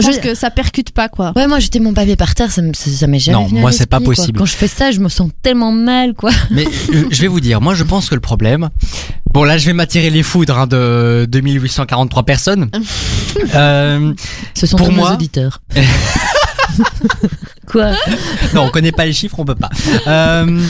je- 0.00 0.06
pense 0.06 0.18
que 0.18 0.34
ça 0.34 0.50
percute 0.50 0.90
pas 0.92 1.08
quoi. 1.08 1.32
Ouais, 1.36 1.46
moi, 1.46 1.58
j'étais 1.60 1.80
mon 1.80 1.92
papier 1.94 2.16
par 2.16 2.34
terre, 2.34 2.50
ça, 2.50 2.62
me- 2.62 2.72
ça, 2.74 2.90
ça 2.90 3.06
m'est 3.06 3.18
jamais 3.18 3.38
Non, 3.38 3.46
venu 3.46 3.58
à 3.58 3.60
moi, 3.62 3.72
c'est 3.72 3.86
pas 3.88 3.98
quoi. 3.98 4.06
possible. 4.14 4.38
Quand 4.38 4.44
je 4.46 4.54
fais 4.56 4.68
ça, 4.68 4.90
je 4.90 5.00
me 5.00 5.08
sens 5.08 5.30
tellement 5.42 5.72
mal, 5.72 6.14
quoi. 6.14 6.30
Mais 6.50 6.66
euh, 6.94 7.04
je 7.10 7.22
vais 7.22 7.28
vous 7.28 7.40
dire, 7.40 7.60
moi 7.60 7.74
je 7.74 7.84
pense 7.84 8.08
que 8.08 8.14
le 8.14 8.20
problème, 8.20 8.70
bon 9.32 9.44
là 9.44 9.58
je 9.58 9.66
vais 9.66 9.72
m'attirer 9.72 10.10
les 10.10 10.22
foudres 10.22 10.58
hein, 10.58 10.66
de 10.66 11.26
2843 11.28 12.22
personnes. 12.24 12.70
Euh, 13.54 14.14
Ce 14.54 14.66
sont 14.66 14.78
Pour 14.78 14.88
nos 14.88 14.94
moi- 14.96 15.12
auditeurs. 15.12 15.60
quoi? 17.66 17.92
Non, 18.54 18.62
on 18.64 18.70
connaît 18.70 18.92
pas 18.92 19.04
les 19.04 19.12
chiffres, 19.12 19.38
on 19.38 19.44
peut 19.44 19.54
pas. 19.54 19.70
Euh, 20.06 20.62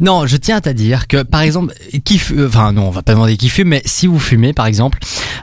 non, 0.00 0.26
je 0.26 0.36
tiens 0.36 0.56
à 0.56 0.60
te 0.60 0.70
dire 0.70 1.06
que 1.06 1.22
par 1.22 1.42
exemple, 1.42 1.74
qui, 2.04 2.18
fu- 2.18 2.38
euh, 2.38 2.48
enfin 2.48 2.72
non, 2.72 2.88
on 2.88 2.90
va 2.90 3.02
pas 3.02 3.12
demander 3.12 3.36
qui 3.36 3.48
fume, 3.48 3.68
mais 3.68 3.82
si 3.84 4.06
vous 4.06 4.18
fumez 4.18 4.52
par 4.52 4.66
exemple, 4.66 4.98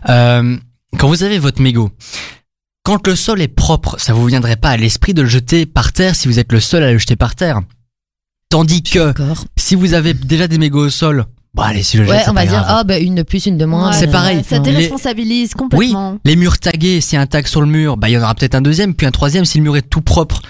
euh, 0.10 0.58
quand 0.98 1.08
vous 1.08 1.24
avez 1.24 1.38
votre 1.40 1.62
mégot. 1.62 1.92
Quand 2.84 3.06
le 3.08 3.16
sol 3.16 3.42
est 3.42 3.48
propre, 3.48 4.00
ça 4.00 4.14
vous 4.14 4.26
viendrait 4.26 4.56
pas 4.56 4.70
à 4.72 4.78
l'esprit 4.78 5.14
de 5.14 5.22
le 5.22 5.28
jeter 5.28 5.66
par 5.66 5.94
terre 5.94 6.16
si 6.16 6.28
vous 6.28 6.40
êtes 6.40 6.52
le 6.52 6.60
seul 6.60 6.84
à 6.84 6.92
le 6.92 6.98
jeter 6.98 7.16
par 7.16 7.36
terre. 7.36 7.62
Tandis 8.50 8.82
que 8.84 9.14
si 9.56 9.76
vous 9.76 9.94
avez 9.94 10.14
déjà 10.14 10.48
des 10.48 10.58
mégots 10.58 10.88
au 10.88 10.90
sol, 10.90 11.26
bon 11.54 11.62
allez 11.64 11.84
si 11.84 11.98
je 11.98 12.02
le 12.02 12.08
jette, 12.08 12.16
Ouais, 12.18 12.24
c'est 12.24 12.30
on 12.32 12.34
va 12.34 12.42
pas 12.42 12.48
dire, 12.48 12.60
grave. 12.60 12.66
ah, 12.80 12.84
bah, 12.84 12.98
une 12.98 13.16
de 13.16 13.24
plus, 13.24 13.46
une 13.46 13.58
de 13.58 13.66
moins. 13.66 13.92
Ouais, 13.92 13.96
c'est 13.96 14.08
pareil. 14.12 14.44
Ça 14.44 14.58
déresponsabilise 14.60 15.52
Oui, 15.54 15.58
complètement. 15.60 16.18
les 16.26 16.36
murs 16.36 16.58
tagués, 16.60 17.02
s'il 17.02 17.18
y 17.18 17.20
a 17.20 17.22
un 17.22 17.28
tag 17.28 17.46
sur 17.46 17.62
le 17.62 17.68
mur, 17.68 17.98
bah 17.98 18.10
il 18.10 18.14
y 18.14 18.18
en 18.18 18.22
aura 18.24 18.34
peut-être 18.34 18.56
un 18.56 18.62
deuxième, 18.62 18.96
puis 18.96 19.06
un 19.06 19.12
troisième 19.12 19.46
si 19.46 19.60
le 19.60 19.64
mur 19.64 19.78
est 19.78 19.84
tout 19.84 20.02
propre. 20.02 20.42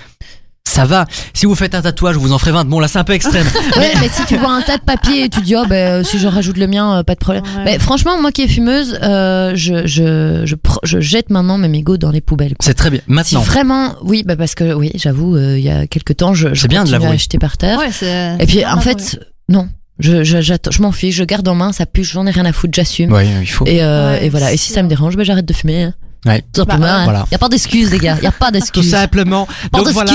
Ça 0.71 0.85
va. 0.85 1.05
Si 1.33 1.45
vous 1.45 1.55
faites 1.55 1.75
un 1.75 1.81
tatouage, 1.81 2.15
vous 2.15 2.31
en 2.31 2.37
ferez 2.37 2.51
20. 2.51 2.65
Bon 2.65 2.79
là 2.79 2.87
c'est 2.87 2.99
un 2.99 3.03
peu 3.03 3.13
extrême. 3.13 3.45
Ouais, 3.77 3.91
mais 3.99 4.09
si 4.09 4.25
tu 4.25 4.37
vois 4.37 4.51
un 4.53 4.61
tas 4.61 4.77
de 4.77 4.83
papier 4.83 5.23
et 5.25 5.29
tu 5.29 5.41
dis, 5.41 5.55
oh, 5.55 5.65
bah, 5.67 6.03
si 6.03 6.19
je 6.19 6.27
rajoute 6.27 6.57
le 6.57 6.67
mien, 6.67 6.97
euh, 6.99 7.03
pas 7.03 7.13
de 7.15 7.19
problème. 7.19 7.43
Ouais. 7.57 7.63
Mais 7.65 7.79
franchement, 7.79 8.21
moi 8.21 8.31
qui 8.31 8.41
est 8.43 8.47
fumeuse, 8.47 8.97
euh, 9.01 9.53
je, 9.55 9.85
je, 9.87 10.43
je, 10.45 10.55
je 10.83 10.99
jette 10.99 11.29
maintenant 11.29 11.57
mes 11.57 11.67
mégots 11.67 11.97
dans 11.97 12.11
les 12.11 12.21
poubelles. 12.21 12.53
C'est 12.59 12.73
très 12.73 12.89
bien. 12.89 12.99
Si 12.99 13.11
Maintenant, 13.11 13.41
vraiment, 13.41 13.95
oui, 14.03 14.23
bah 14.25 14.35
parce 14.35 14.55
que, 14.55 14.73
oui, 14.73 14.91
j'avoue, 14.95 15.35
euh, 15.35 15.57
il 15.57 15.63
y 15.63 15.69
a 15.69 15.87
quelques 15.87 16.17
temps, 16.17 16.33
je, 16.33 16.53
je 16.53 16.61
C'est 16.61 16.67
bien 16.67 16.83
de 16.83 16.91
l'avouer. 16.91 17.07
acheter 17.09 17.37
par 17.37 17.57
terre. 17.57 17.79
Ouais, 17.79 17.91
c'est- 17.91 18.35
Et 18.39 18.45
puis, 18.45 18.65
en 18.65 18.79
fait, 18.81 19.19
non. 19.49 19.67
Je, 19.99 20.23
je, 20.23 20.41
j'attends- 20.41 20.71
je 20.71 20.81
m'en 20.81 20.91
fiche, 20.91 21.15
je 21.15 21.23
garde 21.23 21.47
en 21.47 21.53
main, 21.55 21.71
ça 21.73 21.85
pue, 21.85 22.03
j'en 22.03 22.25
ai 22.25 22.31
rien 22.31 22.45
à 22.45 22.53
foutre, 22.53 22.73
j'assume. 22.73 23.11
ouais, 23.11 23.27
il 23.41 23.47
faut. 23.47 23.65
Et, 23.67 23.83
euh, 23.83 24.13
Ouais, 24.13 24.25
et 24.25 24.29
voilà. 24.29 24.51
Et 24.51 24.57
si 24.57 24.71
ça 24.71 24.81
me 24.83 24.87
dérange, 24.89 25.15
bah, 25.15 25.23
j'arrête 25.23 25.45
de 25.45 25.53
fumer. 25.53 25.83
hein. 25.83 25.93
Ouais. 26.25 26.43
Tout 26.53 26.61
simplement. 26.61 26.81
Bah, 26.85 27.03
voilà. 27.03 27.25
Y 27.31 27.35
a 27.35 27.37
pas 27.39 27.49
d'excuses, 27.49 27.89
les 27.91 27.97
gars. 27.97 28.17
Y 28.21 28.27
a 28.27 28.31
pas 28.31 28.47
Tout 28.47 28.51
d'excuses. 28.53 28.91
simplement. 28.91 29.47
Pas 29.71 29.79
Donc 29.79 29.87
voilà. 29.89 30.11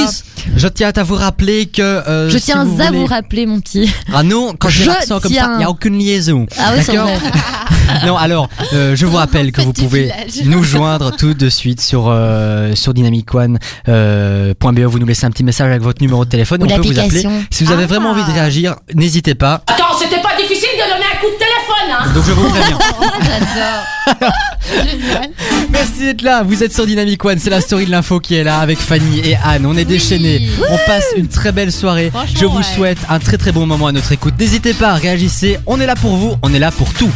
Je 0.57 0.69
tiens 0.69 0.93
à 0.95 1.03
vous 1.03 1.17
rappeler 1.17 1.67
que. 1.67 1.83
euh, 1.83 2.31
Je 2.31 2.39
si 2.39 2.45
tiens 2.45 2.65
vous 2.65 2.81
à 2.81 2.87
voulez- 2.87 2.99
vous 2.99 3.07
rappeler, 3.07 3.47
mon 3.47 3.59
petit. 3.61 3.93
Ah 4.15 4.23
non, 4.23 4.55
quand 4.59 4.69
j'ai 4.69 4.85
Je 4.85 4.91
l'accent 4.91 5.19
comme 5.19 5.33
ça, 5.33 5.39
tiens. 5.41 5.55
il 5.59 5.63
y 5.63 5.65
a 5.65 5.71
aucune 5.71 5.99
liaison. 5.99 6.47
Ah 6.59 6.73
oui, 6.77 6.83
c'est 6.85 6.93
D'accord 6.93 7.09
vrai. 7.09 7.19
Non, 8.07 8.17
alors, 8.17 8.49
euh, 8.75 8.95
je 8.97 9.07
vous 9.07 9.17
rappelle 9.17 9.53
que 9.53 9.61
vous 9.63 9.73
pouvez 9.73 10.03
village. 10.03 10.45
nous 10.45 10.63
joindre 10.65 11.17
tout 11.17 11.35
de 11.35 11.49
suite 11.49 11.81
sur 11.81 12.07
euh, 12.09 12.75
sur 12.75 12.93
dynamicone.be. 12.95 13.59
Euh, 13.89 14.55
point 14.59 14.73
BE. 14.73 14.81
vous 14.83 14.99
nous 14.99 15.07
laissez 15.07 15.25
un 15.25 15.31
petit 15.31 15.45
message 15.45 15.69
avec 15.71 15.83
votre 15.83 16.03
numéro 16.03 16.25
de 16.25 16.31
téléphone. 16.31 16.63
Ou 16.63 16.67
on 16.67 16.77
peut 16.77 16.83
vous 16.83 16.99
appeler. 16.99 17.25
Si 17.51 17.65
vous 17.65 17.73
avez 17.73 17.85
Ah. 17.85 17.87
vraiment 17.87 18.11
envie 18.11 18.25
de 18.25 18.31
réagir, 18.33 18.77
n'hésitez 18.95 19.35
pas. 19.35 19.63
Attends, 19.67 19.97
c'était 19.99 20.21
pas 20.21 20.37
difficile 20.37 20.69
de 20.75 20.93
donner 20.93 21.05
un 21.13 21.19
coup 21.19 21.33
de 21.33 21.39
téléphone, 21.39 21.91
hein 21.99 22.13
Donc 22.15 22.25
je 22.25 22.33
vous 22.33 22.49
préviens. 22.49 22.79
Génial. 24.07 25.31
Merci 25.71 26.01
d'être 26.01 26.23
là. 26.23 26.43
Vous 26.43 26.63
êtes 26.63 26.73
sur 26.73 26.87
Dynamic 26.87 27.25
One. 27.25 27.39
C'est 27.39 27.51
la 27.51 27.61
story 27.61 27.87
de 27.87 27.91
l'info 27.91 28.21
qui 28.21 28.35
est 28.35 28.45
là 28.45 28.59
avec 28.59 28.79
Fanny 28.79 29.21
et 29.21 29.37
Anne. 29.45 29.67
On 29.67 29.77
est 29.77 29.85
déchaînés. 29.85 30.49
On 30.71 30.79
passe 30.87 31.07
une 31.17 31.29
très 31.29 31.53
belle 31.53 31.73
soirée. 31.73 32.13
Je 32.35 32.45
vous 32.45 32.59
ouais. 32.59 32.63
souhaite 32.63 32.99
un 33.09 33.19
très 33.19 33.39
très 33.39 33.53
bon 33.53 33.67
moment 33.67 33.87
à 33.87 33.93
notre 33.93 34.13
écoute. 34.13 34.35
N'hésitez 34.39 34.75
pas, 34.75 34.95
réagissez. 34.95 35.59
On 35.67 35.81
est 35.81 35.87
là 35.87 35.97
pour 35.97 36.17
vous. 36.17 36.37
On 36.43 36.53
est 36.55 36.59
là 36.59 36.71
pour 36.71 36.93
tout. 36.95 37.11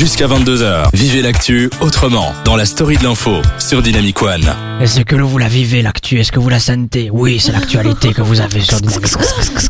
Jusqu'à 0.00 0.26
22h, 0.26 0.88
vivez 0.94 1.20
l'actu 1.20 1.68
autrement 1.82 2.32
dans 2.46 2.56
la 2.56 2.64
story 2.64 2.96
de 2.96 3.02
l'info 3.02 3.32
sur 3.58 3.82
Dynamic 3.82 4.22
One. 4.22 4.50
Est-ce 4.80 5.02
que 5.02 5.14
vous 5.14 5.36
la 5.36 5.46
vivez 5.46 5.82
l'actu? 5.82 6.18
Est-ce 6.18 6.32
que 6.32 6.40
vous 6.40 6.48
la 6.48 6.58
sentez? 6.58 7.10
Oui, 7.12 7.38
c'est 7.38 7.52
l'actualité 7.52 8.14
que 8.14 8.22
vous 8.22 8.40
avez 8.40 8.62
sur 8.62 8.80
Dynamic 8.80 9.14
One. 9.14 9.22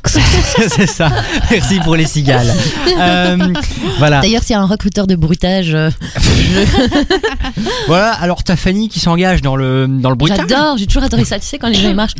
c'est 0.68 0.86
ça. 0.86 1.10
Merci 1.50 1.80
pour 1.80 1.96
les 1.96 2.06
cigales. 2.06 2.54
Euh, 2.96 3.38
voilà. 3.98 4.20
D'ailleurs, 4.20 4.44
s'il 4.44 4.52
y 4.52 4.56
a 4.56 4.60
un 4.60 4.66
recruteur 4.66 5.08
de 5.08 5.16
bruitage, 5.16 5.74
euh, 5.74 5.90
Voilà. 7.88 8.12
Alors 8.12 8.44
t'as 8.44 8.54
Fanny 8.54 8.88
qui 8.88 9.00
s'engage 9.00 9.42
dans 9.42 9.56
le 9.56 9.88
dans 9.88 10.10
le 10.10 10.16
bruitage. 10.16 10.46
j'adore, 10.48 10.78
j'ai 10.78 10.86
toujours 10.86 11.02
adoré 11.02 11.24
ça. 11.24 11.40
Tu 11.40 11.46
sais, 11.46 11.58
quand 11.58 11.66
les 11.66 11.74
gens 11.74 11.88
ils 11.88 11.96
marchent. 11.96 12.14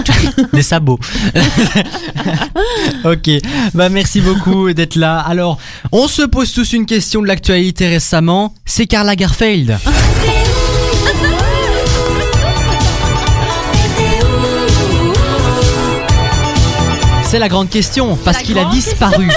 Des 0.52 0.62
sabots. 0.62 0.98
ok, 3.04 3.30
bah 3.74 3.88
merci 3.88 4.20
beaucoup 4.20 4.72
d'être 4.72 4.96
là. 4.96 5.18
Alors, 5.18 5.58
on 5.90 6.08
se 6.08 6.22
pose 6.22 6.52
tous 6.52 6.72
une 6.72 6.86
question 6.86 7.22
de 7.22 7.26
l'actualité 7.26 7.88
récemment. 7.88 8.54
C'est 8.64 8.86
Karl 8.86 9.06
Lagerfeld. 9.06 9.78
C'est 17.32 17.38
la 17.38 17.48
grande 17.48 17.70
question 17.70 18.18
parce 18.22 18.42
qu'il 18.42 18.58
a 18.58 18.66
disparu. 18.66 19.28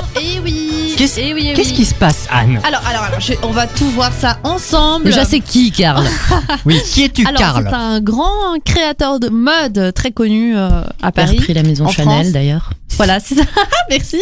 Eh. 0.95 0.97
Qu'est-ce 0.97 1.19
Eh 1.19 1.33
oui, 1.33 1.47
eh 1.51 1.53
qu'est-ce 1.53 1.73
qui 1.73 1.83
se 1.85 1.94
passe, 1.94 2.25
Anne 2.31 2.59
Alors, 2.63 2.81
alors, 2.89 3.03
alors, 3.03 3.19
je- 3.19 3.33
on 3.44 3.51
va 3.51 3.67
tout 3.67 3.89
voir 3.91 4.11
ça 4.17 4.38
ensemble. 4.44 5.06
Déjà, 5.06 5.25
c'est 5.25 5.41
qui, 5.41 5.72
Karl 5.72 6.06
Oui, 6.66 6.79
qui 6.89 7.03
es-tu, 7.03 7.25
Alors, 7.28 7.38
Karl 7.39 7.67
c'est 7.69 7.75
un 7.75 8.00
grand 8.00 8.31
créateur 8.63 9.19
de 9.19 9.28
mode 9.29 9.91
très 9.94 10.11
connu 10.11 10.55
euh, 10.55 10.69
à 10.81 10.85
Il 11.03 11.05
a 11.07 11.11
Paris. 11.11 11.38
repris 11.38 11.53
la 11.53 11.63
maison 11.63 11.88
Chanel, 11.89 12.31
d'ailleurs. 12.31 12.72
Voilà, 12.97 13.19
c'est 13.19 13.35
ça. 13.35 13.41
Merci. 13.89 14.22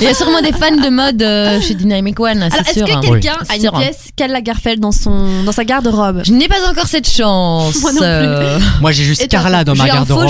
Il 0.00 0.04
y 0.04 0.06
a 0.06 0.12
sûrement 0.12 0.42
des 0.42 0.52
fans 0.52 0.76
de 0.76 0.90
mode 0.90 1.22
euh, 1.22 1.58
chez 1.62 1.74
Dynamic 1.74 2.20
One, 2.20 2.46
c'est 2.52 2.60
est-ce 2.60 2.72
sûr. 2.74 2.86
que 2.86 2.92
hein. 2.92 3.00
quelqu'un 3.02 3.36
Oui. 3.40 3.46
a 3.48 3.54
une 3.56 3.60
Sûr, 3.62 3.72
pièce 3.72 4.08
Karl 4.16 4.32
Lagerfeld 4.32 4.78
dans 4.80 4.92
son 4.92 5.44
dans 5.44 5.52
sa 5.52 5.64
garde-robe 5.64 6.20
Je 6.26 6.32
n'ai 6.32 6.46
pas 6.48 6.56
encore 6.70 6.86
cette 6.88 7.08
chance. 7.10 7.80
Moi 7.80 7.92
non 7.92 7.98
plus. 8.00 8.06
Euh, 8.06 8.58
Moi, 8.82 8.92
j'ai 8.92 9.04
juste 9.04 9.26
Carla 9.28 9.64
dans 9.64 9.74
ma 9.76 9.86
garde-robe. 9.86 10.28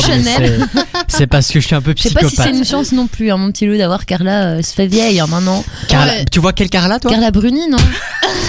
c'est- 1.09 1.27
parce 1.27 1.49
que 1.49 1.59
je 1.59 1.66
suis 1.66 1.75
un 1.75 1.83
peu 1.83 1.93
Je 1.97 2.03
sais 2.05 2.11
pas 2.11 2.21
si 2.21 2.27
psychopathe. 2.27 2.53
c'est 2.53 2.59
une 2.59 2.65
chance 2.65 2.93
non 2.93 3.09
plus, 3.09 3.33
hein, 3.33 3.37
mon 3.37 3.50
petit 3.50 3.66
loup, 3.66 3.77
d'avoir 3.77 3.96
Carla. 4.05 4.43
euh, 4.57 4.62
se 4.62 4.75
fait 4.75 4.87
vieille 4.87 5.21
hein, 5.21 5.27
maintenant. 5.29 5.65
Carla- 5.89 6.12
Ouais. 6.12 6.25
Tu 6.31 6.41
vois 6.41 6.53
quelle 6.53 6.69
Carla, 6.69 6.99
toi? 6.99 7.11
Carla 7.11 7.31
Bruni, 7.31 7.69
non? 7.71 7.79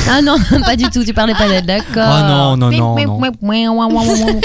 Ah 0.09 0.21
non, 0.21 0.37
pas 0.65 0.75
du 0.77 0.85
tout. 0.89 1.03
Tu 1.03 1.13
parlais 1.13 1.33
pas 1.33 1.47
d'elle, 1.49 1.65
d'accord. 1.65 2.07
Oh 2.07 2.27
non, 2.27 2.57
non, 2.57 2.71
non, 2.71 2.95
non. 2.95 3.19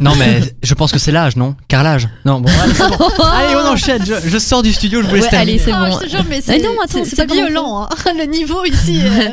Non, 0.00 0.12
mais 0.16 0.40
je 0.62 0.74
pense 0.74 0.92
que 0.92 0.98
c'est 0.98 1.10
l'âge, 1.12 1.34
non? 1.36 1.54
Carlage 1.68 2.08
Non, 2.24 2.40
bon, 2.40 2.48
allez, 2.62 2.74
c'est 2.74 2.88
bon. 2.96 3.08
Allez, 3.24 3.54
on 3.56 3.68
enchaîne. 3.72 4.04
Je, 4.06 4.14
je 4.28 4.38
sors 4.38 4.62
du 4.62 4.72
studio, 4.72 5.02
je 5.02 5.08
vous 5.08 5.14
laisse 5.16 5.24
Ouais, 5.24 5.30
terminer. 5.30 5.52
allez, 5.54 5.62
c'est 5.64 5.72
Ah, 5.72 5.86
bon. 5.90 5.98
je 6.00 6.04
te 6.04 6.10
jure, 6.10 6.24
mais 6.28 6.40
c'est 6.40 6.58
non, 6.58 6.70
attends, 6.82 7.04
c'est- 7.04 7.16
pas 7.26 7.34
violent. 7.34 7.82
hein. 7.82 7.88
Le 8.16 8.24
niveau 8.26 8.64
ici 8.64 9.00
euh, 9.04 9.30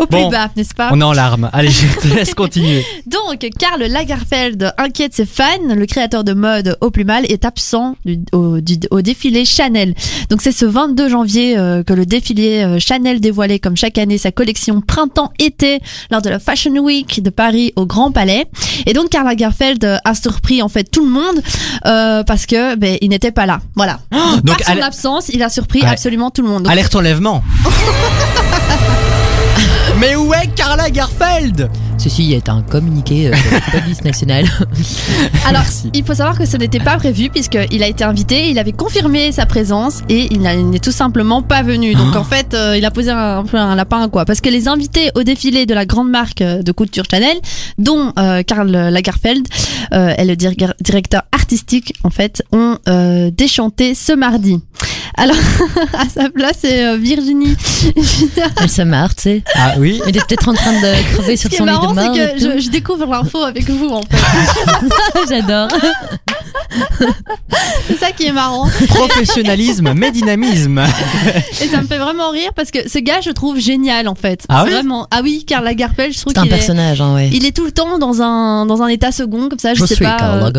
au 0.00 0.06
plus 0.06 0.18
Bon. 0.18 0.30
bas, 0.30 0.50
n'est-ce 0.56 0.74
pas 0.74 0.88
On 0.92 1.00
est 1.00 1.04
en 1.04 1.12
larmes. 1.12 1.48
Allez, 1.52 1.70
je 1.70 1.86
te 2.00 2.14
laisse 2.14 2.34
continuer. 2.34 2.84
Donc, 3.06 3.46
Karl 3.58 3.82
Lagerfeld 3.82 4.72
inquiète 4.78 5.14
ses 5.14 5.26
fans. 5.26 5.44
Le 5.68 5.86
créateur 5.86 6.24
de 6.24 6.32
mode 6.32 6.76
au 6.80 6.90
plus 6.90 7.04
mal 7.04 7.24
est 7.30 7.44
absent 7.44 7.96
du- 8.04 8.18
au, 8.32 8.60
du- 8.60 8.78
au 8.90 9.02
défilé 9.02 9.44
Chanel. 9.44 9.94
Donc, 10.30 10.42
c'est 10.42 10.52
ce 10.52 10.64
22 10.64 11.08
janvier 11.08 11.56
euh, 11.58 11.82
que 11.82 11.92
le 11.92 12.06
défilé 12.06 12.62
euh, 12.64 12.78
Chanel 12.78 13.20
dévoilait 13.20 13.58
comme 13.58 13.76
chaque 13.76 13.98
année 13.98 14.18
sa 14.18 14.32
collection 14.32 14.80
printemps-été 14.80 15.80
lors 16.10 16.22
de 16.22 16.30
la 16.30 16.38
Fashion 16.38 16.76
Week 16.78 17.22
de 17.22 17.30
Paris 17.30 17.72
au 17.76 17.86
Grand 17.86 18.10
Palais. 18.10 18.46
Et 18.86 18.92
donc, 18.92 19.10
Karl 19.10 19.26
Lagerfeld 19.26 20.00
a 20.04 20.14
surpris 20.14 20.62
en 20.62 20.68
fait 20.68 20.84
tout 20.84 21.04
le 21.04 21.10
monde 21.10 21.42
euh, 21.86 22.22
parce 22.24 22.46
que 22.46 22.74
ben, 22.76 22.96
il 23.00 23.10
n'était 23.10 23.30
pas 23.32 23.46
là. 23.46 23.60
Voilà. 23.76 24.00
Donc, 24.10 24.44
donc, 24.44 24.62
par 24.64 24.74
son 24.76 24.82
absence, 24.82 25.28
il 25.32 25.42
a 25.42 25.48
surpris 25.48 25.80
Ouais. 25.82 25.86
absolument 25.88 26.30
tout 26.30 26.42
le 26.42 26.48
monde. 26.48 26.62
Donc, 26.64 26.72
Alerte 26.72 26.94
enlèvement. 26.94 27.42
Mais 29.98 30.16
où 30.16 30.32
est 30.32 30.46
Carla 30.54 30.88
Garfeld 30.90 31.68
Ceci 31.98 32.32
est 32.32 32.48
un 32.48 32.62
communiqué 32.62 33.26
euh, 33.28 33.30
de 33.32 33.54
la 33.74 33.80
police 33.80 34.02
nationale. 34.04 34.46
Alors, 35.44 35.60
Merci. 35.62 35.90
il 35.92 36.02
faut 36.02 36.14
savoir 36.14 36.38
que 36.38 36.46
ce 36.46 36.56
n'était 36.56 36.78
pas 36.80 36.96
prévu 36.96 37.28
puisqu'il 37.28 37.82
a 37.82 37.86
été 37.86 38.04
invité, 38.04 38.48
il 38.48 38.58
avait 38.58 38.72
confirmé 38.72 39.32
sa 39.32 39.44
présence 39.44 40.00
et 40.08 40.28
il 40.32 40.40
n'est 40.40 40.78
tout 40.78 40.92
simplement 40.92 41.42
pas 41.42 41.62
venu. 41.62 41.92
Donc 41.94 42.12
Ah. 42.14 42.20
en 42.20 42.24
fait, 42.24 42.54
euh, 42.54 42.78
il 42.78 42.84
a 42.86 42.90
posé 42.90 43.10
un, 43.10 43.38
un 43.40 43.44
peu 43.44 43.58
un 43.58 43.74
lapin 43.74 44.08
quoi. 44.08 44.24
Parce 44.24 44.40
que 44.40 44.48
les 44.48 44.66
invités 44.68 45.10
au 45.14 45.22
défilé 45.24 45.66
de 45.66 45.74
la 45.74 45.84
grande 45.84 46.08
marque 46.08 46.40
euh, 46.40 46.62
de 46.62 46.72
couture 46.72 47.04
Chanel, 47.10 47.36
dont 47.76 48.12
euh, 48.18 48.42
Karl 48.42 48.70
Lagerfeld 48.70 49.46
euh, 49.92 50.14
est 50.16 50.24
le 50.24 50.36
dir- 50.36 50.72
directeur 50.80 51.22
artistique 51.32 51.92
en 52.02 52.10
fait, 52.10 52.42
ont 52.52 52.78
euh, 52.88 53.30
déchanté 53.30 53.94
ce 53.94 54.12
mardi. 54.14 54.60
Alors, 55.16 55.36
à 55.98 56.08
sa 56.08 56.30
place, 56.30 56.56
c'est 56.60 56.84
euh, 56.86 56.96
Virginie. 56.96 57.56
Elle 58.60 58.70
se 58.70 58.82
marre, 58.82 59.14
tu 59.14 59.22
sais. 59.22 59.42
Ah 59.54 59.74
oui 59.78 60.00
Elle 60.06 60.16
est 60.16 60.26
peut-être 60.26 60.48
en 60.48 60.54
train 60.54 60.72
de 60.72 61.14
crever 61.14 61.36
sur 61.36 61.50
son 61.52 61.64
lit 61.64 61.70
de 61.70 61.74
marrant, 61.76 61.94
mort. 61.94 62.14
c'est 62.14 62.38
que 62.38 62.38
je, 62.58 62.60
je 62.60 62.70
découvre 62.70 63.06
l'info 63.06 63.42
avec 63.42 63.68
vous 63.68 63.88
en 63.88 64.02
fait. 64.02 64.16
J'adore. 65.28 65.68
C'est 67.88 67.98
ça 67.98 68.12
qui 68.12 68.26
est 68.26 68.32
marrant. 68.32 68.68
Professionnalisme, 68.88 69.92
mais 69.94 70.10
dynamisme. 70.12 70.80
Et 71.60 71.66
ça 71.66 71.82
me 71.82 71.86
fait 71.86 71.98
vraiment 71.98 72.30
rire 72.30 72.50
parce 72.54 72.70
que 72.70 72.88
ce 72.88 72.98
gars, 72.98 73.20
je 73.20 73.30
trouve 73.30 73.58
génial 73.58 74.06
en 74.08 74.14
fait. 74.14 74.44
Ah 74.48 74.62
oui? 74.64 74.70
Vraiment. 74.72 75.06
Ah 75.10 75.20
oui, 75.22 75.44
Karl 75.46 75.64
Lagerfeld, 75.64 76.12
je 76.14 76.20
trouve 76.20 76.32
C'est 76.32 76.38
un 76.38 76.42
qu'il 76.44 76.52
est. 76.52 76.56
personnage, 76.56 77.00
hein, 77.00 77.14
ouais. 77.14 77.28
Il 77.32 77.44
est 77.44 77.56
tout 77.56 77.64
le 77.64 77.72
temps 77.72 77.98
dans 77.98 78.22
un 78.22 78.66
dans 78.66 78.82
un 78.82 78.88
état 78.88 79.10
second 79.10 79.48
comme 79.48 79.58
ça, 79.58 79.74
je, 79.74 79.84
sais 79.84 79.96
pas. 79.96 80.16
euh, 80.22 80.50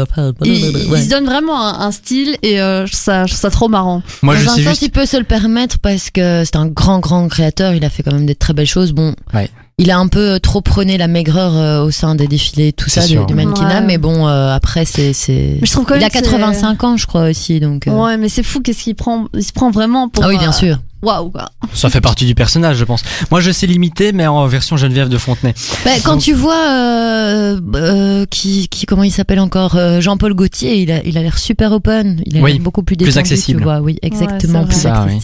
il, 0.43 0.53
il 0.53 0.87
Ouais. 0.91 1.01
se 1.01 1.09
donne 1.09 1.25
vraiment 1.25 1.61
un, 1.65 1.87
un 1.87 1.91
style 1.91 2.37
et 2.43 2.59
euh, 2.61 2.85
je, 2.85 2.91
trouve 2.91 3.01
ça, 3.03 3.25
je 3.25 3.31
trouve 3.31 3.41
ça 3.41 3.49
trop 3.49 3.69
marrant. 3.69 4.03
Moi, 4.21 4.35
je 4.41 4.45
Dans 4.45 4.51
un 4.51 4.55
sais 4.55 4.63
sens, 4.63 4.69
juste. 4.71 4.81
il 4.83 4.91
peut 4.91 5.05
se 5.05 5.17
le 5.17 5.23
permettre 5.23 5.79
parce 5.79 6.09
que 6.09 6.43
c'est 6.45 6.55
un 6.57 6.67
grand, 6.67 6.99
grand 6.99 7.27
créateur. 7.27 7.73
Il 7.73 7.85
a 7.85 7.89
fait 7.89 8.03
quand 8.03 8.13
même 8.13 8.25
des 8.25 8.35
très 8.35 8.53
belles 8.53 8.65
choses. 8.67 8.91
Bon, 8.91 9.13
Ouais. 9.33 9.49
il 9.77 9.89
a 9.91 9.97
un 9.97 10.07
peu 10.07 10.39
trop 10.39 10.61
prôné 10.61 10.97
la 10.97 11.07
maigreur 11.07 11.55
euh, 11.55 11.83
au 11.83 11.91
sein 11.91 12.15
des 12.15 12.27
défilés, 12.27 12.73
tout 12.73 12.89
ça, 12.89 13.05
du, 13.07 13.17
mannequinat. 13.33 13.79
Ouais. 13.79 13.85
Mais 13.85 13.97
bon, 13.97 14.27
euh, 14.27 14.53
après, 14.53 14.85
c'est, 14.85 15.13
c'est. 15.13 15.57
Mais 15.61 15.65
je 15.67 15.71
trouve 15.71 15.85
quand 15.85 15.95
Il 15.95 16.03
a 16.03 16.09
que 16.09 16.17
c'est- 16.17 16.23
85 16.23 16.83
ans, 16.83 16.97
je 16.97 17.07
crois 17.07 17.29
aussi. 17.29 17.59
Donc. 17.59 17.87
euh, 17.87 17.91
Ouais, 17.91 18.17
mais 18.17 18.29
c'est 18.29 18.43
fou 18.43 18.59
qu'est-ce 18.61 18.83
qu'il 18.83 18.95
prend. 18.95 19.25
Il 19.33 19.43
se 19.43 19.53
prend 19.53 19.71
vraiment 19.71 20.09
pour. 20.09 20.23
Ah 20.23 20.27
oui, 20.27 20.37
bien 20.37 20.49
euh, 20.49 20.53
sûr. 20.53 20.79
Waouh 21.01 21.31
quoi. 21.31 21.49
Ça 21.73 21.89
fait 21.89 22.01
partie 22.01 22.25
du 22.25 22.35
personnage, 22.35 22.77
je 22.77 22.85
pense. 22.85 23.03
Moi, 23.31 23.39
je 23.41 23.51
sais 23.51 23.65
limiter, 23.65 24.11
mais 24.11 24.27
en 24.27 24.45
version 24.47 24.77
Geneviève 24.77 25.09
de 25.09 25.17
Fontenay. 25.17 25.53
Bah, 25.83 25.91
quand 26.03 26.13
Donc- 26.13 26.21
tu 26.21 26.33
vois 26.33 26.69
euh, 26.69 27.59
euh, 27.75 28.25
qui, 28.29 28.67
qui, 28.67 28.85
comment 28.85 29.03
il 29.03 29.11
s'appelle 29.11 29.39
encore, 29.39 29.75
euh, 29.75 29.99
Jean-Paul 30.01 30.33
Gaultier, 30.33 30.75
il 30.81 30.91
a, 30.91 31.03
il 31.03 31.17
a 31.17 31.21
l'air 31.21 31.37
super 31.37 31.71
open. 31.71 32.21
Il 32.25 32.37
a 32.37 32.41
Oui, 32.41 32.59
beaucoup 32.59 32.83
plus 32.83 32.95
plus 32.95 33.05
détendu, 33.05 33.19
accessible. 33.19 33.59
Tu 33.59 33.63
vois, 33.63 33.79
oui, 33.79 33.97
exactement, 34.01 34.61
Ouais, 34.61 34.65
plus. 34.67 34.75
Ça, 34.75 35.07
oui. 35.07 35.19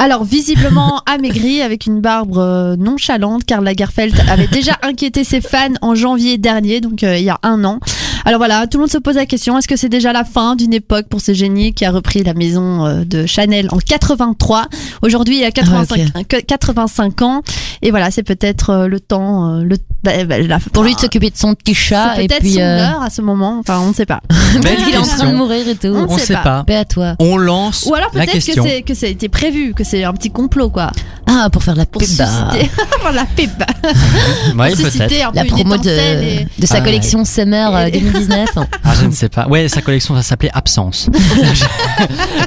Alors 0.00 0.24
visiblement 0.24 1.02
amaigri 1.06 1.60
avec 1.60 1.86
une 1.86 2.00
barbe 2.00 2.38
euh, 2.38 2.76
nonchalante, 2.76 3.44
car 3.44 3.60
Lagerfeld 3.60 4.14
avait 4.30 4.46
déjà 4.46 4.78
inquiété 4.82 5.24
ses 5.24 5.40
fans 5.40 5.74
en 5.82 5.94
janvier 5.94 6.38
dernier, 6.38 6.80
donc 6.80 7.02
euh, 7.02 7.18
il 7.18 7.24
y 7.24 7.30
a 7.30 7.38
un 7.42 7.64
an. 7.64 7.80
Alors 8.24 8.38
voilà, 8.38 8.66
tout 8.66 8.78
le 8.78 8.82
monde 8.82 8.90
se 8.90 8.98
pose 8.98 9.16
la 9.16 9.26
question 9.26 9.58
est-ce 9.58 9.68
que 9.68 9.76
c'est 9.76 9.88
déjà 9.88 10.12
la 10.12 10.24
fin 10.24 10.54
d'une 10.56 10.72
époque 10.74 11.06
pour 11.08 11.20
ce 11.20 11.32
génie 11.34 11.72
qui 11.72 11.84
a 11.84 11.90
repris 11.90 12.22
la 12.22 12.34
maison 12.34 12.86
euh, 12.86 13.04
de 13.04 13.26
Chanel 13.26 13.68
en 13.72 13.78
83 13.78 14.66
Aujourd'hui, 15.02 15.38
il 15.38 15.44
a 15.44 15.50
85, 15.50 16.00
Ah, 16.14 16.24
que- 16.24 16.36
85 16.40 17.22
ans, 17.22 17.42
et 17.82 17.90
voilà, 17.90 18.10
c'est 18.10 18.22
peut-être 18.22 18.70
euh, 18.70 18.86
le 18.88 19.00
temps, 19.00 19.58
euh, 19.58 19.62
le 19.62 19.76
bah, 20.04 20.24
bah, 20.24 20.38
la- 20.38 20.58
Pour 20.60 20.84
lui 20.84 20.94
de 20.94 21.00
s'occuper 21.00 21.30
de 21.30 21.36
son 21.36 21.54
petit 21.54 21.74
chat 21.74 22.12
c'est 22.16 22.26
peut-être 22.28 22.40
puis. 22.42 22.52
son 22.54 22.60
euh, 22.60 22.78
heure 22.78 23.02
à 23.02 23.10
ce 23.10 23.20
moment. 23.20 23.56
Enfin, 23.58 23.80
on 23.80 23.88
ne 23.88 23.94
sait 23.94 24.06
pas. 24.06 24.20
Belle 24.52 24.62
Peut-être 24.62 24.84
qu'il 24.84 24.94
est 24.94 24.98
en 24.98 25.02
train 25.02 25.30
de 25.32 25.36
mourir 25.36 25.66
et 25.68 25.74
tout. 25.74 25.88
On 25.88 26.04
On 26.08 26.18
sait 26.18 26.34
pas. 26.34 26.42
pas. 26.42 26.64
Paix 26.64 26.76
à 26.76 26.84
toi. 26.84 27.16
On 27.18 27.36
lance 27.36 27.84
Ou 27.90 27.94
alors 27.94 28.10
peut-être 28.10 28.32
que 28.32 28.80
que 28.82 28.94
ça 28.94 29.06
a 29.06 29.08
été 29.08 29.28
prévu, 29.28 29.74
que 29.74 29.82
c'est 29.88 30.04
un 30.04 30.12
petit 30.12 30.30
complot 30.30 30.70
quoi, 30.70 30.90
Ah, 31.26 31.48
pour 31.50 31.62
faire 31.62 31.74
la 31.74 31.86
pour 31.86 32.00
bah, 32.00 32.06
susciter 32.06 32.70
pour 33.00 33.10
la 33.10 33.24
pub, 33.24 33.50
Ouais, 34.58 34.68
pour 34.68 34.76
susciter 34.76 35.06
peut-être. 35.06 35.26
un 35.26 35.30
peu 35.30 35.36
la 35.36 35.42
une 35.44 35.48
promo 35.50 35.76
de, 35.76 35.80
étincelle 35.80 36.24
et- 36.24 36.46
de 36.60 36.66
sa 36.66 36.76
Ah, 36.76 36.80
collection 36.80 37.24
Summer 37.24 37.74
euh, 37.74 37.86
Et- 37.86 38.00
2019. 38.00 38.48
Ah, 38.84 38.94
je 39.00 39.06
ne 39.06 39.12
sais 39.12 39.28
pas. 39.28 39.46
Ouais, 39.48 39.68
sa 39.68 39.82
collection, 39.82 40.14
ça 40.16 40.22
s'appelait 40.22 40.50
Absence. 40.54 41.08
je 41.12 41.18
je 41.18 41.54
sais 41.54 41.66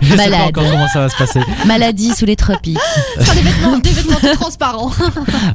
pas 0.09 0.15
Malade. 0.15 0.41
encore 0.49 0.63
comment 0.71 0.87
ça 0.87 1.01
va 1.01 1.09
se 1.09 1.15
passer. 1.15 1.39
Maladie 1.65 2.13
sous 2.15 2.25
les 2.25 2.35
tropiques. 2.35 2.77
Sera 3.19 3.35
des 3.35 3.41
vêtements, 3.41 3.77
des 3.77 3.89
vêtements 3.91 4.15
tout 4.19 4.35
transparents. 4.39 4.91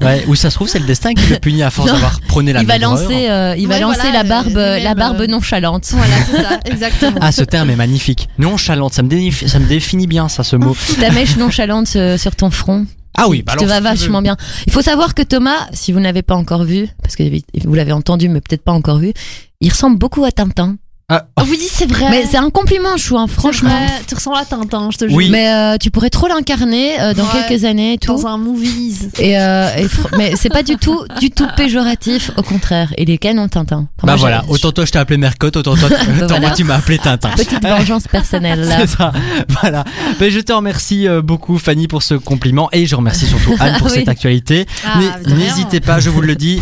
Ouais, 0.00 0.24
ou 0.28 0.34
ça 0.36 0.50
se 0.50 0.54
trouve, 0.54 0.68
c'est 0.68 0.78
le 0.78 0.86
destin 0.86 1.12
qui 1.14 1.26
le 1.26 1.38
punit 1.38 1.62
à 1.62 1.70
force 1.70 1.90
d'avoir 1.90 2.20
prôné 2.20 2.52
la 2.52 2.60
il 2.60 2.66
va 2.66 2.78
lancer, 2.78 3.28
euh, 3.28 3.54
il 3.58 3.66
va 3.68 3.74
Ouais, 3.74 3.80
lancer 3.80 4.00
voilà, 4.02 4.18
la 4.18 4.24
barbe, 4.24 4.56
euh, 4.56 4.70
la 4.70 4.78
lui-même, 4.78 4.96
barbe 4.96 5.20
euh, 5.22 5.26
nonchalante. 5.26 5.86
voilà, 5.90 6.14
c'est 6.30 6.42
ça, 6.42 6.60
exactement. 6.64 7.18
Ah, 7.20 7.32
ce 7.32 7.42
terme 7.42 7.70
est 7.70 7.76
magnifique. 7.76 8.28
Nonchalante, 8.38 8.94
ça 8.94 9.02
me, 9.02 9.10
ça 9.46 9.58
me 9.58 9.66
définit 9.66 10.06
bien, 10.06 10.28
ça, 10.28 10.44
ce 10.44 10.56
mot. 10.56 10.76
Ta 11.00 11.10
mèche 11.10 11.36
nonchalante 11.36 11.75
euh, 11.96 12.18
sur 12.18 12.36
ton 12.36 12.50
front. 12.50 12.86
Ah 13.16 13.28
oui, 13.28 13.42
bah 13.42 13.52
qui 13.52 13.64
te 13.64 13.64
alors, 13.64 13.82
va 13.82 13.90
vachement 13.90 14.20
bien. 14.20 14.36
Il 14.66 14.72
faut 14.72 14.82
savoir 14.82 15.14
que 15.14 15.22
Thomas, 15.22 15.68
si 15.72 15.92
vous 15.92 16.00
n'avez 16.00 16.22
pas 16.22 16.34
encore 16.34 16.64
vu, 16.64 16.88
parce 17.02 17.16
que 17.16 17.22
vous 17.64 17.74
l'avez 17.74 17.92
entendu, 17.92 18.28
mais 18.28 18.40
peut-être 18.40 18.62
pas 18.62 18.72
encore 18.72 18.98
vu, 18.98 19.12
il 19.60 19.70
ressemble 19.70 19.98
beaucoup 19.98 20.24
à 20.24 20.32
Tintin. 20.32 20.76
Ah, 21.08 21.24
oui, 21.48 21.60
c'est 21.70 21.86
vrai. 21.88 22.06
Mais 22.10 22.26
c'est 22.28 22.36
un 22.36 22.50
compliment, 22.50 22.96
chou, 22.96 23.16
hein, 23.16 23.28
franchement. 23.28 23.70
Franchement, 23.70 23.96
tu 24.08 24.14
ressembles 24.16 24.38
à 24.38 24.44
Tintin, 24.44 24.88
je 24.90 24.98
te 24.98 25.06
jure. 25.06 25.16
Oui. 25.16 25.28
Mais 25.30 25.48
euh, 25.52 25.76
tu 25.80 25.92
pourrais 25.92 26.10
trop 26.10 26.26
l'incarner 26.26 27.00
euh, 27.00 27.14
dans 27.14 27.22
Ouais. 27.22 27.44
quelques 27.46 27.64
années 27.64 27.92
et 27.92 27.98
tout. 27.98 28.12
Dans 28.12 28.26
un 28.26 28.38
movies. 28.38 29.10
Et, 29.20 29.38
euh, 29.38 29.68
et 29.76 29.84
fr- 29.84 30.08
mais 30.16 30.32
c'est 30.34 30.48
pas 30.48 30.64
du 30.64 30.76
tout, 30.78 30.98
du 31.20 31.30
tout 31.30 31.46
péjoratif. 31.56 32.32
Au 32.36 32.42
contraire, 32.42 32.92
il 32.98 33.08
est 33.08 33.18
canon 33.18 33.46
Tintin. 33.46 33.86
Enfin, 33.96 34.06
bah 34.06 34.12
moi, 34.14 34.16
voilà, 34.16 34.44
autant 34.48 34.72
toi 34.72 34.84
je 34.84 34.90
t'ai 34.90 34.98
appelé 34.98 35.16
Mercotte, 35.16 35.56
autant 35.56 35.76
toi, 35.76 35.88
autant 36.16 36.26
Voilà. 36.26 36.40
moi 36.40 36.50
tu 36.56 36.64
m'as 36.64 36.74
appelé 36.74 36.98
Tintin. 36.98 37.30
Petite 37.36 37.62
vengeance 37.62 38.08
personnelle. 38.08 38.66
C'est 38.76 38.88
ça, 38.88 39.12
voilà. 39.60 39.84
Mais 40.18 40.32
je 40.32 40.40
te 40.40 40.52
remercie 40.52 41.06
euh, 41.06 41.22
beaucoup 41.22 41.56
Fanny 41.58 41.86
pour 41.86 42.02
ce 42.02 42.14
compliment 42.14 42.68
et 42.72 42.84
je 42.86 42.96
remercie 42.96 43.26
surtout 43.26 43.54
Anne 43.60 43.76
pour 43.78 43.86
Oui. 43.90 43.92
cette 43.94 44.08
actualité. 44.08 44.66
Ah. 44.84 44.98
N'hésitez 45.28 45.78
pas, 45.78 46.00
je 46.00 46.10
vous 46.10 46.20
le 46.20 46.34
dis. 46.34 46.60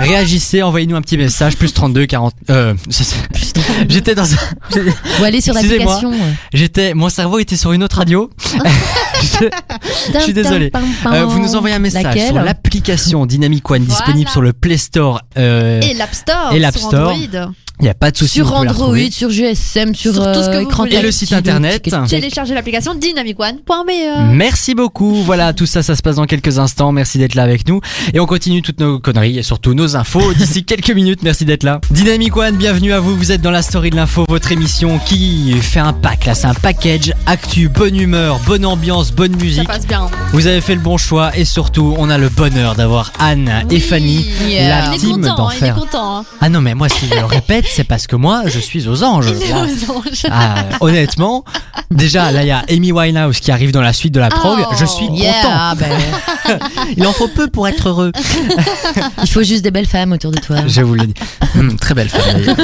Réagissez, 0.00 0.62
envoyez-nous 0.62 0.96
un 0.96 1.00
petit 1.02 1.16
message, 1.16 1.56
plus 1.56 1.72
32, 1.72 2.06
40... 2.06 2.34
Euh, 2.50 2.74
j'étais 3.88 4.14
dans 4.14 4.32
un... 4.32 4.36
Ou 5.20 5.24
aller 5.24 5.40
sur 5.40 5.54
l'application. 5.54 6.12
euh. 6.12 6.32
J'étais... 6.52 6.94
Mon 6.94 7.08
cerveau 7.08 7.38
était 7.38 7.56
sur 7.56 7.72
une 7.72 7.82
autre 7.82 7.96
radio. 7.98 8.30
Je- 9.22 9.48
Je 10.14 10.18
suis 10.20 10.32
désolé. 10.32 10.70
Euh, 11.06 11.24
vous 11.26 11.40
nous 11.40 11.56
envoyez 11.56 11.74
un 11.74 11.80
message 11.80 12.04
Laquelle 12.04 12.26
sur 12.28 12.36
l'application 12.42 13.26
Dynamic 13.26 13.68
One 13.70 13.84
disponible 13.84 14.18
Voilà. 14.18 14.30
sur 14.30 14.42
le 14.42 14.52
Play 14.52 14.76
Store. 14.78 15.20
Euh, 15.36 15.80
Et 15.82 15.94
l'App 15.94 16.14
Store. 16.14 16.52
Et 16.52 16.58
l'App 16.60 16.76
sur 16.76 16.88
Store. 16.88 17.12
Android. 17.12 17.52
Il 17.80 17.84
n'y 17.84 17.88
a 17.90 17.94
pas 17.94 18.10
de 18.10 18.16
souci. 18.16 18.34
Sur 18.34 18.52
Android, 18.54 18.96
sur 19.10 19.30
GSM, 19.30 19.94
sur, 19.94 20.12
Sur 20.12 20.32
tout 20.32 20.42
ce 20.42 20.48
que 20.48 20.56
euh, 20.56 20.64
vous. 20.68 20.86
Et 20.86 21.00
le 21.00 21.12
site 21.12 21.32
internet. 21.32 21.88
Téléchargez 22.08 22.54
l'application 22.54 22.94
dynamicone.be. 22.94 24.32
Merci 24.32 24.74
beaucoup. 24.74 25.22
Voilà, 25.22 25.52
tout 25.52 25.66
ça, 25.66 25.82
ça 25.82 25.94
se 25.94 26.02
passe 26.02 26.16
dans 26.16 26.26
quelques 26.26 26.58
instants. 26.58 26.90
Merci 26.92 27.18
d'être 27.18 27.34
là 27.34 27.42
avec 27.44 27.68
nous. 27.68 27.80
Et 28.14 28.20
on 28.20 28.26
continue 28.26 28.62
toutes 28.62 28.80
nos 28.80 28.98
conneries 28.98 29.38
et 29.38 29.42
surtout 29.42 29.74
nos 29.74 29.96
infos 29.96 30.34
d'ici 30.34 30.64
quelques 30.66 30.90
minutes. 30.90 31.22
Merci 31.22 31.44
d'être 31.44 31.62
là. 31.62 31.80
Dynamic 31.90 32.36
One, 32.36 32.56
bienvenue 32.56 32.92
à 32.92 33.00
vous. 33.00 33.16
Vous 33.16 33.30
êtes 33.32 33.42
dans 33.42 33.50
la 33.52 33.62
story 33.62 33.90
de 33.90 33.96
l'info, 33.96 34.24
votre 34.28 34.50
émission 34.50 34.98
qui 35.06 35.52
fait 35.60 35.80
un 35.80 35.92
pack. 35.92 36.26
Là, 36.26 36.34
c'est 36.34 36.46
un 36.48 36.54
package 36.54 37.12
actu, 37.26 37.68
bonne 37.68 37.96
humeur, 37.96 38.40
bonne 38.46 38.66
ambiance, 38.66 39.12
bonne 39.12 39.32
Ça 39.38 39.44
musique. 39.44 39.68
passe 39.68 39.86
bien. 39.86 40.08
Vous 40.32 40.46
avez 40.48 40.60
fait 40.60 40.74
le 40.74 40.80
bon 40.80 40.96
choix 40.98 41.30
et 41.36 41.44
surtout, 41.44 41.94
on 41.98 42.10
a 42.10 42.18
le 42.18 42.28
bonheur 42.28 42.74
d'avoir 42.74 43.12
Anne 43.18 43.64
et. 43.70 43.78
Fanny, 43.78 44.26
Yeah. 44.48 44.68
la 44.68 44.88
Il 44.90 44.94
est 44.94 44.98
team 44.98 45.22
content, 45.22 45.48
hein, 45.48 45.52
il 45.52 45.64
est 45.64 45.68
d'enfer. 45.68 45.74
content. 45.76 46.16
hein. 46.18 46.24
Ah 46.40 46.48
non, 46.48 46.60
mais 46.60 46.74
moi, 46.74 46.88
si 46.88 47.06
je 47.08 47.14
le 47.14 47.24
répète, 47.24 47.64
c'est 47.70 47.84
parce 47.84 48.06
que 48.06 48.16
moi, 48.16 48.42
je 48.46 48.58
suis 48.58 48.88
aux 48.88 49.02
anges. 49.04 49.26
Il 49.36 49.42
est 49.42 49.48
Là. 49.50 49.62
aux 49.62 49.92
anges. 49.98 50.22
Ah, 50.30 50.54
honnêtement, 50.80 51.44
déjà 51.90 52.30
là 52.32 52.42
il 52.42 52.48
y 52.48 52.50
a 52.50 52.64
Amy 52.70 52.92
Winehouse 52.92 53.40
qui 53.40 53.50
arrive 53.50 53.72
dans 53.72 53.80
la 53.80 53.92
suite 53.92 54.12
de 54.14 54.20
la 54.20 54.28
prog. 54.28 54.58
Oh. 54.60 54.74
je 54.78 54.84
suis 54.84 55.06
Yeah, 55.12 55.32
content. 55.42 55.76
ben, 55.76 56.58
Il 56.96 57.06
en 57.06 57.12
faut 57.12 57.28
peu 57.28 57.48
pour 57.48 57.66
être 57.68 57.88
heureux. 57.88 58.12
il 59.22 59.28
faut 59.28 59.42
juste 59.42 59.62
des 59.62 59.70
belles 59.70 59.86
femmes 59.86 60.12
autour 60.12 60.30
de 60.30 60.38
toi. 60.40 60.56
Je 60.66 60.80
vous 60.82 60.94
le 60.94 61.06
dis. 61.06 61.14
Hum, 61.58 61.76
très 61.78 61.94
belle 61.94 62.08
femme. 62.08 62.22
d'ailleurs. 62.40 62.56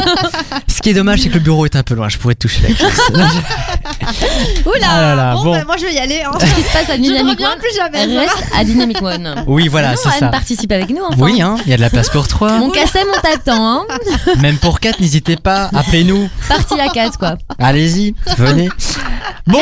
Ce 0.69 0.81
qui 0.81 0.91
est 0.91 0.95
dommage, 0.95 1.21
c'est 1.21 1.29
que 1.29 1.35
le 1.35 1.41
bureau 1.41 1.65
est 1.65 1.77
un 1.77 1.83
peu 1.83 1.95
loin. 1.95 2.09
Je 2.09 2.19
pourrais 2.19 2.35
te 2.35 2.41
toucher 2.41 2.61
la 2.62 2.75
cuisse. 2.75 3.01
Je- 4.21 4.69
Oula. 4.69 4.87
Ah 4.89 5.01
là 5.01 5.15
là, 5.15 5.35
bon, 5.35 5.45
bon. 5.45 5.53
bah, 5.53 5.63
moi 5.67 5.77
je 5.79 5.87
vais 5.87 5.95
y 5.95 5.99
aller. 5.99 6.23
Hein. 6.25 6.31
Ce 6.41 6.45
qui 6.55 6.63
se 6.63 6.73
passe 6.73 6.89
à 6.91 6.95
Je 6.97 7.01
ne 7.01 7.05
Dynamic 7.05 7.33
reviens 7.33 7.53
One 7.53 7.59
plus 7.59 7.75
jamais. 7.77 8.19
reste 8.19 8.45
à 8.57 8.65
Dynamic 8.65 9.03
One. 9.03 9.35
Oui, 9.47 9.69
voilà, 9.69 9.97
c'est 9.97 10.09
ça. 10.19 10.29
participe 10.29 10.73
avec 10.73 10.91
nous. 10.91 11.03
Enfin. 11.05 11.17
Oui, 11.19 11.41
hein, 11.43 11.57
il 11.67 11.71
y 11.71 11.75
a 11.75 11.77
de 11.77 11.83
la 11.83 11.91
place 11.91 12.09
pour 12.09 12.27
trois. 12.29 12.53
Mon 12.59 12.71
cassem, 12.71 13.07
on 13.17 13.21
t'attend. 13.21 13.79
Hein. 13.81 13.85
Même 14.41 14.57
pour 14.59 14.81
quatre, 14.81 15.01
n'hésitez 15.01 15.37
pas, 15.37 15.71
appelez-nous. 15.75 16.29
Partie 16.49 16.81
à 16.81 16.89
4 16.89 17.19
quoi. 17.19 17.35
Allez-y, 17.59 18.15
venez. 18.39 18.69
Bon, 19.47 19.61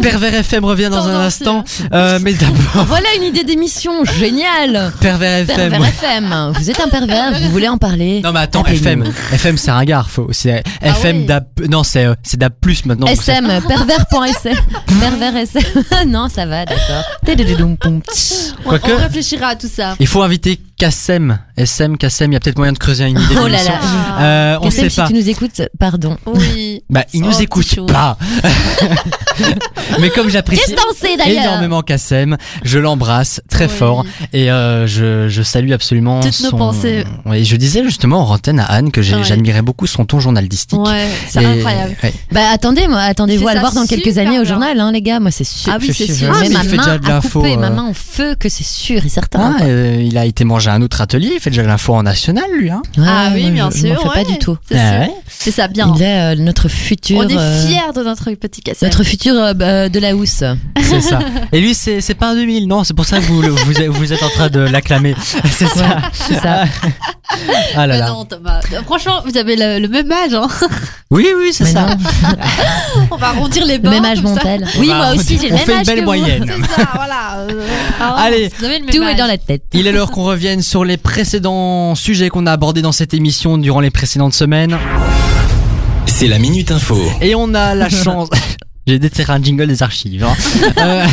Pervers 0.00 0.34
FM 0.34 0.64
revient 0.64 0.88
dans 0.90 1.06
un 1.08 1.20
instant. 1.20 1.64
Euh, 1.92 2.18
mais 2.22 2.32
d'abord, 2.32 2.84
Voilà 2.86 3.08
une 3.16 3.24
idée 3.24 3.44
d'émission 3.44 4.04
géniale. 4.04 4.92
Pervers 5.00 5.40
FM. 5.48 5.70
Pervers 5.70 5.84
FM. 5.88 6.52
Vous 6.58 6.70
êtes 6.70 6.80
un 6.80 6.88
pervers, 6.88 7.32
vous 7.40 7.50
voulez 7.50 7.68
en 7.68 7.78
parler 7.78 8.20
Non 8.22 8.32
mais 8.32 8.40
attends, 8.40 8.60
Appelez-nous. 8.62 9.04
FM, 9.04 9.12
FM 9.32 9.58
c'est 9.58 9.70
un 9.70 9.84
gars, 9.84 10.04
faut, 10.08 10.28
c'est 10.32 10.62
FM 10.80 11.18
oui. 11.18 11.26
DAB, 11.26 11.44
non 11.68 11.82
c'est 11.84 12.04
euh, 12.06 12.14
c'est 12.22 12.38
DAB 12.38 12.52
plus 12.60 12.84
maintenant. 12.86 13.06
donc 13.06 13.16
c'est- 13.20 13.32
SM, 13.32 13.46
pervers.sm. 13.68 14.56
Pervers 15.00 15.36
SM. 15.36 15.62
non, 16.08 16.28
ça 16.28 16.46
va, 16.46 16.64
d'accord. 16.64 17.04
On, 17.26 18.68
Quoique- 18.68 18.90
on 18.92 18.96
réfléchira 18.96 19.48
à 19.48 19.56
tout 19.56 19.68
ça. 19.72 19.94
Il 20.00 20.06
faut 20.06 20.22
inviter 20.22 20.58
Kassem, 20.78 21.38
SM, 21.56 21.96
Kassem, 21.96 22.30
il 22.32 22.34
y 22.34 22.36
a 22.36 22.40
peut-être 22.40 22.56
moyen 22.56 22.72
de 22.72 22.78
creuser 22.78 23.04
une 23.04 23.18
idée 23.20 23.34
Oh 23.40 23.46
là 23.46 23.62
là. 23.62 23.80
Euh, 24.20 24.56
on 24.60 24.64
Kassem, 24.64 24.84
sait 24.84 24.90
si 24.90 24.96
pas. 24.96 25.06
tu 25.06 25.14
nous 25.14 25.28
écoutes, 25.28 25.62
pardon. 25.78 26.16
Oui. 26.26 26.82
Bah, 26.90 27.04
il 27.12 27.22
Oh, 27.22 27.26
nous 27.28 27.40
écoute 27.42 27.86
pas. 27.86 28.16
Mais 30.00 30.10
comme 30.10 30.28
j'apprécie 30.28 30.74
énormément 31.26 31.82
Kassem, 31.82 32.36
je 32.64 32.78
l'embrasse 32.78 33.40
très 33.48 33.66
Oui. 33.66 33.70
fort 33.70 34.04
et 34.32 34.50
euh, 34.50 34.86
je, 34.86 35.28
je 35.28 35.42
salue 35.42 35.72
absolument 35.72 36.20
Toutes 36.20 36.40
nos 36.42 36.50
pensées. 36.56 37.04
Oui, 37.26 37.44
je 37.44 37.56
disais 37.56 37.84
justement 37.84 38.28
en 38.28 38.34
antenne 38.34 38.58
à 38.60 38.64
Anne 38.64 38.90
que 38.90 39.00
Ouais. 39.02 39.24
j'admirais 39.24 39.62
beaucoup 39.62 39.86
son 39.86 40.04
ton 40.04 40.20
journalistique. 40.20 40.78
Ouais, 40.78 41.06
c'est 41.28 41.42
Et- 41.42 41.46
incroyable. 41.46 41.96
ouais. 42.02 42.12
Bah 42.30 42.40
attendez, 42.52 42.86
moi, 42.88 43.00
attendez-vous 43.00 43.46
à 43.48 43.54
le 43.54 43.60
voir 43.60 43.72
dans 43.72 43.84
quelques 43.86 44.16
années 44.18 44.38
au 44.40 44.44
journal, 44.44 44.78
hein, 44.80 44.90
les 44.92 45.02
gars. 45.02 45.20
Moi, 45.20 45.30
c'est 45.30 45.44
sûr. 45.44 45.72
Ah 45.74 45.78
oui, 45.80 45.88
je 45.88 45.92
c'est 45.92 46.04
suis- 46.04 46.14
sûr. 46.14 46.32
Je 46.32 46.38
Ah, 46.38 46.42
mais 46.42 46.48
ma 46.48 46.60
fait 46.62 46.76
main 46.76 46.82
déjà 46.84 46.98
de 46.98 47.06
à 47.06 47.08
l'info, 47.14 47.42
ma 47.42 47.48
euh. 47.66 47.70
main 47.70 47.82
en 47.82 47.94
feu, 47.94 48.34
que 48.36 48.48
c'est 48.48 48.64
sûr 48.64 49.04
et 49.04 49.08
certain. 49.08 49.56
Ah, 49.60 49.64
euh, 49.64 50.00
il 50.02 50.16
a 50.16 50.24
été 50.24 50.44
manger 50.44 50.70
à 50.70 50.71
un 50.72 50.82
autre 50.82 51.00
atelier, 51.00 51.32
il 51.34 51.40
fait 51.40 51.50
déjà 51.50 51.62
l'info 51.62 51.94
en 51.94 52.02
national 52.02 52.44
lui. 52.56 52.70
Hein. 52.70 52.82
Ouais, 52.96 53.04
Ah 53.06 53.30
oui, 53.34 53.50
bien 53.50 53.70
je, 53.70 53.86
m'en 53.88 53.94
sûr. 53.96 54.04
ouais. 54.06 54.14
pas 54.14 54.24
du 54.24 54.38
tout. 54.38 54.56
C'est 54.68 54.78
Ah 54.78 55.00
ouais. 55.00 55.10
Ça 55.50 55.68
bien. 55.68 55.92
Il 55.96 56.02
est 56.02 56.20
euh, 56.20 56.34
notre 56.36 56.68
futur. 56.68 57.18
On 57.18 57.28
est 57.28 57.36
euh, 57.36 57.66
fiers 57.66 57.92
de 57.94 58.02
notre 58.02 58.30
petit 58.32 58.60
cassette. 58.62 58.82
notre 58.82 59.02
futur 59.04 59.34
euh, 59.34 59.52
bah, 59.54 59.88
de 59.88 59.98
la 59.98 60.14
housse. 60.14 60.44
C'est 60.80 61.00
ça. 61.00 61.18
Et 61.52 61.60
lui, 61.60 61.74
c'est 61.74 62.14
pas 62.14 62.28
un 62.30 62.34
2000, 62.34 62.66
non, 62.68 62.84
c'est 62.84 62.94
pour 62.94 63.04
ça 63.04 63.18
que 63.18 63.24
vous, 63.24 63.42
le- 63.42 63.48
vous, 63.50 63.80
êtes- 63.80 63.88
vous 63.88 64.12
êtes 64.12 64.22
en 64.22 64.28
train 64.28 64.48
de 64.48 64.60
l'acclamer. 64.60 65.14
C'est 65.50 65.66
ça. 65.68 65.98
C'est 66.12 66.34
ça. 66.40 66.64
Ah 67.74 67.86
là 67.86 67.94
Mais 67.94 68.00
là. 68.00 68.08
non, 68.08 68.24
Thomas. 68.26 68.60
Franchement, 68.84 69.22
vous 69.24 69.38
avez 69.38 69.56
le, 69.56 69.78
le 69.78 69.88
même 69.88 70.10
âge. 70.12 70.34
Hein. 70.34 70.46
Oui, 71.10 71.26
oui, 71.38 71.50
c'est 71.52 71.64
ça. 71.64 71.86
On 73.10 73.16
va 73.16 73.28
arrondir 73.28 73.64
les 73.64 73.74
le 73.76 73.82
bords. 73.82 73.92
même 73.92 74.04
âge 74.04 74.20
montel. 74.22 74.66
Oui, 74.78 74.88
moi 74.88 75.12
aussi, 75.14 75.38
j'ai 75.40 75.48
le 75.48 75.54
on 75.54 75.56
même 75.56 75.64
fait 75.66 75.72
une 75.72 75.78
âge 75.80 75.86
belle 75.86 76.04
moyenne. 76.04 76.44
C'est 76.46 76.82
ça, 76.82 76.88
voilà. 76.94 77.46
ah, 78.00 78.16
Allez, 78.18 78.50
le 78.60 78.86
Tout 78.92 79.02
est 79.02 79.06
âge. 79.06 79.16
dans 79.16 79.26
la 79.26 79.38
tête. 79.38 79.62
Il 79.72 79.86
est 79.86 79.92
l'heure 79.92 80.10
qu'on 80.10 80.24
revienne 80.24 80.51
sur 80.60 80.84
les 80.84 80.96
précédents 80.96 81.94
sujets 81.94 82.28
qu'on 82.28 82.46
a 82.46 82.52
abordés 82.52 82.82
dans 82.82 82.92
cette 82.92 83.14
émission 83.14 83.56
durant 83.56 83.80
les 83.80 83.90
précédentes 83.90 84.34
semaines. 84.34 84.76
C'est 86.06 86.26
la 86.28 86.38
Minute 86.38 86.70
Info. 86.70 86.98
Et 87.20 87.34
on 87.34 87.54
a 87.54 87.74
la 87.74 87.88
chance. 88.04 88.28
J'ai 88.86 88.98
déterré 88.98 89.32
un 89.32 89.40
jingle 89.42 89.68
des 89.68 89.82
archives. 89.82 90.24
hein. 90.24 90.34
Euh, 90.78 91.06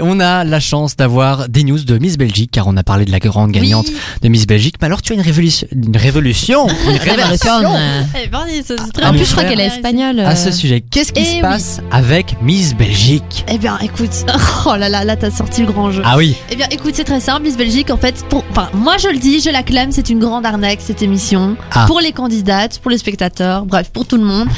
on 0.00 0.20
a 0.20 0.44
la 0.44 0.60
chance 0.60 0.96
d'avoir 0.96 1.48
des 1.48 1.62
news 1.64 1.78
de 1.78 1.96
Miss 1.98 2.16
Belgique, 2.18 2.50
car 2.52 2.66
on 2.66 2.76
a 2.76 2.82
parlé 2.82 3.04
de 3.04 3.10
la 3.12 3.18
grande 3.18 3.52
gagnante 3.52 3.86
Oui. 3.88 3.96
de 4.22 4.28
Miss 4.28 4.46
Belgique. 4.46 4.74
Mais 4.80 4.86
alors, 4.86 5.00
tu 5.02 5.12
as 5.12 5.16
une 5.16 5.20
révolution, 5.22 5.66
une 5.72 5.96
révolution, 5.96 6.66
une 6.68 6.96
Eh, 6.96 8.28
vas-y, 8.28 8.62
c'est 8.64 8.78
c'est 8.80 8.92
très 8.92 9.04
Ah, 9.04 9.10
En 9.10 9.12
plus, 9.12 9.24
je 9.24 9.30
crois 9.32 9.44
qu'elle 9.44 9.60
est 9.60 9.66
espagnole. 9.66 10.20
à 10.20 10.34
ce 10.36 10.48
euh. 10.48 10.52
sujet. 10.52 10.80
Qu'est-ce 10.90 11.12
qui 11.12 11.22
Eh 11.22 11.24
se 11.24 11.34
oui. 11.36 11.40
passe 11.40 11.80
avec 11.90 12.36
Miss 12.42 12.74
Belgique? 12.74 13.44
Eh 13.48 13.58
bien, 13.58 13.78
écoute. 13.78 14.10
Oh 14.66 14.74
là 14.76 14.88
là, 14.88 15.04
là, 15.04 15.16
t'as 15.16 15.30
sorti 15.30 15.60
le 15.62 15.70
grand 15.72 15.90
jeu. 15.92 16.02
Ah 16.04 16.16
oui, 16.16 16.34
Eh 16.50 16.56
bien, 16.56 16.66
écoute, 16.70 16.94
c'est 16.94 17.04
très 17.04 17.20
simple. 17.20 17.42
Miss 17.42 17.56
Belgique, 17.56 17.90
en 17.90 17.96
fait, 17.96 18.24
pour, 18.28 18.44
enfin, 18.50 18.68
moi 18.74 18.96
je 18.98 19.08
le 19.08 19.18
dis, 19.18 19.40
je 19.40 19.50
l'acclame, 19.50 19.92
c'est 19.92 20.10
une 20.10 20.18
grande 20.18 20.44
arnaque 20.44 20.80
cette 20.82 21.02
émission. 21.02 21.56
Ah. 21.70 21.84
Pour 21.86 22.00
les 22.00 22.10
candidates, 22.12 22.80
pour 22.80 22.90
les 22.90 22.98
spectateurs, 22.98 23.64
bref, 23.64 23.90
pour 23.92 24.06
tout 24.06 24.16
le 24.16 24.24
monde. 24.24 24.48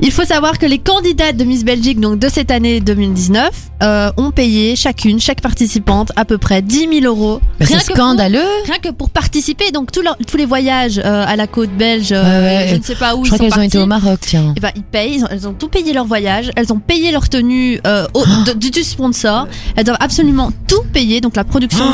Il 0.00 0.10
faut 0.10 0.24
savoir 0.24 0.58
que 0.58 0.66
les 0.66 0.78
candidates 0.78 1.36
de 1.36 1.44
Miss 1.44 1.64
Belgique, 1.64 2.00
donc 2.00 2.18
de 2.18 2.28
cette 2.28 2.50
année 2.50 2.80
2019, 2.80 3.50
euh, 3.82 4.10
ont 4.16 4.30
payé 4.30 4.74
chacune, 4.76 5.20
chaque 5.20 5.40
participante, 5.40 6.12
à 6.16 6.24
peu 6.24 6.38
près 6.38 6.62
10 6.62 6.88
000 7.00 7.04
euros. 7.04 7.40
Mais 7.60 7.66
Rien 7.66 7.78
que 7.78 7.86
pour- 7.86 7.96
scandaleux. 7.96 8.40
Rien 8.66 8.78
que 8.82 8.90
pour 8.90 9.10
participer, 9.10 9.70
donc 9.72 9.90
tous, 9.92 10.02
les 10.36 10.46
voyages 10.46 10.98
euh, 11.04 11.24
à 11.26 11.36
la 11.36 11.46
côte 11.46 11.70
belge, 11.76 12.08
euh, 12.12 12.66
je 12.68 12.76
ne 12.76 12.82
sais 12.82 12.94
pas 12.94 13.14
où 13.16 13.24
Je 13.24 13.30
ils 13.30 13.34
crois 13.34 13.48
qu'elles 13.50 13.58
ont 13.58 13.62
été 13.62 13.78
au 13.78 13.86
Maroc, 13.86 14.20
tiens. 14.22 14.54
Eh 14.56 14.60
ben, 14.60 14.70
ils 14.76 14.82
payent, 14.82 15.14
ils 15.16 15.24
ont, 15.24 15.28
elles 15.30 15.46
ont 15.48 15.52
tout 15.52 15.68
payé 15.68 15.92
leur 15.92 16.04
voyage, 16.04 16.50
elles 16.56 16.72
ont 16.72 16.78
payé 16.78 17.10
leur 17.12 17.28
tenue 17.28 17.80
euh, 17.86 18.06
au- 18.14 18.24
de- 18.46 18.52
du, 18.58 18.70
du 18.70 18.82
sponsor, 18.82 19.46
elles 19.76 19.84
doivent 19.84 19.96
absolument 20.00 20.50
tout 20.68 20.82
payer, 20.92 21.20
donc 21.20 21.36
la 21.36 21.44
production 21.44 21.84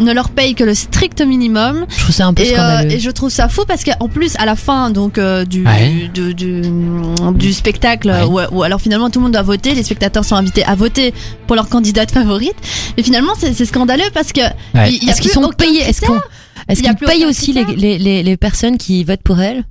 ne 0.00 0.12
leur 0.12 0.30
paye 0.30 0.54
que 0.54 0.64
le 0.64 0.74
strict 0.74 1.20
minimum. 1.22 1.86
Je 1.88 2.02
trouve 2.02 2.14
ça 2.14 2.26
un 2.26 2.34
peu 2.34 2.42
Et, 2.42 2.52
euh, 2.52 2.54
scandaleux. 2.56 2.92
et 2.92 3.00
je 3.00 3.10
trouve 3.10 3.30
ça 3.30 3.48
fou 3.48 3.62
parce 3.66 3.84
qu'en 3.84 4.08
plus 4.08 4.34
à 4.38 4.46
la 4.46 4.56
fin 4.56 4.90
donc 4.90 5.18
euh, 5.18 5.44
du, 5.44 5.64
Ouais. 5.66 6.10
du, 6.12 6.34
du, 6.34 6.62
du 7.34 7.41
spectacle 7.50 8.08
Ouais. 8.10 8.24
où, 8.50 8.56
où 8.58 8.62
alors 8.62 8.80
finalement 8.80 9.10
tout 9.10 9.18
le 9.18 9.24
monde 9.24 9.32
doit 9.32 9.42
voter, 9.42 9.74
les 9.74 9.82
spectateurs 9.82 10.24
sont 10.24 10.36
invités 10.36 10.64
à 10.64 10.74
voter 10.74 11.14
pour 11.46 11.56
leur 11.56 11.68
candidate 11.68 12.10
favorite. 12.18 12.54
Mais 12.96 13.02
finalement 13.02 13.32
c'est 13.38 13.64
scandaleux 13.64 14.10
parce 14.14 14.32
que 14.32 14.42
Ouais. 14.74 14.94
Est-ce 15.08 15.20
qu'ils 15.20 15.30
sont 15.30 15.48
payés? 15.50 15.80
Est-ce 15.82 16.00
qu'on 16.02 16.20
est-ce 16.68 16.82
qu'ils 16.82 16.94
payent 16.94 17.26
aussi 17.26 17.52
les, 17.52 17.64
les, 17.64 17.98
les, 17.98 18.22
les 18.22 18.36
personnes 18.36 18.78
qui 18.78 19.02
votent 19.04 19.22
pour 19.22 19.40
elles? 19.40 19.64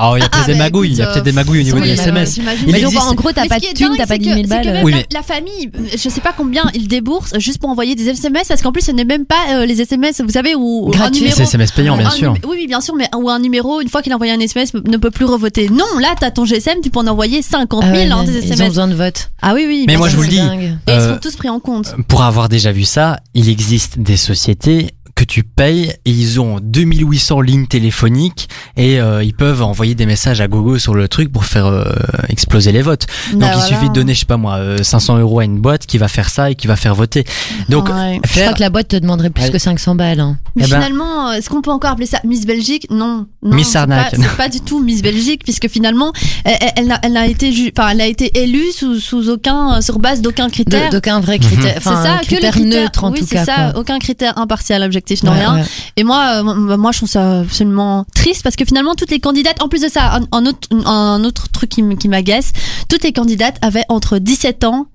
Oh, 0.00 0.14
il 0.16 0.20
y 0.20 0.22
a 0.22 0.28
peut-être 0.28 0.42
Ah, 0.42 0.46
des 0.46 0.52
mais 0.54 0.58
magouilles, 0.58 0.90
il 0.90 0.96
y 0.96 1.02
a 1.02 1.06
peut-être 1.06 1.24
des 1.24 1.32
magouilles 1.32 1.60
au 1.60 1.64
niveau 1.64 1.76
oui, 1.78 1.88
des 1.90 1.96
bah, 1.96 2.02
SMS. 2.02 2.38
Mais 2.66 2.80
donc 2.80 2.92
existe- 2.92 2.98
en 3.02 3.14
gros, 3.14 3.30
t'as 3.32 3.46
pas 3.46 3.58
de 3.58 3.66
thunes, 3.74 3.90
t'as 3.96 4.06
pas 4.06 4.14
c'est 4.14 4.18
10 4.18 4.28
que- 4.28 4.34
000 4.34 4.46
c'est 4.48 4.60
que 4.60 4.64
balles. 4.72 4.80
Oui, 4.84 4.92
la, 4.92 4.98
mais- 4.98 5.06
la 5.12 5.22
famille, 5.22 5.70
je 5.92 6.08
sais 6.08 6.20
pas 6.20 6.32
combien 6.36 6.64
ils 6.74 6.88
déboursent 6.88 7.34
juste 7.38 7.58
pour 7.58 7.68
envoyer 7.70 7.94
des 7.94 8.08
SMS, 8.08 8.48
parce 8.48 8.62
qu'en 8.62 8.72
plus 8.72 8.82
ce 8.82 8.90
n'est 8.92 9.04
même 9.04 9.26
pas 9.26 9.36
euh, 9.52 9.66
les 9.66 9.80
SMS, 9.80 10.20
vous 10.22 10.30
savez, 10.30 10.54
où 10.54 10.88
un 10.88 10.96
Gratuit. 10.96 11.30
C'est 11.30 11.42
SMS 11.42 11.72
payant, 11.72 11.96
bien 11.96 12.06
un 12.06 12.10
sûr. 12.10 12.32
Oui, 12.44 12.56
oui, 12.60 12.66
bien 12.66 12.80
sûr, 12.80 12.94
mais 12.94 13.08
où 13.14 13.28
un 13.28 13.38
numéro, 13.38 13.80
une 13.80 13.88
fois 13.88 14.02
qu'il 14.02 14.12
a 14.12 14.16
envoyé 14.16 14.32
un 14.32 14.40
SMS, 14.40 14.72
ne 14.74 14.96
peut 14.96 15.10
plus 15.10 15.24
revoter. 15.26 15.68
Non, 15.68 15.84
là, 16.00 16.14
t'as 16.18 16.30
ton 16.30 16.44
GSM, 16.44 16.78
tu 16.82 16.90
peux 16.90 17.00
en 17.00 17.06
envoyer 17.06 17.42
50 17.42 17.82
000 17.82 17.92
Ah 17.94 17.96
ouais, 17.98 18.10
hein, 18.10 18.24
des 18.24 18.32
Ils 18.32 18.36
ont 18.38 18.54
SMS. 18.54 18.68
besoin 18.68 18.88
de 18.88 18.94
vote. 18.94 19.30
Ah 19.42 19.52
oui, 19.54 19.64
oui. 19.66 19.84
Mais 19.86 19.96
moi, 19.96 20.08
je 20.08 20.16
vous 20.16 20.22
le 20.22 20.28
dis. 20.28 20.38
Et 20.38 20.40
ils 20.88 20.92
Euh, 20.92 21.14
sont 21.14 21.20
tous 21.20 21.36
pris 21.36 21.48
en 21.48 21.60
compte. 21.60 21.94
Pour 22.08 22.22
avoir 22.22 22.48
déjà 22.48 22.72
vu 22.72 22.84
ça, 22.84 23.20
il 23.34 23.48
existe 23.48 23.98
des 23.98 24.16
sociétés 24.16 24.90
que 25.22 25.26
tu 25.26 25.44
payes 25.44 25.92
et 26.04 26.10
ils 26.10 26.40
ont 26.40 26.58
2800 26.60 27.40
lignes 27.42 27.66
téléphoniques 27.68 28.48
et 28.76 29.00
euh, 29.00 29.22
ils 29.22 29.34
peuvent 29.34 29.62
envoyer 29.62 29.94
des 29.94 30.04
messages 30.06 30.40
à 30.40 30.48
gogo 30.48 30.78
sur 30.78 30.94
le 30.96 31.06
truc 31.06 31.30
pour 31.32 31.44
faire 31.44 31.66
euh, 31.66 31.84
exploser 32.28 32.72
les 32.72 32.82
votes. 32.82 33.06
Donc 33.30 33.40
Bah, 33.40 33.46
il 33.52 33.52
voilà. 33.58 33.66
suffit 33.68 33.88
de 33.88 33.94
donner, 33.94 34.14
je 34.14 34.20
sais 34.20 34.26
pas 34.26 34.36
moi, 34.36 34.56
euh, 34.56 34.82
500 34.82 35.18
euros 35.18 35.38
à 35.38 35.44
une 35.44 35.60
boîte 35.60 35.86
qui 35.86 35.96
va 35.98 36.08
faire 36.08 36.28
ça 36.28 36.50
et 36.50 36.56
qui 36.56 36.66
va 36.66 36.74
faire 36.76 36.94
voter. 36.96 37.24
Donc 37.68 37.88
Ouais. 37.88 38.20
Je 38.24 38.40
crois 38.40 38.52
que 38.54 38.60
la 38.60 38.70
boîte 38.70 38.88
te 38.88 38.96
demanderait 38.96 39.30
plus 39.30 39.44
Ouais. 39.44 39.50
que 39.50 39.58
500 39.58 39.94
balles. 39.94 40.18
hein. 40.20 40.38
Mais 40.56 40.64
Eh 40.66 40.70
ben- 40.70 40.76
finalement, 40.80 41.28
euh, 41.28 41.32
est-ce 41.34 41.48
qu'on 41.48 41.62
peut 41.62 41.70
encore 41.70 41.92
appeler 41.92 42.06
ça 42.06 42.18
Miss 42.24 42.44
Belgique? 42.46 42.86
Non, 42.90 43.26
non 43.44 43.54
Miss 43.56 43.68
c'est 43.68 43.78
Arnaque. 43.78 44.10
pas- 44.12 44.16
C'est 44.22 44.36
pas, 44.36 44.48
du 44.48 44.60
tout 44.60 44.82
Miss 44.82 45.02
Belgique 45.02 45.42
puisque 45.44 45.68
finalement, 45.68 46.12
elle, 46.44 46.56
elle, 46.60 46.72
elle 46.76 46.86
n'a- 46.88 47.00
elle 47.02 47.12
n'a 47.12 47.26
été, 47.28 47.52
ju- 47.52 47.72
enfin, 47.78 47.90
elle 47.90 48.00
a 48.00 48.06
été 48.06 48.40
élue 48.42 48.72
sous, 48.72 48.98
sous 48.98 49.28
aucun, 49.28 49.76
euh, 49.76 49.80
sur 49.82 49.98
base 50.00 50.20
d'aucun 50.20 50.48
critère. 50.50 50.90
D'aucun 50.90 51.20
vrai 51.20 51.38
Mhm. 51.38 51.44
critère. 51.44 51.72
c'est 51.80 51.88
Enfin, 51.88 52.02
ça, 52.02 52.12
un 52.14 52.16
que 52.16 52.22
les 52.22 52.26
critère 52.26 52.50
critères 52.52 52.82
neutre 52.82 53.04
en 53.04 53.12
oui, 53.12 53.20
tout 53.20 53.26
c'est 53.28 53.36
cas. 53.36 53.44
ça, 53.44 53.54
quoi. 53.72 53.80
aucun 53.80 53.98
critère 53.98 54.38
impartial, 54.38 54.82
objectif, 54.82 55.11
rien. 55.20 55.54
ouais. 55.56 55.64
Et 55.96 56.04
moi, 56.04 56.42
euh, 56.44 56.76
moi, 56.76 56.92
je 56.92 56.98
trouve 56.98 57.08
ça 57.08 57.40
absolument 57.40 58.04
triste 58.14 58.42
parce 58.42 58.56
que 58.56 58.64
finalement, 58.64 58.94
toutes 58.94 59.10
les 59.10 59.20
candidates, 59.20 59.62
en 59.62 59.68
plus 59.68 59.82
de 59.82 59.88
ça, 59.88 60.16
un, 60.16 60.22
un 60.32 60.46
autre, 60.46 60.68
un 60.86 61.22
autre 61.24 61.48
truc 61.50 61.70
qui, 61.70 61.82
qui 61.96 62.08
m'agace, 62.08 62.52
toutes 62.88 63.02
les 63.04 63.12
candidates 63.12 63.56
avaient 63.62 63.84
entre 63.88 64.18
17 64.18 64.64
ans 64.64 64.86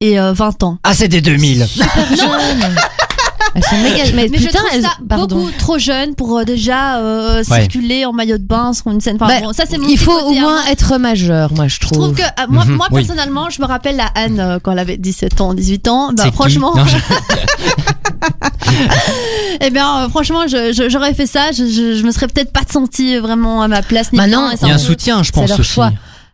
et 0.00 0.18
euh, 0.18 0.32
20 0.32 0.62
ans. 0.62 0.78
Ah 0.84 0.94
c'est 0.94 1.08
des 1.08 1.20
2000. 1.20 1.66
Super 1.66 2.06
jeunes. 2.16 2.76
Elles 3.54 3.64
sont 3.64 3.76
méga. 3.78 4.04
Mais, 4.14 4.28
Mais 4.30 4.38
je 4.38 4.46
putain, 4.46 4.58
trouve 4.58 4.70
elles. 4.74 4.82
ça 4.82 4.92
Pardon. 5.08 5.36
beaucoup 5.36 5.50
trop 5.58 5.78
jeune 5.78 6.14
pour 6.14 6.38
euh, 6.38 6.44
déjà 6.44 6.98
euh, 6.98 7.38
Ouais. 7.38 7.44
circuler 7.60 8.04
en 8.04 8.12
maillot 8.12 8.38
de 8.38 8.44
bain 8.44 8.72
sur 8.72 8.88
une 8.90 9.00
scène. 9.00 9.16
Enfin, 9.20 9.26
Bah, 9.26 9.40
bon, 9.42 9.52
ça 9.52 9.64
c'est 9.68 9.78
mon 9.78 9.88
Il 9.88 9.98
faut 9.98 10.12
au 10.12 10.28
à 10.30 10.32
moins 10.32 10.40
moi. 10.40 10.60
être 10.70 10.98
majeur, 10.98 11.52
moi, 11.54 11.66
je 11.68 11.74
Je 11.74 11.80
trouve. 11.80 11.98
trouve 11.98 12.14
que 12.14 12.22
euh, 12.22 12.46
moi, 12.48 12.64
Mhm, 12.64 12.74
moi 12.76 12.86
oui. 12.92 13.04
personnellement, 13.04 13.50
je 13.50 13.60
me 13.60 13.66
rappelle 13.66 13.96
la 13.96 14.06
Anne 14.14 14.38
euh, 14.40 14.58
quand 14.62 14.72
elle 14.72 14.78
avait 14.78 14.96
17 14.98 15.40
ans, 15.40 15.54
18 15.54 15.88
ans. 15.88 16.12
Bah 16.12 16.24
franchement, 16.32 16.74
Non, 16.76 16.84
je- 16.84 16.96
eh 19.60 19.70
bien 19.70 20.04
euh, 20.04 20.08
franchement, 20.08 20.46
je- 20.46 20.72
je- 20.72 20.88
j'aurais 20.88 21.14
fait 21.14 21.26
ça, 21.26 21.50
je, 21.52 21.64
je, 21.66 21.94
je 21.96 22.02
me 22.04 22.12
serais 22.12 22.28
peut-être 22.28 22.52
pas 22.52 22.60
sentie 22.70 23.16
vraiment 23.18 23.62
à 23.62 23.68
ma 23.68 23.82
place. 23.82 24.12
Ni 24.12 24.18
Maintenant, 24.18 24.48
bien, 24.48 24.52
et 24.52 24.56
Il 24.62 24.68
y 24.68 24.70
a 24.70 24.74
un 24.74 24.78
soutien, 24.78 25.22
je 25.22 25.32
pense 25.32 25.48
leur 25.48 25.60
aussi. 25.60 25.72
choix. 25.72 25.90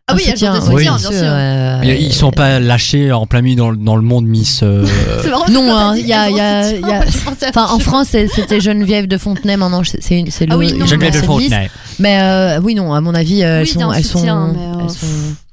Ah 0.09 0.15
oui, 0.15 0.23
Un 0.29 0.35
elles 0.35 0.45
ont 0.49 0.53
des 0.53 0.61
soutien, 0.61 0.61
soutiens, 0.61 0.73
oui. 0.77 0.83
bien 0.85 0.99
sûr, 0.99 1.11
euh, 1.21 1.81
Ils 1.83 2.03
ils 2.07 2.13
sont 2.13 2.31
pas 2.31 2.61
lâchés 2.61 3.11
en 3.11 3.27
plein 3.27 3.43
milieu 3.43 3.57
dans, 3.57 3.71
le- 3.71 3.77
dans 3.77 3.97
le 3.97 4.03
monde 4.03 4.25
Miss. 4.25 4.61
euh, 4.63 4.87
C'est 5.23 5.31
marrant, 5.31 5.49
Non, 5.51 5.77
hein, 5.77 5.95
il 5.97 6.07
y 6.07 6.13
a- 6.13 6.31
il 6.31 6.37
y 6.37 6.41
a- 6.41 6.59
un 6.61 6.71
il 6.71 6.81
y 6.81 6.93
a- 6.93 7.05
Enfin, 7.49 7.67
en. 7.75 7.81
France, 7.81 8.09
c'était 8.11 8.61
Geneviève 8.61 9.09
de 9.09 9.19
Fontenay. 9.19 9.57
Maintenant, 9.57 9.83
c'est 9.83 10.01
c'est 10.01 10.23
c'est 10.31 10.47
le. 10.47 10.53
Ah 10.53 10.59
oui, 10.59 10.69
Geneviève 10.87 11.13
de 11.13 11.19
Miss. 11.19 11.27
Fontenay. 11.27 11.71
Mais 11.99 12.21
euh, 12.21 12.61
oui, 12.63 12.77
non, 12.77 12.95
à 12.95 13.01
mon 13.01 13.17
avis, 13.17 13.43
euh, 13.43 13.63
Oui, 13.63 13.69
elles 13.69 13.75
il 13.75 13.81
y 13.81 13.83
a 13.83 13.85
sont, 13.87 13.91
un 13.91 13.93
elles 13.95 14.05
sont, 14.05 14.19
soutien, 14.21 14.53
mais, 14.55 14.61
euh, 14.61 14.85
elles 14.85 14.91
sont- 14.91 15.07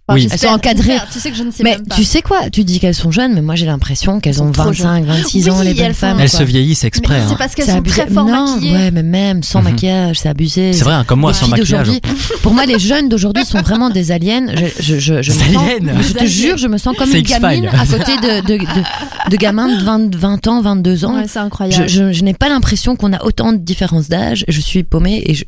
Enfin, 0.10 0.20
Oui. 0.20 0.28
Elles 0.30 0.38
sont 0.38 0.48
encadrées. 0.48 0.98
Tu 1.14 1.20
sais 1.22 1.32
que 1.32 1.38
je 1.38 1.44
ne 1.44 1.52
sais 1.52 1.64
Mais 1.64 1.78
même 1.78 1.86
pas. 1.88 1.96
tu 1.96 2.04
sais 2.04 2.22
quoi? 2.22 2.50
Tu 2.50 2.66
dis 2.66 2.82
qu'elles 2.82 2.94
sont 2.94 3.10
jeunes, 3.10 3.34
mais 3.36 3.42
moi 3.42 3.56
j'ai 3.56 3.66
l'impression 3.66 4.20
qu'elles 4.20 4.44
ont 4.44 4.52
trop 4.52 4.64
25, 4.66 5.06
26 5.06 5.48
ans, 5.50 5.56
Oui, 5.60 5.64
les 5.66 5.72
elles 5.72 5.78
bonnes 5.78 5.86
font- 5.88 5.94
femmes. 5.94 6.20
Elles 6.20 6.30
quoi. 6.30 6.40
se 6.40 6.44
vieillissent 6.44 6.84
exprès. 6.84 7.22
c'est 7.26 7.32
hein. 7.32 7.36
parce 7.40 7.56
qu'elles 7.56 7.68
sont 7.68 7.78
abusé. 7.78 8.02
très 8.02 8.14
fort 8.14 8.26
non, 8.26 8.56
maquillées. 8.56 8.74
ouais, 8.74 8.92
mais 8.92 9.02
même 9.04 9.44
sans 9.44 9.60
Mhm. 9.60 9.64
maquillage, 9.72 10.20
c'est 10.20 10.28
abusé. 10.28 10.74
C'est 10.74 10.84
vrai, 10.84 10.94
hein, 10.96 11.06
comme 11.08 11.22
moi 11.22 11.32
Les 11.32 11.38
sans 11.38 11.48
maquillage. 11.48 11.70
d'aujourd'hui, 11.70 12.02
Pour 12.42 12.54
moi, 12.54 12.66
les 12.66 12.80
jeunes 12.80 13.08
d'aujourd'hui 13.08 13.46
sont 13.46 13.62
vraiment 13.62 13.90
des 13.90 14.12
aliens. 14.12 14.48
Je, 14.54 14.66
je, 14.84 15.00
je, 15.00 15.22
je 15.22 15.32
me 15.32 15.38
Des 15.38 15.54
sens- 15.54 15.64
aliens 15.78 16.02
je 16.02 16.14
te 16.14 16.26
jure, 16.26 16.58
je 16.58 16.68
me 16.68 16.78
sens 16.78 16.98
comme 16.98 17.10
une 17.10 17.22
gamine 17.22 17.68
à 17.68 17.86
côté 17.86 18.18
de, 18.18 18.46
de, 18.46 18.58
de, 18.58 19.30
de 19.32 19.36
gamins 19.38 19.74
de 19.74 19.84
20, 19.86 20.14
20 20.14 20.48
ans, 20.48 20.62
22 20.62 21.06
ans. 21.06 21.16
Ouais, 21.16 21.24
c'est 21.30 21.40
Je, 21.40 21.46
incroyable. 21.46 21.88
je, 21.88 22.12
je 22.12 22.24
n'ai 22.26 22.34
pas 22.34 22.50
l'impression 22.50 22.98
qu'on 22.98 23.14
a 23.14 23.24
autant 23.24 23.54
de 23.54 23.58
différences 23.58 24.10
d'âge. 24.10 24.44
Je 24.50 24.60
suis 24.60 24.84
paumée 24.84 25.24
et 25.26 25.34
je... 25.34 25.46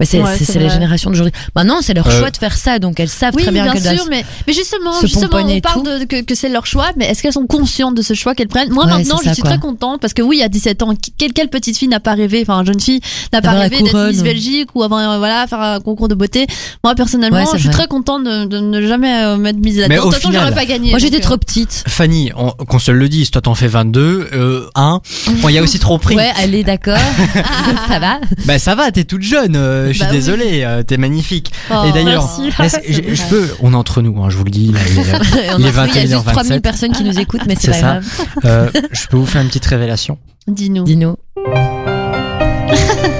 mais 0.00 0.06
c'est 0.06 0.18
Ouais, 0.22 0.36
vrai. 0.36 0.70
générations 0.70 1.10
d'aujourd'hui. 1.10 1.32
Maintenant, 1.54 1.78
c'est 1.82 1.94
leur 1.94 2.06
Euh, 2.06 2.18
choix 2.18 2.30
de 2.30 2.36
faire 2.36 2.56
ça, 2.56 2.78
donc 2.78 2.98
elles 3.00 3.08
savent 3.08 3.34
Oui, 3.36 3.42
très 3.42 3.52
bien, 3.52 3.64
bien 3.64 3.72
qu'elles 3.72 3.82
doivent- 3.82 4.08
mais, 4.10 4.24
mais 4.46 4.52
justement, 4.52 4.92
se 4.92 5.06
justement, 5.06 5.28
pomponner 5.28 5.54
on 5.54 5.56
et 5.56 5.60
parle 5.60 5.82
de, 5.82 6.04
que, 6.04 6.22
que 6.22 6.34
c'est 6.34 6.48
leur 6.48 6.66
choix, 6.66 6.88
mais 6.96 7.06
est-ce 7.06 7.22
qu'elles 7.22 7.32
sont 7.32 7.46
conscientes 7.46 7.94
de 7.96 8.02
ce 8.02 8.14
choix 8.14 8.34
qu'elles 8.34 8.48
prennent? 8.48 8.70
Moi, 8.70 8.84
Ouais, 8.84 8.90
maintenant, 8.92 9.18
je 9.22 9.28
ça, 9.28 9.34
suis 9.34 9.42
quoi. 9.42 9.50
très 9.52 9.58
contente 9.60 10.00
parce 10.00 10.14
que 10.14 10.22
oui, 10.22 10.42
à 10.42 10.48
17 10.48 10.82
ans, 10.82 10.94
quelle, 11.18 11.32
quelle 11.32 11.48
petite 11.48 11.76
fille 11.78 11.88
n'a 11.88 12.00
pas 12.00 12.14
rêvé, 12.14 12.42
enfin, 12.46 12.64
jeune 12.64 12.80
fille 12.80 13.00
n'a 13.32 13.40
pas 13.40 13.54
la 13.54 13.60
rêvé 13.60 13.82
d'être. 13.82 14.08
Miss 14.08 14.22
Belgique 14.22 14.70
ou 14.74 14.82
avoir, 14.82 15.12
euh, 15.12 15.18
voilà, 15.18 15.46
faire 15.46 15.60
un 15.60 15.80
concours 15.80 16.08
de 16.08 16.14
beauté. 16.14 16.46
Moi, 16.84 16.94
personnellement, 16.94 17.38
Ouais, 17.38 17.46
je 17.54 17.58
suis 17.58 17.68
vrai. 17.68 17.72
très 17.78 17.86
contente 17.86 18.24
de, 18.24 18.44
de 18.44 18.58
ne 18.58 18.86
jamais 18.86 19.12
euh, 19.22 19.36
m'être 19.36 19.58
mise 19.58 19.76
Mais 19.76 19.82
là-dedans. 19.88 20.02
au 20.02 20.08
De 20.08 20.14
toute 20.14 20.14
façon, 20.22 20.28
final- 20.28 20.42
j'aurais 20.48 20.54
pas 20.54 20.66
gagné. 20.66 20.90
Moi, 20.90 20.98
j'étais 20.98 21.16
euh, 21.18 21.20
trop 21.20 21.36
petite. 21.36 21.84
Fanny, 21.88 22.30
on- 22.36 22.50
qu'on 22.52 22.78
se 22.78 22.90
le 22.90 23.08
dise, 23.08 23.30
toi 23.30 23.40
t'en 23.42 23.54
fais 23.54 23.66
22, 23.68 24.28
euh, 24.32 24.66
1. 24.74 25.00
Bon, 25.42 25.48
il 25.48 25.54
y 25.54 25.58
a 25.58 25.62
aussi 25.62 25.78
trop 25.78 25.98
pris. 25.98 26.14
Ouais, 26.16 26.30
allez, 26.36 26.62
d'accord. 26.64 26.96
ça 27.88 27.98
va. 27.98 28.20
Bah 28.44 28.58
ça 28.58 28.74
va, 28.74 28.90
t'es 28.90 29.04
toute 29.04 29.22
jeune, 29.22 29.55
je 29.56 29.92
suis 29.92 30.00
Bah 30.00 30.06
oui. 30.10 30.16
désolé, 30.16 30.62
euh, 30.64 30.82
t'es 30.82 30.96
magnifique. 30.96 31.52
Oh, 31.70 31.84
Et 31.86 31.92
d'ailleurs, 31.92 32.28
je, 32.48 33.28
peux, 33.30 33.48
on 33.62 33.72
est 33.72 33.76
entre 33.76 34.02
nous, 34.02 34.22
hein, 34.22 34.28
je 34.30 34.36
vous 34.36 34.44
le 34.44 34.50
dis, 34.50 34.72
là, 34.72 34.80
il 34.90 34.98
est- 34.98 35.02
y 35.62 35.66
a 35.66 36.00
juste 36.00 36.14
21h27. 36.14 36.32
3000 36.32 36.60
personnes 36.60 36.92
qui 36.92 37.04
nous 37.04 37.18
écoutent, 37.18 37.46
mais 37.46 37.56
c'est 37.58 37.68
pas 37.68 37.74
ça. 37.74 37.80
grave. 37.80 38.04
euh, 38.44 38.70
je 38.92 39.06
peux 39.08 39.16
vous 39.16 39.26
faire 39.26 39.42
une 39.42 39.48
petite 39.48 39.66
révélation. 39.66 40.18
Dis-nous. 40.48 40.84
Dino. 40.84 41.18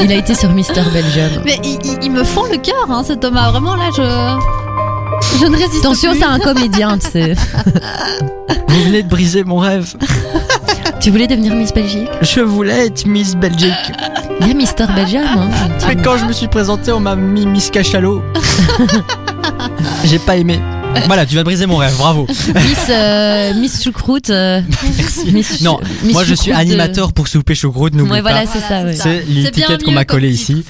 Il 0.00 0.12
a 0.12 0.16
été 0.16 0.34
sur 0.34 0.50
Mister 0.52 0.82
Belgium. 0.92 1.42
Mais 1.44 1.58
ils, 2.02 2.10
me 2.10 2.22
font 2.22 2.44
le 2.44 2.58
cœur, 2.58 2.86
hein, 2.90 3.02
ce 3.06 3.12
Thomas. 3.14 3.50
Vraiment, 3.50 3.74
là, 3.74 3.88
je, 3.96 4.02
je 5.38 5.46
ne 5.46 5.56
résiste 5.56 5.84
Attention, 5.84 6.12
c'est 6.14 6.24
un 6.24 6.38
comédien, 6.38 6.98
tu 6.98 7.08
sais. 7.10 7.34
Vous 8.68 8.82
venez 8.84 9.02
de 9.02 9.08
briser 9.08 9.42
mon 9.44 9.56
rêve. 9.58 9.94
Tu 11.00 11.10
voulais 11.10 11.26
devenir 11.26 11.54
Miss 11.54 11.72
Belgique? 11.72 12.08
Je 12.22 12.40
voulais 12.40 12.86
être 12.86 13.06
Miss 13.06 13.34
Belgique. 13.36 13.72
Il 14.40 14.48
y 14.48 14.50
a 14.50 14.54
Mister 14.54 14.86
Belgium. 14.94 15.24
Hein, 15.26 15.48
Mais 15.88 15.96
quand 15.96 16.16
je 16.18 16.24
me 16.24 16.32
suis 16.32 16.48
présenté, 16.48 16.92
on 16.92 17.00
m'a 17.00 17.16
mis 17.16 17.46
Miss 17.46 17.70
Cachalot. 17.70 18.22
J'ai 20.04 20.18
pas 20.18 20.36
aimé. 20.36 20.60
Voilà, 21.06 21.26
tu 21.26 21.34
vas 21.36 21.44
briser 21.44 21.66
mon 21.66 21.76
rêve, 21.76 21.94
bravo. 21.96 22.26
Miss, 22.28 22.78
euh, 22.90 23.54
Miss 23.54 23.82
Choucroute. 23.82 24.30
euh, 24.30 24.60
Miss 25.32 25.60
Non, 25.62 25.78
Miss 26.02 26.12
moi 26.12 26.24
je 26.24 26.34
suis 26.34 26.50
Choucroute 26.50 26.54
de- 26.66 26.72
animateur 26.72 27.12
pour 27.12 27.28
souper 27.28 27.54
choucroute, 27.54 27.94
n'oublie 27.94 28.10
Ouais, 28.12 28.20
voilà, 28.20 28.42
pas. 28.44 28.50
c'est 28.52 28.60
ça, 28.60 28.82
ouais. 28.82 28.94
C'est 28.96 29.24
l'étiquette 29.28 29.82
qu'on 29.82 29.92
m'a 29.92 30.04
collée 30.04 30.30
ici. 30.30 30.64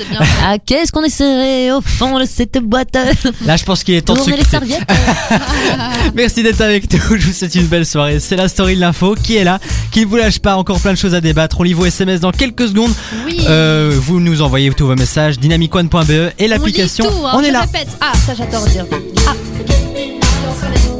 Ah, 0.45 0.57
qu'est-ce 0.65 0.93
qu'on 0.93 1.03
est 1.05 1.09
serré 1.11 1.73
au 1.73 1.81
fond 1.81 2.19
de 2.19 2.25
cette 2.25 2.59
boîte? 2.59 2.97
Là, 3.45 3.57
je 3.57 3.65
pense 3.65 3.83
qu'il 3.85 3.95
est 3.95 4.03
temps 4.03 4.15
de 4.15 4.19
se 4.19 4.25
Tournez 4.25 4.37
les 4.39 4.45
quitter. 4.45 4.57
serviettes? 4.59 4.89
Merci 6.15 6.43
d'être 6.43 6.61
avec 6.61 6.93
nous. 6.93 7.17
Je 7.19 7.27
vous 7.27 7.33
souhaite 7.33 7.55
une 7.55 7.67
belle 7.67 7.87
soirée. 7.87 8.21
C'est 8.21 8.37
la 8.37 8.49
story 8.49 8.75
de 8.77 8.81
l'info 8.81 9.15
qui 9.21 9.37
est 9.37 9.45
là, 9.45 9.59
qui 9.91 10.01
ne 10.01 10.07
vous 10.07 10.17
lâche 10.17 10.39
pas? 10.39 10.57
Encore 10.57 10.81
plein 10.81 10.93
de 10.93 10.99
choses 10.99 11.15
à 11.15 11.21
débattre. 11.21 11.61
On 11.61 11.63
lit 11.63 11.73
vos 11.75 11.87
SMS 11.87 12.21
dans 12.21 12.33
quelques 12.33 12.69
secondes. 12.69 12.93
Oui. 13.27 13.41
Euh, 13.49 13.93
vous 13.97 14.21
nous 14.21 14.43
envoyez 14.43 14.71
tous 14.71 14.87
vos 14.87 14.97
messages 14.97 15.39
dynamicone.be 15.39 16.33
et 16.39 16.49
l'application. 16.49 17.05
On, 17.07 17.09
lit 17.11 17.15
tout, 17.21 17.27
hein, 17.27 17.33
On 17.37 17.41
est 17.43 17.49
je 17.49 17.53
là. 17.53 17.61
répète. 17.63 17.89
Ah, 18.01 18.13
ça 18.27 18.35
j'adore 18.35 18.65
dire. 18.67 18.85
Ah. 19.27 19.33
That's 20.57 20.63
what 20.65 20.73
it 20.73 20.91
is. 20.91 20.96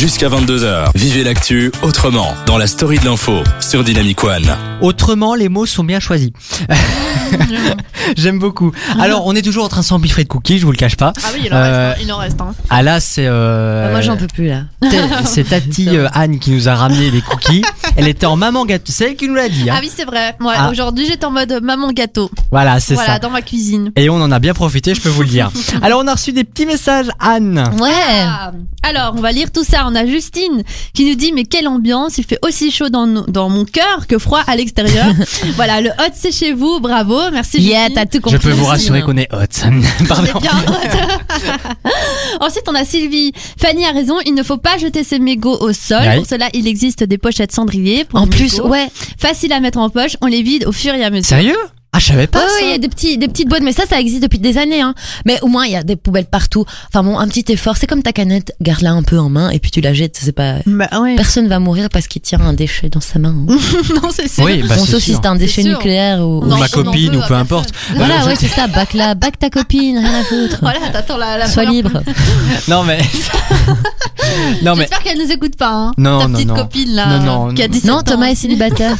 Jusqu'à 0.00 0.30
22h, 0.30 0.92
vivez 0.94 1.22
l'actu 1.24 1.70
autrement 1.82 2.32
dans 2.46 2.56
la 2.56 2.66
story 2.66 2.98
de 2.98 3.04
l'info 3.04 3.34
sur 3.60 3.84
Dynamic 3.84 4.24
One. 4.24 4.46
Autrement, 4.80 5.34
les 5.34 5.50
mots 5.50 5.66
sont 5.66 5.84
bien 5.84 6.00
choisis. 6.00 6.30
J'aime 8.16 8.38
beaucoup. 8.38 8.72
Alors, 8.98 9.26
on 9.26 9.34
est 9.36 9.42
toujours 9.42 9.64
en 9.64 9.68
train 9.68 9.82
de 9.82 9.86
s'empiffrer 9.86 10.24
de 10.24 10.28
cookies, 10.28 10.58
je 10.58 10.64
vous 10.64 10.72
le 10.72 10.78
cache 10.78 10.96
pas. 10.96 11.12
Ah 11.22 11.28
oui, 11.34 11.42
il 11.44 11.52
en 11.52 11.56
Euh, 11.56 11.88
reste. 11.90 11.98
hein, 12.00 12.02
Il 12.06 12.12
en 12.12 12.16
reste. 12.16 12.40
Hein. 12.40 12.54
Ah 12.70 12.82
là, 12.82 12.98
c'est. 12.98 13.26
euh, 13.26 13.88
Ah, 13.88 13.90
Moi, 13.90 14.00
j'en 14.00 14.16
peux 14.16 14.26
plus, 14.26 14.48
là. 14.48 14.62
C'est 15.26 15.44
Tati 15.50 15.88
euh, 15.96 16.08
Anne 16.14 16.38
qui 16.38 16.50
nous 16.50 16.68
a 16.68 16.74
ramené 16.74 17.10
les 17.10 17.20
cookies. 17.20 17.62
Elle 17.96 18.08
était 18.08 18.26
en 18.26 18.36
maman 18.36 18.64
gâteau. 18.64 18.90
C'est 18.92 19.10
elle 19.10 19.16
qui 19.16 19.28
nous 19.28 19.34
l'a 19.34 19.48
dit. 19.50 19.68
hein. 19.68 19.74
Ah 19.76 19.80
oui, 19.82 19.90
c'est 19.94 20.06
vrai. 20.06 20.34
Ouais, 20.40 20.54
Ah. 20.56 20.70
Aujourd'hui, 20.70 21.06
j'étais 21.06 21.26
en 21.26 21.30
mode 21.30 21.60
maman 21.62 21.92
gâteau. 21.92 22.30
Voilà, 22.50 22.80
c'est 22.80 22.94
Voilà, 22.94 23.14
ça. 23.14 23.18
dans 23.18 23.30
ma 23.30 23.42
cuisine. 23.42 23.92
Et 23.96 24.08
on 24.08 24.16
en 24.20 24.32
a 24.32 24.38
bien 24.38 24.54
profité, 24.54 24.94
je 24.94 25.00
peux 25.02 25.08
vous 25.10 25.22
le 25.22 25.28
dire. 25.28 25.50
Alors, 25.82 26.00
on 26.02 26.06
a 26.08 26.14
reçu 26.14 26.32
des 26.32 26.44
petits 26.44 26.66
messages, 26.66 27.10
Anne. 27.20 27.62
Ouais. 27.80 27.90
Ah. 28.26 28.52
Alors, 28.82 29.14
on 29.16 29.20
va 29.20 29.30
lire 29.30 29.52
tout 29.52 29.62
ça. 29.64 29.84
On 29.90 29.94
a 29.96 30.06
Justine 30.06 30.62
qui 30.94 31.04
nous 31.04 31.16
dit 31.16 31.32
mais 31.32 31.44
quelle 31.44 31.66
ambiance, 31.66 32.18
il 32.18 32.24
fait 32.24 32.38
aussi 32.42 32.70
chaud 32.70 32.88
dans, 32.90 33.06
dans 33.26 33.48
mon 33.48 33.64
cœur 33.64 34.06
que 34.06 34.18
froid 34.18 34.40
à 34.46 34.54
l'extérieur. 34.56 35.06
voilà, 35.56 35.80
le 35.80 35.90
hot 35.90 36.12
c'est 36.14 36.32
chez 36.32 36.52
vous, 36.52 36.78
bravo, 36.80 37.18
merci. 37.32 37.60
Yeah, 37.60 37.86
Justine. 37.88 37.94
t'as 37.94 38.06
tout 38.06 38.18
Je 38.18 38.36
compris. 38.36 38.38
peux 38.38 38.50
vous 38.52 38.64
rassurer 38.66 39.02
qu'on 39.02 39.16
est 39.16 39.28
hot. 39.32 39.38
On 39.64 40.04
Pardon. 40.06 40.28
est 40.28 40.40
bien 40.40 40.52
hot. 40.68 42.40
Ensuite, 42.40 42.64
on 42.68 42.74
a 42.74 42.84
Sylvie. 42.84 43.32
Fanny 43.60 43.84
a 43.84 43.90
raison, 43.92 44.16
il 44.26 44.34
ne 44.34 44.42
faut 44.42 44.56
pas 44.58 44.78
jeter 44.78 45.04
ses 45.04 45.18
mégots 45.18 45.58
au 45.60 45.72
sol. 45.72 46.00
Ouais. 46.02 46.16
Pour 46.16 46.26
cela, 46.26 46.48
il 46.54 46.66
existe 46.66 47.02
des 47.04 47.18
pochettes 47.18 47.52
cendrier. 47.52 48.04
Pour 48.04 48.20
En 48.20 48.26
plus, 48.26 48.54
mégots. 48.58 48.68
ouais. 48.68 48.88
Facile 49.18 49.52
à 49.52 49.60
mettre 49.60 49.78
en 49.78 49.90
poche, 49.90 50.16
on 50.20 50.26
les 50.26 50.42
vide 50.42 50.64
au 50.66 50.72
fur 50.72 50.94
et 50.94 51.04
à 51.04 51.10
mesure. 51.10 51.26
Sérieux? 51.26 51.56
Ah, 51.92 51.98
je 51.98 52.06
savais 52.06 52.28
pas 52.28 52.38
Ouais, 52.38 52.44
ça. 52.46 52.54
ouais, 52.54 52.68
il 52.68 52.70
y 52.70 52.74
a 52.74 52.78
des 52.78 52.88
petits, 52.88 53.18
des 53.18 53.26
petites 53.26 53.48
boîtes, 53.48 53.62
mais 53.62 53.72
ça, 53.72 53.82
ça 53.84 53.98
existe 54.00 54.22
depuis 54.22 54.38
des 54.38 54.58
années, 54.58 54.80
hein. 54.80 54.94
Mais 55.26 55.40
au 55.42 55.48
moins, 55.48 55.66
il 55.66 55.72
y 55.72 55.76
a 55.76 55.82
des 55.82 55.96
poubelles 55.96 56.26
partout. 56.26 56.64
Enfin 56.88 57.02
bon, 57.02 57.18
un 57.18 57.26
petit 57.26 57.44
effort, 57.52 57.76
c'est 57.76 57.88
comme 57.88 58.02
ta 58.04 58.12
canette, 58.12 58.52
garde-la 58.60 58.92
un 58.92 59.02
peu 59.02 59.18
en 59.18 59.28
main 59.28 59.50
et 59.50 59.58
puis 59.58 59.72
tu 59.72 59.80
la 59.80 59.92
jettes. 59.92 60.16
C'est 60.22 60.30
pas. 60.32 60.56
Bah, 60.66 60.88
ouais. 61.00 61.16
Personne 61.16 61.48
va 61.48 61.58
mourir 61.58 61.88
parce 61.92 62.06
qu'il 62.06 62.22
tient 62.22 62.40
un 62.40 62.52
déchet 62.52 62.88
dans 62.90 63.00
sa 63.00 63.18
main. 63.18 63.34
hein. 63.48 63.56
non, 64.02 64.10
c'est 64.12 64.28
sûr. 64.28 64.44
Oui, 64.44 64.62
bah, 64.68 64.76
bon, 64.76 64.84
sauf 64.86 65.02
si 65.02 65.14
c'est 65.14 65.26
un 65.26 65.34
déchet 65.34 65.64
nucléaire 65.64 66.20
ou. 66.20 66.44
Ou 66.44 66.56
ma 66.56 66.68
copine, 66.68 67.10
veut 67.12 67.18
ou 67.18 67.26
peu 67.26 67.34
importe. 67.34 67.70
Voilà, 67.96 68.22
Euh, 68.22 68.26
ouais, 68.28 68.36
c'est 68.38 68.46
ça. 68.48 68.68
Bac 68.68 68.94
la, 68.94 69.14
bac 69.16 69.38
ta 69.38 69.50
copine, 69.50 69.98
rien 69.98 70.20
à 70.20 70.22
foutre. 70.22 70.58
Voilà, 70.60 70.78
t'attends 70.92 71.16
la, 71.16 71.38
la 71.38 71.46
Sois 71.48 71.64
libre. 71.64 72.02
Non, 72.68 72.84
mais. 72.84 72.98
non, 74.62 74.74
mais. 74.76 74.82
J'espère 74.82 75.02
qu'elle 75.02 75.18
nous 75.18 75.32
écoute 75.32 75.56
pas, 75.56 75.72
hein. 75.72 75.92
Non, 75.98 76.20
Ta 76.20 76.28
petite 76.28 76.48
non. 76.48 76.54
copine 76.54 76.90
là. 76.94 77.18
Non, 77.18 77.46
non, 77.48 77.54
qui 77.54 77.62
a 77.62 77.66
non. 77.66 77.72
17 77.72 77.90
Non. 77.90 78.02
Thomas 78.02 78.26
est 78.28 78.34
célibataire. 78.36 78.96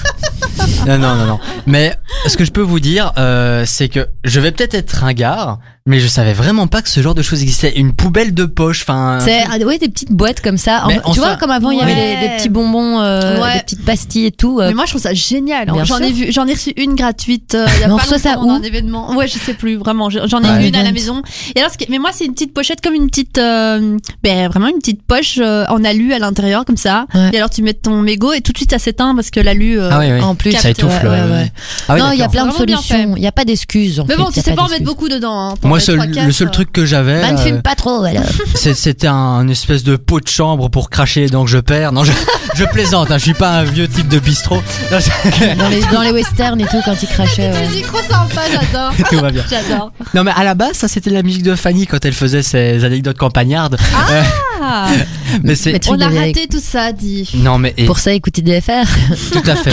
Non, 0.86 0.98
non, 0.98 1.14
non, 1.14 1.26
non. 1.26 1.38
Mais 1.66 1.94
ce 2.26 2.36
que 2.36 2.44
je 2.44 2.50
peux 2.50 2.62
vous 2.62 2.79
dire, 2.80 3.12
euh, 3.18 3.64
c'est 3.66 3.88
que 3.88 4.08
je 4.24 4.40
vais 4.40 4.52
peut-être 4.52 4.74
être 4.74 4.92
ringard, 4.92 5.58
mais 5.90 5.98
je 6.00 6.06
savais 6.06 6.32
vraiment 6.32 6.66
pas 6.68 6.82
que 6.82 6.88
ce 6.88 7.00
genre 7.02 7.14
de 7.14 7.22
choses 7.22 7.42
existait. 7.42 7.72
Une 7.76 7.92
poubelle 7.92 8.32
de 8.32 8.44
poche, 8.44 8.82
enfin. 8.82 9.18
C'est 9.20 9.42
ah, 9.50 9.58
ouais, 9.58 9.78
des 9.78 9.88
petites 9.88 10.12
boîtes 10.12 10.40
comme 10.40 10.56
ça. 10.56 10.84
En 11.04 11.12
tu 11.12 11.18
vois, 11.18 11.36
comme 11.36 11.50
avant, 11.50 11.70
il 11.70 11.78
y 11.78 11.82
avait 11.82 11.94
des, 11.94 12.28
des 12.28 12.34
petits 12.36 12.48
bonbons, 12.48 13.00
euh, 13.00 13.40
Ouais. 13.42 13.54
des 13.54 13.60
petites 13.60 13.84
pastilles 13.84 14.26
et 14.26 14.30
tout. 14.32 14.60
euh. 14.60 14.68
Mais 14.68 14.74
moi, 14.74 14.84
je 14.86 14.90
trouve 14.92 15.02
ça 15.02 15.12
génial. 15.14 15.68
hein. 15.68 15.84
J'en 15.84 15.98
ai 15.98 16.12
vu, 16.12 16.30
j'en 16.30 16.46
ai 16.46 16.52
reçu 16.54 16.72
une 16.76 16.94
gratuite. 16.94 17.54
euh, 17.54 17.66
il 17.76 17.80
y 17.80 17.84
a 17.84 17.88
Mais 17.88 17.92
on 17.94 17.96
pas 17.98 18.04
ça 18.18 18.36
dans 18.36 18.48
un 18.48 18.62
événement. 18.62 19.14
Ouais, 19.16 19.26
je 19.26 19.38
sais 19.38 19.54
plus 19.54 19.76
vraiment. 19.76 20.08
J'en 20.10 20.40
ai 20.42 20.48
Ouais. 20.50 20.68
une 20.68 20.74
à 20.76 20.82
la 20.82 20.84
Event. 20.90 20.92
maison. 20.92 21.22
Et 21.56 21.58
alors, 21.60 21.72
ce 21.72 21.76
qui- 21.78 21.86
mais 21.90 21.98
moi, 21.98 22.10
c'est 22.12 22.24
une 22.24 22.32
petite 22.34 22.54
pochette 22.54 22.80
comme 22.80 22.94
une 22.94 23.08
petite, 23.08 23.38
euh, 23.38 23.96
ben 24.22 24.48
vraiment 24.48 24.68
une 24.68 24.78
petite 24.78 25.02
poche 25.02 25.38
euh, 25.40 25.64
en 25.68 25.82
alu 25.84 26.12
à 26.12 26.18
l'intérieur 26.20 26.64
comme 26.64 26.76
ça. 26.76 27.06
Ouais. 27.14 27.30
Et 27.32 27.36
alors, 27.38 27.50
tu 27.50 27.62
mets 27.62 27.74
ton 27.74 28.00
mégot 28.00 28.32
et 28.32 28.40
tout 28.40 28.52
de 28.52 28.56
suite 28.58 28.70
ça 28.70 28.78
s'éteint 28.78 29.14
parce 29.14 29.30
que 29.30 29.40
l'alu. 29.40 29.80
euh, 29.80 29.88
Ah 29.92 29.98
oui, 29.98 30.12
oui. 30.12 30.20
En 30.20 30.34
plus, 30.36 30.52
ça 30.52 30.70
étouffe. 30.70 31.02
le-. 31.02 31.10
Ah 31.88 31.96
non, 31.96 32.10
il 32.12 32.18
y 32.18 32.22
a 32.22 32.28
plein 32.28 32.46
de 32.46 32.52
solutions. 32.52 33.14
Il 33.16 33.20
n'y 33.20 33.26
a 33.26 33.32
pas 33.32 33.44
d'excuses. 33.44 34.02
Mais 34.08 34.16
bon, 34.16 34.30
tu 34.30 34.38
a 34.38 34.42
sais 34.42 34.52
pas 34.54 34.62
en 34.62 34.68
mettre 34.68 34.84
beaucoup 34.84 35.08
dedans. 35.08 35.50
Hein, 35.50 35.54
Moi, 35.96 36.04
seul- 36.06 36.26
le 36.26 36.32
seul 36.32 36.48
euh. 36.48 36.50
truc 36.50 36.72
que 36.72 36.84
j'avais, 36.84 37.20
Bah, 37.20 37.32
ne 37.32 37.38
euh, 37.38 37.44
fume 37.44 37.62
pas 37.62 37.74
trop, 37.74 38.04
c'est- 38.54 38.74
c'était 38.74 39.06
un 39.08 39.46
espèce 39.48 39.82
de 39.84 39.96
pot 39.96 40.20
de 40.20 40.28
chambre 40.28 40.68
pour 40.68 40.90
cracher 40.90 41.26
que 41.28 41.46
je 41.46 41.58
perds. 41.58 41.92
Non, 41.92 42.04
je, 42.04 42.12
je 42.54 42.64
plaisante, 42.64 43.10
hein, 43.10 43.18
je 43.18 43.24
suis 43.24 43.34
pas 43.34 43.50
un 43.58 43.64
vieux 43.64 43.88
type 43.88 44.08
de 44.08 44.18
bistrot. 44.18 44.62
Non, 44.92 44.98
Dans 45.58 45.68
les, 45.68 45.80
dans 45.92 46.02
les 46.02 46.10
westerns 46.12 46.60
et 46.60 46.64
tout, 46.66 46.80
quand 46.84 47.02
ils 47.02 47.08
crachaient. 47.08 47.50
ouais. 47.50 47.82
Trop 47.82 47.98
sympa, 47.98 48.42
j'adore. 48.52 48.92
Tout 49.10 49.18
va 49.18 49.30
bien. 49.30 49.42
J'adore. 49.50 49.92
Non, 50.14 50.22
mais 50.24 50.32
à 50.36 50.44
la 50.44 50.54
base, 50.54 50.72
ça 50.74 50.88
c'était 50.88 51.10
la 51.10 51.22
musique 51.22 51.42
de 51.42 51.54
Fanny 51.54 51.86
quand 51.86 52.04
elle 52.04 52.12
faisait 52.12 52.42
ses 52.42 52.84
anecdotes 52.84 53.18
campagnardes. 53.18 53.76
Euh, 54.10 54.22
Ah, 54.62 54.88
mais 55.42 55.54
c'est. 55.54 55.80
On 55.88 55.98
a 56.00 56.08
raté 56.08 56.46
tout 56.50 56.60
ça, 56.62 56.92
dit. 56.92 57.28
Non, 57.34 57.56
mais 57.58 57.72
et- 57.78 57.86
Pour 57.86 57.98
ça, 57.98 58.12
écoutez 58.12 58.42
DFR. 58.42 58.86
tout 59.32 59.42
à 59.46 59.56
fait. 59.56 59.72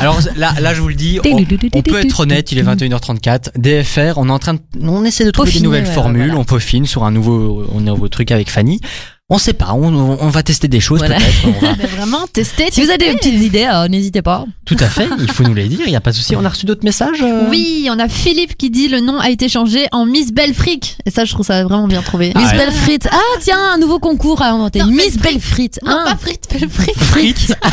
Alors 0.00 0.18
là, 0.36 0.54
là, 0.60 0.72
je 0.74 0.80
vous 0.80 0.88
le 0.88 0.94
dis, 0.94 1.18
on, 1.24 1.44
on 1.78 1.82
peut 1.82 1.98
être 2.00 2.20
honnête, 2.20 2.52
il 2.52 2.58
est 2.58 2.62
21h34. 2.62 3.50
DFR, 3.56 4.14
on 4.18 4.28
est 4.28 4.32
en 4.32 4.38
train 4.38 4.54
de, 4.54 4.60
on 4.82 5.04
essaie 5.14 5.24
de 5.24 5.30
trouver 5.30 5.46
Peaufiner, 5.46 5.60
des 5.60 5.66
nouvelles 5.66 5.86
ouais, 5.86 5.94
formules, 5.94 6.26
voilà. 6.26 6.40
on 6.40 6.44
peaufine 6.44 6.86
sur 6.86 7.04
un 7.04 7.10
nouveau, 7.10 7.66
un 7.76 7.80
nouveau 7.80 8.08
truc 8.08 8.30
avec 8.30 8.50
Fanny. 8.50 8.80
On 9.30 9.38
sait 9.38 9.54
pas, 9.54 9.72
on, 9.72 10.28
va 10.28 10.42
tester 10.42 10.68
des 10.68 10.80
choses 10.80 10.98
Voilà. 10.98 11.16
peut-être. 11.16 11.46
on 11.46 11.52
va- 11.66 11.74
Mais 11.78 11.86
vraiment, 11.86 12.26
tester. 12.30 12.66
Si 12.70 12.82
vous 12.82 12.90
avez 12.90 12.98
des 12.98 13.14
petites 13.14 13.40
idées, 13.42 13.64
alors 13.64 13.88
n'hésitez 13.88 14.20
pas. 14.20 14.44
Tout 14.66 14.76
à 14.80 14.86
fait, 14.86 15.08
il 15.18 15.30
faut 15.32 15.44
nous 15.44 15.54
les 15.54 15.66
dire, 15.66 15.80
il 15.86 15.92
y 15.92 15.96
a 15.96 16.00
pas 16.02 16.10
de 16.10 16.16
souci. 16.16 16.36
On 16.36 16.44
a 16.44 16.48
reçu 16.50 16.66
d'autres 16.66 16.84
messages. 16.84 17.22
euh 17.22 17.46
Oui, 17.48 17.88
on 17.90 17.98
a 17.98 18.06
Philippe 18.06 18.54
qui 18.58 18.68
dit 18.68 18.86
le 18.88 19.00
nom 19.00 19.18
a 19.18 19.30
été 19.30 19.48
changé 19.48 19.86
en 19.92 20.04
Miss 20.04 20.30
Belfric. 20.30 20.98
Et 21.06 21.10
ça, 21.10 21.24
je 21.24 21.32
trouve 21.32 21.46
ça 21.46 21.64
vraiment 21.64 21.88
bien 21.88 22.02
trouvé. 22.02 22.32
Ah 22.34 22.38
Miss 22.38 22.50
ouais. 22.50 22.58
Belle 22.58 22.72
Frite. 22.72 23.08
Ah, 23.10 23.16
tiens, 23.40 23.72
un 23.74 23.78
nouveau 23.78 23.98
concours 23.98 24.42
à 24.42 24.50
inventer. 24.50 24.80
Non, 24.80 24.88
Miss 24.88 25.16
Belle 25.16 25.32
Belle 25.34 25.40
Frite. 25.42 25.80
Non, 25.82 25.92
Hein 25.92 26.04
pas 26.04 26.16
frites, 26.16 26.46
Belfric. 26.52 26.94
Frites. 26.98 27.56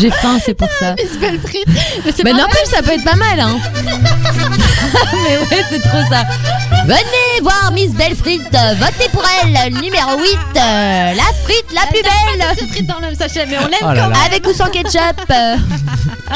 J'ai 0.00 0.10
faim, 0.10 0.38
c'est 0.44 0.54
pour 0.54 0.68
ça. 0.78 0.94
Miss 0.94 1.18
Belfric. 1.18 1.64
Mais 1.66 2.12
c'est 2.14 2.22
Mais 2.22 2.30
pas 2.30 2.38
n'empêche, 2.38 2.68
ça 2.72 2.80
peut 2.82 2.92
être 2.92 3.04
pas 3.04 3.16
mal, 3.16 3.40
hein. 3.40 3.56
Mais 5.12 5.38
ouais, 5.56 5.64
c'est 5.68 5.80
trop 5.80 5.98
ça. 6.08 6.24
Venez 6.86 7.40
voir 7.42 7.72
Miss 7.72 7.92
Belle 7.92 8.14
Frite. 8.14 8.42
Votez 8.84 9.08
pour 9.12 9.24
elle. 9.42 9.72
Numéro 9.74 10.18
8. 10.18 10.28
euh, 10.56 11.14
la 11.14 11.22
frite 11.44 11.66
la 11.74 11.86
plus 11.90 12.02
belle. 12.02 12.46
C'est 12.58 12.66
frites 12.68 12.86
dans 12.86 12.98
le 13.00 13.14
sachet, 13.14 13.46
mais 13.48 13.56
on 13.58 13.66
l'aime 13.66 13.78
Oh 13.82 13.86
quand 13.86 14.08
même. 14.08 14.12
Avec 14.26 14.46
ou 14.46 14.52
sans 14.52 14.66
ketchup. 14.70 15.00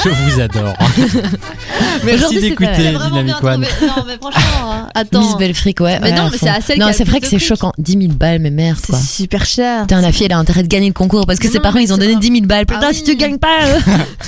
Je 0.05 0.09
vous 0.11 0.41
adore. 0.41 0.75
Merci 2.05 2.15
Aujourd'hui, 2.15 2.41
c'est 2.41 2.49
d'écouter 2.51 2.91
Dynamic 2.91 3.25
bien 3.25 3.53
One. 3.53 3.65
trouvé. 3.65 3.87
Non, 3.87 4.05
mais 4.07 4.17
franchement, 4.21 4.73
hein, 4.73 4.89
attends. 4.95 5.21
Miss 5.21 5.37
Belle 5.37 5.55
Fric, 5.55 5.81
ouais. 5.81 5.99
Mais 6.01 6.11
ouais, 6.11 6.17
non, 6.17 6.29
mais 6.31 6.39
c'est 6.39 6.49
à 6.49 6.61
celle 6.61 6.79
Non, 6.79 6.91
c'est 6.93 7.05
vrai 7.05 7.21
que 7.21 7.27
c'est 7.27 7.39
choquant. 7.39 7.73
10 7.79 7.93
000 7.93 8.05
balles, 8.13 8.39
mais 8.39 8.51
merde, 8.51 8.79
quoi. 8.87 8.99
C'est 8.99 9.23
super 9.23 9.45
cher. 9.47 9.83
Putain, 9.83 10.01
la 10.01 10.13
fille, 10.13 10.27
elle 10.27 10.33
a 10.33 10.39
intérêt 10.39 10.63
de 10.63 10.69
gagner 10.69 10.89
le 10.89 10.93
concours 10.93 11.27
parce 11.27 11.39
que 11.39 11.47
Non, 11.47 11.53
ses 11.55 11.61
parents, 11.61 11.79
ils 11.79 11.93
ont 11.93 11.97
donné 11.97 12.13
vrai. 12.13 12.21
10 12.21 12.29
000 12.29 12.41
balles. 12.47 12.67
Putain, 12.67 12.81
Ah 12.91 12.93
si 12.93 13.03
tu 13.03 13.17
gagnes 13.17 13.39
pas. 13.39 13.49
euh. 13.65 13.79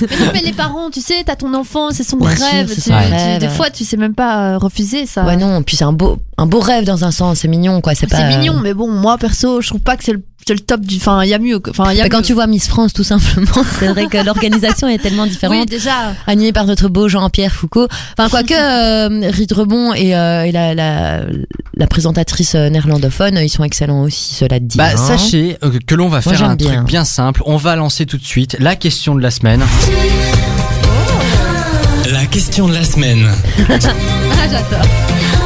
Mais 0.10 0.16
non, 0.16 0.30
mais 0.32 0.40
les 0.40 0.52
parents, 0.52 0.90
tu 0.90 1.00
sais, 1.00 1.22
t'as 1.24 1.36
ton 1.36 1.52
enfant, 1.54 1.90
c'est 1.92 2.04
son 2.04 2.18
rêve. 2.18 2.70
Des 3.38 3.48
fois, 3.48 3.70
tu 3.70 3.84
sais 3.84 3.96
même 3.98 4.14
pas 4.14 4.54
euh, 4.54 4.58
refuser 4.58 5.06
ça. 5.06 5.22
Ouais, 5.24 5.36
non, 5.36 5.62
puis 5.62 5.76
c'est 5.76 5.84
un 5.84 5.92
beau, 5.92 6.18
un 6.38 6.46
beau 6.46 6.60
rêve 6.60 6.84
dans 6.84 7.04
un 7.04 7.10
sens. 7.10 7.38
C'est 7.40 7.48
mignon, 7.48 7.80
quoi. 7.80 7.94
C'est 7.94 8.09
C'est 8.10 8.22
pas. 8.22 8.28
mignon, 8.38 8.58
mais 8.62 8.74
bon, 8.74 8.88
moi 8.90 9.16
perso, 9.18 9.60
je 9.60 9.68
trouve 9.68 9.80
pas 9.80 9.96
que 9.96 10.04
c'est 10.04 10.12
le, 10.12 10.22
c'est 10.46 10.54
le 10.54 10.60
top 10.60 10.80
du. 10.80 10.96
Enfin, 10.96 11.22
il 11.22 11.28
y 11.28 11.34
a 11.34 11.38
mieux. 11.38 11.60
Enfin, 11.70 11.90
il 11.92 11.96
y 11.96 12.00
a 12.00 12.04
Mais 12.04 12.08
quand 12.08 12.22
tu 12.22 12.32
vois 12.32 12.46
Miss 12.46 12.66
France, 12.68 12.92
tout 12.92 13.04
simplement, 13.04 13.64
c'est 13.78 13.88
vrai 13.88 14.06
que 14.06 14.18
l'organisation 14.18 14.88
est 14.88 14.98
tellement 14.98 15.24
Oui, 15.24 15.30
différente. 15.30 15.68
déjà. 15.68 15.92
Animée 16.26 16.52
par 16.52 16.66
notre 16.66 16.88
beau 16.88 17.08
Jean-Pierre 17.08 17.52
Foucault. 17.52 17.88
Enfin, 18.18 18.28
quoique, 18.28 18.54
euh, 18.54 19.30
Rebond 19.54 19.94
et, 19.94 20.14
euh, 20.16 20.44
et 20.44 20.52
la, 20.52 20.74
la, 20.74 21.20
la 21.74 21.86
présentatrice 21.86 22.54
euh, 22.54 22.68
néerlandophone, 22.70 23.38
ils 23.42 23.48
sont 23.48 23.64
excellents 23.64 24.02
aussi, 24.02 24.34
cela 24.34 24.58
dit. 24.60 24.76
Bah, 24.78 24.90
hein. 24.92 24.96
sachez 24.96 25.56
euh, 25.64 25.70
que 25.86 25.94
l'on 25.94 26.08
va 26.08 26.20
Moi, 26.24 26.34
faire 26.34 26.44
un 26.44 26.50
j'aime 26.50 26.56
truc 26.56 26.70
bien. 26.70 26.82
bien 26.84 27.04
simple. 27.04 27.42
On 27.46 27.56
va 27.56 27.76
lancer 27.76 28.06
tout 28.06 28.16
de 28.18 28.24
suite 28.24 28.56
la 28.60 28.76
question 28.76 29.14
de 29.14 29.20
la 29.22 29.30
semaine. 29.30 29.62
La 32.12 32.26
question 32.26 32.66
de 32.68 32.74
la 32.74 32.84
semaine. 32.84 33.28
Ah, 34.42 34.48
j'adore. 34.50 35.39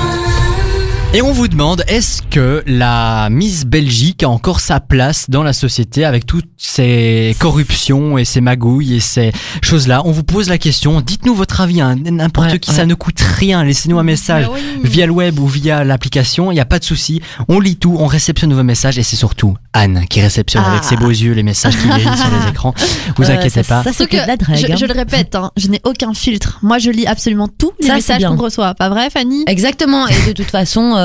Et 1.16 1.22
on 1.22 1.30
vous 1.30 1.46
demande, 1.46 1.84
est-ce 1.86 2.22
que 2.22 2.64
la 2.66 3.28
Miss 3.30 3.64
Belgique 3.66 4.24
a 4.24 4.28
encore 4.28 4.58
sa 4.58 4.80
place 4.80 5.30
dans 5.30 5.44
la 5.44 5.52
société 5.52 6.04
avec 6.04 6.26
toutes 6.26 6.48
ces 6.56 7.36
corruptions 7.38 8.18
et 8.18 8.24
ces 8.24 8.40
magouilles 8.40 8.96
et 8.96 9.00
ces 9.00 9.30
choses-là? 9.62 10.02
On 10.06 10.10
vous 10.10 10.24
pose 10.24 10.48
la 10.48 10.58
question, 10.58 11.00
dites-nous 11.00 11.36
votre 11.36 11.60
avis, 11.60 11.80
hein, 11.80 11.94
n'importe 11.94 12.50
Ouais, 12.50 12.58
qui, 12.58 12.70
ouais. 12.70 12.76
ça 12.76 12.84
ne 12.84 12.94
coûte 12.94 13.20
rien, 13.20 13.62
laissez-nous 13.62 13.96
un 13.96 14.02
message 14.02 14.46
Bah 14.46 14.52
oui. 14.54 14.60
via 14.82 15.06
le 15.06 15.12
web 15.12 15.38
ou 15.38 15.46
via 15.46 15.84
l'application, 15.84 16.50
il 16.50 16.54
n'y 16.56 16.60
a 16.60 16.64
pas 16.64 16.80
de 16.80 16.84
souci, 16.84 17.22
on 17.46 17.60
lit 17.60 17.76
tout, 17.76 17.94
on 17.96 18.06
réceptionne 18.06 18.52
vos 18.52 18.64
messages 18.64 18.98
et 18.98 19.04
c'est 19.04 19.14
surtout 19.14 19.54
Anne 19.72 20.06
qui 20.10 20.20
réceptionne 20.20 20.64
Ah. 20.66 20.72
avec 20.72 20.82
ses 20.82 20.96
beaux 20.96 21.10
yeux 21.10 21.32
les 21.34 21.44
messages 21.44 21.76
qui 21.76 21.86
vieillissent 21.86 22.22
sur 22.22 22.30
les 22.42 22.48
écrans. 22.50 22.74
Vous 23.16 23.30
Euh, 23.30 23.34
inquiétez 23.34 23.62
ça- 23.62 23.82
pas. 23.84 23.92
Ça, 23.92 24.04
que 24.04 24.10
de 24.20 24.26
la 24.26 24.36
drague. 24.36 24.56
je, 24.56 24.72
hein. 24.72 24.76
je 24.76 24.84
le 24.86 24.92
répète, 24.94 25.36
hein, 25.36 25.52
je 25.56 25.68
n'ai 25.68 25.80
aucun 25.84 26.12
filtre. 26.12 26.58
Moi, 26.62 26.78
je 26.78 26.90
lis 26.90 27.06
absolument 27.06 27.46
tous 27.46 27.70
les 27.80 27.86
Ça, 27.86 27.94
messages 27.94 28.24
qu'on 28.24 28.34
reçoit. 28.36 28.74
Pas 28.74 28.88
vrai, 28.88 29.10
Fanny? 29.10 29.44
Exactement. 29.46 30.08
Et 30.08 30.14
de 30.26 30.32
toute 30.32 30.50
façon, 30.50 30.96
euh, 30.96 31.03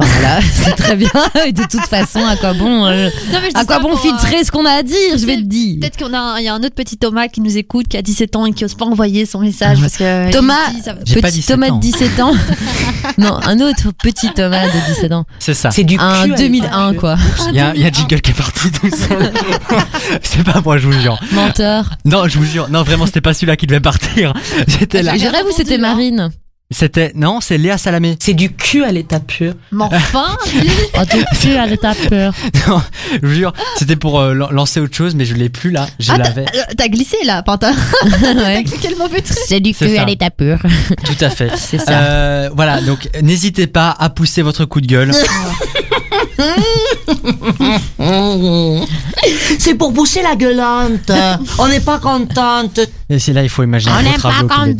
voilà, 0.00 0.40
c'est 0.52 0.74
très 0.74 0.96
bien. 0.96 1.08
Et 1.46 1.52
de 1.52 1.62
toute 1.62 1.86
façon, 1.86 2.24
à 2.24 2.36
quoi 2.36 2.52
bon, 2.52 2.84
euh, 2.86 3.08
Non, 3.32 3.38
mais 3.40 3.50
je 3.50 3.56
à 3.56 3.60
dis 3.60 3.66
quoi 3.66 3.76
ça 3.76 3.80
bon 3.82 3.90
pour, 3.90 3.98
euh, 3.98 4.02
filtrer 4.02 4.42
ce 4.44 4.50
qu'on 4.50 4.64
a 4.66 4.70
à 4.72 4.82
dire 4.82 5.16
Je 5.16 5.24
vais 5.24 5.36
te 5.36 5.42
dire. 5.42 5.78
Peut-être 5.80 5.96
qu'on 5.96 6.12
a, 6.12 6.40
il 6.40 6.44
y 6.44 6.48
a 6.48 6.54
un 6.54 6.58
autre 6.62 6.74
petit 6.74 6.96
Thomas 6.98 7.28
qui 7.28 7.40
nous 7.40 7.56
écoute, 7.56 7.86
qui 7.88 7.96
a 7.96 8.02
17 8.02 8.34
ans 8.36 8.44
et 8.46 8.52
qui 8.52 8.64
n'ose 8.64 8.74
pas 8.74 8.84
envoyer 8.86 9.24
son 9.24 9.38
message 9.40 9.76
Ah, 9.78 9.82
parce 9.82 9.96
que 9.96 10.32
Thomas, 10.32 10.54
il 10.68 10.72
se 10.72 10.76
dit, 10.78 10.82
ça- 10.82 10.94
J'ai 11.04 11.20
pas 11.20 11.28
petit 11.28 11.36
17 11.38 11.54
Thomas 11.54 11.70
ans. 11.70 11.76
de 11.76 11.80
17 11.80 12.20
ans. 12.20 12.34
non, 13.18 13.38
un 13.44 13.60
autre 13.60 13.92
petit 14.02 14.32
Thomas 14.34 14.66
de 14.66 14.94
17 14.94 15.12
ans. 15.12 15.24
C'est 15.38 15.54
ça. 15.54 15.70
C'est 15.70 15.84
du 15.84 15.96
Un 15.98 16.24
cul 16.24 16.32
à 16.34 16.36
2001, 16.36 16.86
l'époque. 16.92 17.00
quoi. 17.00 17.16
Il 17.50 17.54
y 17.54 17.60
a, 17.60 17.72
il 17.74 17.80
y 17.80 17.86
a 17.86 17.90
Jingle 17.92 18.20
qui 18.20 18.30
est 18.32 18.34
parti 18.34 18.70
tout 18.72 18.90
seul. 19.08 19.32
c'est 20.22 20.42
pas 20.42 20.60
moi, 20.60 20.76
je 20.78 20.86
vous 20.88 21.00
jure. 21.00 21.18
Menteur. 21.32 21.90
Non, 22.04 22.26
je 22.28 22.38
vous 22.38 22.44
jure. 22.44 22.68
Non, 22.68 22.82
vraiment, 22.82 23.06
c'était 23.06 23.20
pas 23.20 23.32
celui-là 23.32 23.56
qui 23.56 23.66
devait 23.68 23.80
partir. 23.80 24.34
C'était 24.66 25.02
là. 25.02 25.16
Je 25.16 25.26
rêve 25.26 25.44
où 25.48 25.52
c'était 25.56 25.76
répondu, 25.76 25.84
hein. 25.84 25.94
Marine. 25.94 26.30
C'était, 26.74 27.12
non, 27.14 27.40
c'est 27.40 27.56
Léa 27.56 27.78
Salamé. 27.78 28.16
C'est 28.18 28.34
du 28.34 28.52
cul 28.52 28.82
à 28.84 28.90
l'état 28.90 29.20
pur. 29.20 29.54
Mais 29.70 29.84
enfin, 29.84 30.36
Oh, 30.96 31.00
elle 31.44 31.72
est 31.72 31.84
à 31.84 31.94
peur. 31.94 32.34
Non, 32.68 32.82
je 33.22 33.26
vous 33.26 33.32
jure, 33.34 33.52
c'était 33.78 33.96
pour 33.96 34.18
euh, 34.18 34.34
lan- 34.34 34.50
lancer 34.50 34.80
autre 34.80 34.94
chose, 34.96 35.14
mais 35.14 35.24
je 35.24 35.34
l'ai 35.34 35.48
plus 35.50 35.70
là. 35.70 35.86
Je 36.00 36.10
Ah, 36.12 36.16
t'as- 36.18 36.24
l'avais. 36.24 36.42
euh, 36.42 36.62
t'as 36.76 36.88
glissé 36.88 37.16
là, 37.24 37.42
Pantin. 37.42 37.72
Ouais. 38.34 38.64
Quel 38.82 38.96
mauvais 38.96 39.20
truc. 39.20 39.38
C'est 39.46 39.60
du 39.60 39.72
cul 39.74 39.96
à 39.96 40.04
l'état 40.04 40.30
pur. 40.30 40.58
Tout 41.04 41.24
à 41.24 41.30
fait. 41.30 41.50
C'est 41.56 41.78
ça. 41.78 41.92
Euh, 41.92 42.50
voilà, 42.54 42.80
donc 42.80 43.08
n'hésitez 43.22 43.66
pas 43.66 43.94
à 43.98 44.10
pousser 44.10 44.42
votre 44.42 44.64
coup 44.64 44.80
de 44.80 44.86
gueule. 44.86 45.12
C'est 49.58 49.74
pour 49.74 49.92
pousser 49.92 50.22
la 50.22 50.36
gueulante. 50.36 51.10
On 51.58 51.68
n'est 51.68 51.80
pas 51.80 51.98
contente. 51.98 52.80
Et 53.10 53.18
c'est 53.18 53.32
là, 53.32 53.42
il 53.42 53.48
faut 53.48 53.62
imaginer 53.62 53.92
On 53.98 54.02
n'est 54.02 54.18
pas 54.18 54.32
contente. 54.40 54.76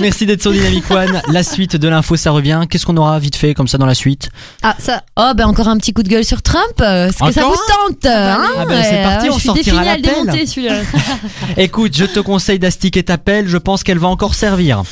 Merci 0.00 0.15
d'être 0.24 0.40
sur 0.40 0.52
Dynamic 0.52 0.90
One. 0.90 1.20
La 1.30 1.42
suite 1.42 1.76
de 1.76 1.88
l'info, 1.88 2.16
ça 2.16 2.30
revient. 2.30 2.62
Qu'est-ce 2.70 2.86
qu'on 2.86 2.96
aura 2.96 3.18
vite 3.18 3.36
fait 3.36 3.52
comme 3.52 3.68
ça 3.68 3.76
dans 3.76 3.84
la 3.84 3.94
suite 3.94 4.30
Ah, 4.62 4.74
ça. 4.78 5.02
Oh, 5.18 5.32
ben 5.36 5.44
encore 5.46 5.68
un 5.68 5.76
petit 5.76 5.92
coup 5.92 6.02
de 6.02 6.08
gueule 6.08 6.24
sur 6.24 6.40
Trump. 6.40 6.62
euh, 6.80 7.08
Est-ce 7.08 7.18
que 7.22 7.32
ça 7.32 7.42
vous 7.42 7.50
tente 7.54 8.06
hein 8.06 8.40
Ah 8.58 8.64
ben, 8.66 8.82
c'est 8.82 9.02
parti, 9.02 9.26
ouais, 9.28 9.32
on 9.32 9.34
Je 9.34 9.40
suis 9.40 9.46
sortira 9.48 9.82
définie 9.82 9.88
à 9.90 9.96
le 9.96 10.02
l'appel. 10.02 10.20
démonter 10.24 10.46
celui-là. 10.46 10.74
Écoute, 11.58 11.96
je 11.96 12.04
te 12.04 12.20
conseille 12.20 12.58
d'astiquer 12.58 13.02
ta 13.02 13.18
pelle. 13.18 13.48
Je 13.48 13.58
pense 13.58 13.82
qu'elle 13.82 13.98
va 13.98 14.08
encore 14.08 14.34
servir. 14.34 14.82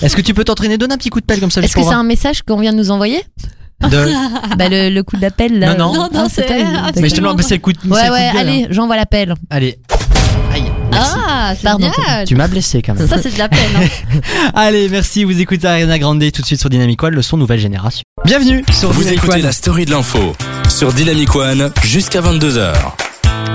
Est-ce 0.00 0.16
que 0.16 0.22
tu 0.22 0.32
peux 0.32 0.44
t'entraîner? 0.44 0.78
Donne 0.78 0.92
un 0.92 0.96
petit 0.96 1.10
coup 1.10 1.20
de 1.20 1.26
pelle 1.26 1.40
comme 1.40 1.50
ça. 1.50 1.60
Est-ce 1.60 1.74
que 1.74 1.82
c'est 1.82 1.92
un 1.92 2.02
message 2.04 2.42
qu'on 2.42 2.56
vient 2.58 2.72
de 2.72 2.78
nous 2.78 2.90
envoyer? 2.90 3.22
De- 3.80 4.08
Bah 4.58 4.68
le, 4.68 4.90
le 4.90 5.02
coup 5.02 5.16
d'appel 5.16 5.58
là. 5.58 5.74
Non, 5.74 5.86
non. 5.86 5.94
Non, 5.94 6.08
non, 6.12 6.22
Ah, 6.26 6.28
c'est- 6.30 6.46
ah, 6.50 6.90
Mais 6.96 7.08
je 7.08 7.14
te 7.14 7.20
demande, 7.20 7.38
mais 7.38 7.42
c'est 7.42 7.54
le 7.54 7.60
coup 7.60 7.72
de 7.72 7.78
Ouais 7.88 7.92
ouais, 7.98 8.08
gueule, 8.08 8.18
hein. 8.18 8.32
allez, 8.38 8.66
j'envoie 8.70 8.96
l'appel. 8.96 9.34
Allez. 9.48 9.78
Merci. 11.00 11.14
Ah, 11.26 11.54
Pardon, 11.62 11.90
génial. 11.96 12.26
Tu 12.26 12.34
m'as 12.34 12.48
blessé 12.48 12.82
quand 12.82 12.94
même. 12.94 13.08
Ça, 13.08 13.16
c'est 13.22 13.32
de 13.32 13.38
la 13.38 13.48
peine. 13.48 13.60
hein. 13.76 14.18
Allez, 14.54 14.88
merci. 14.88 15.24
Vous 15.24 15.40
écoutez 15.40 15.66
Ariana 15.66 15.98
Grande 15.98 16.20
tout 16.32 16.42
de 16.42 16.46
suite 16.46 16.60
sur 16.60 16.70
Dynamic 16.70 17.02
One, 17.02 17.14
le 17.14 17.22
son 17.22 17.36
nouvelle 17.36 17.60
génération. 17.60 18.02
Bienvenue 18.24 18.64
sur 18.72 18.90
Vous 18.92 19.00
Dynamic 19.00 19.18
écoutez 19.24 19.38
One. 19.38 19.42
la 19.42 19.52
story 19.52 19.84
de 19.86 19.90
l'info 19.90 20.34
sur 20.68 20.92
Dynamic 20.92 21.34
One 21.34 21.70
jusqu'à 21.84 22.20
22h. 22.20 22.72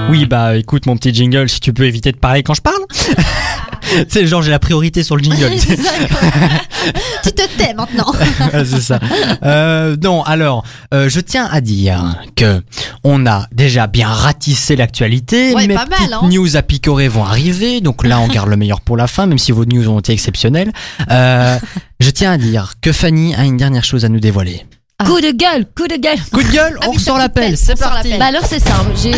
Oui, 0.09 0.25
bah 0.25 0.55
écoute 0.57 0.85
mon 0.85 0.95
petit 0.97 1.13
jingle, 1.13 1.49
si 1.49 1.59
tu 1.59 1.73
peux 1.73 1.85
éviter 1.85 2.11
de 2.11 2.17
parler 2.17 2.43
quand 2.43 2.53
je 2.53 2.61
parle. 2.61 2.77
C'est 4.09 4.25
genre 4.27 4.41
j'ai 4.41 4.51
la 4.51 4.59
priorité 4.59 5.03
sur 5.03 5.15
le 5.15 5.23
jingle. 5.23 5.57
Ça, 5.59 5.73
tu 7.23 7.31
te 7.31 7.57
tais 7.57 7.73
maintenant. 7.73 8.11
C'est 8.51 8.81
ça. 8.81 8.99
Euh, 9.43 9.95
non, 10.01 10.23
alors, 10.23 10.63
euh, 10.93 11.09
je 11.09 11.19
tiens 11.19 11.47
à 11.51 11.61
dire 11.61 12.17
que 12.35 12.61
on 13.03 13.25
a 13.25 13.47
déjà 13.51 13.87
bien 13.87 14.07
ratissé 14.07 14.75
l'actualité. 14.75 15.53
Ouais, 15.53 15.67
Mes 15.67 15.75
pas 15.75 15.85
mal, 15.85 16.13
hein. 16.13 16.27
news 16.27 16.57
à 16.57 16.61
picorer 16.61 17.07
vont 17.07 17.23
arriver, 17.23 17.81
donc 17.81 18.05
là 18.05 18.19
on 18.19 18.27
garde 18.27 18.49
le 18.49 18.57
meilleur 18.57 18.81
pour 18.81 18.97
la 18.97 19.07
fin, 19.07 19.25
même 19.25 19.37
si 19.37 19.51
vos 19.51 19.65
news 19.65 19.87
ont 19.89 19.99
été 19.99 20.13
exceptionnelles. 20.13 20.71
Euh, 21.11 21.57
je 21.99 22.09
tiens 22.09 22.31
à 22.31 22.37
dire 22.37 22.73
que 22.81 22.91
Fanny 22.91 23.35
a 23.35 23.43
une 23.45 23.57
dernière 23.57 23.83
chose 23.83 24.05
à 24.05 24.09
nous 24.09 24.19
dévoiler. 24.19 24.65
Ah. 24.97 25.03
Coup 25.03 25.19
de 25.19 25.31
gueule, 25.31 25.65
coup 25.75 25.87
de 25.89 25.97
gueule. 25.97 26.17
Coup 26.31 26.41
de 26.41 26.51
gueule, 26.53 26.77
Ah 26.81 26.85
on 26.87 26.91
ressort 26.93 27.17
l'appel, 27.17 27.57
c'est 27.57 27.77
parti. 27.77 28.07
l'appel. 28.11 28.17
Bah 28.19 28.27
alors 28.27 28.45
c'est 28.45 28.61
simple, 28.61 28.91
j'ai 28.95 29.11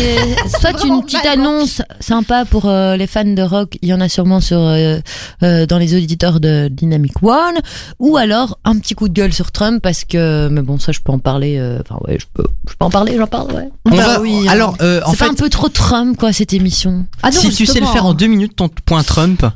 soit 0.60 0.84
une 0.84 1.04
petite 1.04 1.24
annonce 1.24 1.82
sympa 2.00 2.44
pour 2.44 2.66
euh, 2.68 2.96
les 2.96 3.06
fans 3.06 3.22
de 3.24 3.42
rock, 3.42 3.78
il 3.80 3.88
y 3.88 3.94
en 3.94 4.00
a 4.00 4.08
sûrement 4.08 4.40
sur 4.40 4.58
euh, 4.58 4.98
euh, 5.44 5.66
dans 5.66 5.78
les 5.78 5.94
auditeurs 5.94 6.40
de 6.40 6.66
Dynamic 6.68 7.22
One, 7.22 7.54
ou 8.00 8.16
alors 8.16 8.58
un 8.64 8.76
petit 8.80 8.94
coup 8.96 9.06
de 9.06 9.12
gueule 9.14 9.32
sur 9.32 9.52
Trump 9.52 9.80
parce 9.80 10.04
que 10.04 10.48
mais 10.48 10.62
bon 10.62 10.80
ça 10.80 10.90
je 10.90 10.98
peux 10.98 11.12
en 11.12 11.20
parler, 11.20 11.58
euh, 11.58 11.78
enfin 11.80 12.00
ouais 12.08 12.18
je 12.18 12.26
peux, 12.34 12.48
je 12.68 12.74
peux 12.74 12.84
en 12.84 12.90
parler, 12.90 13.16
j'en 13.16 13.28
parle 13.28 13.52
ouais. 13.52 13.68
On 13.84 13.90
Bah 13.90 13.96
va, 14.04 14.20
oui, 14.20 14.46
hein. 14.48 14.50
alors, 14.52 14.76
euh, 14.82 15.00
en 15.06 15.10
pas 15.12 15.16
fait, 15.16 15.24
un 15.30 15.34
peu 15.34 15.48
trop 15.48 15.68
Trump 15.68 16.18
quoi 16.18 16.32
cette 16.32 16.52
émission. 16.54 17.06
Ah 17.22 17.30
non, 17.30 17.38
si 17.38 17.50
tu 17.50 17.66
sais 17.66 17.78
le 17.78 17.86
faire 17.86 18.04
en 18.04 18.14
deux 18.14 18.26
minutes, 18.26 18.56
ton 18.56 18.68
point 18.68 19.04
Trump, 19.04 19.46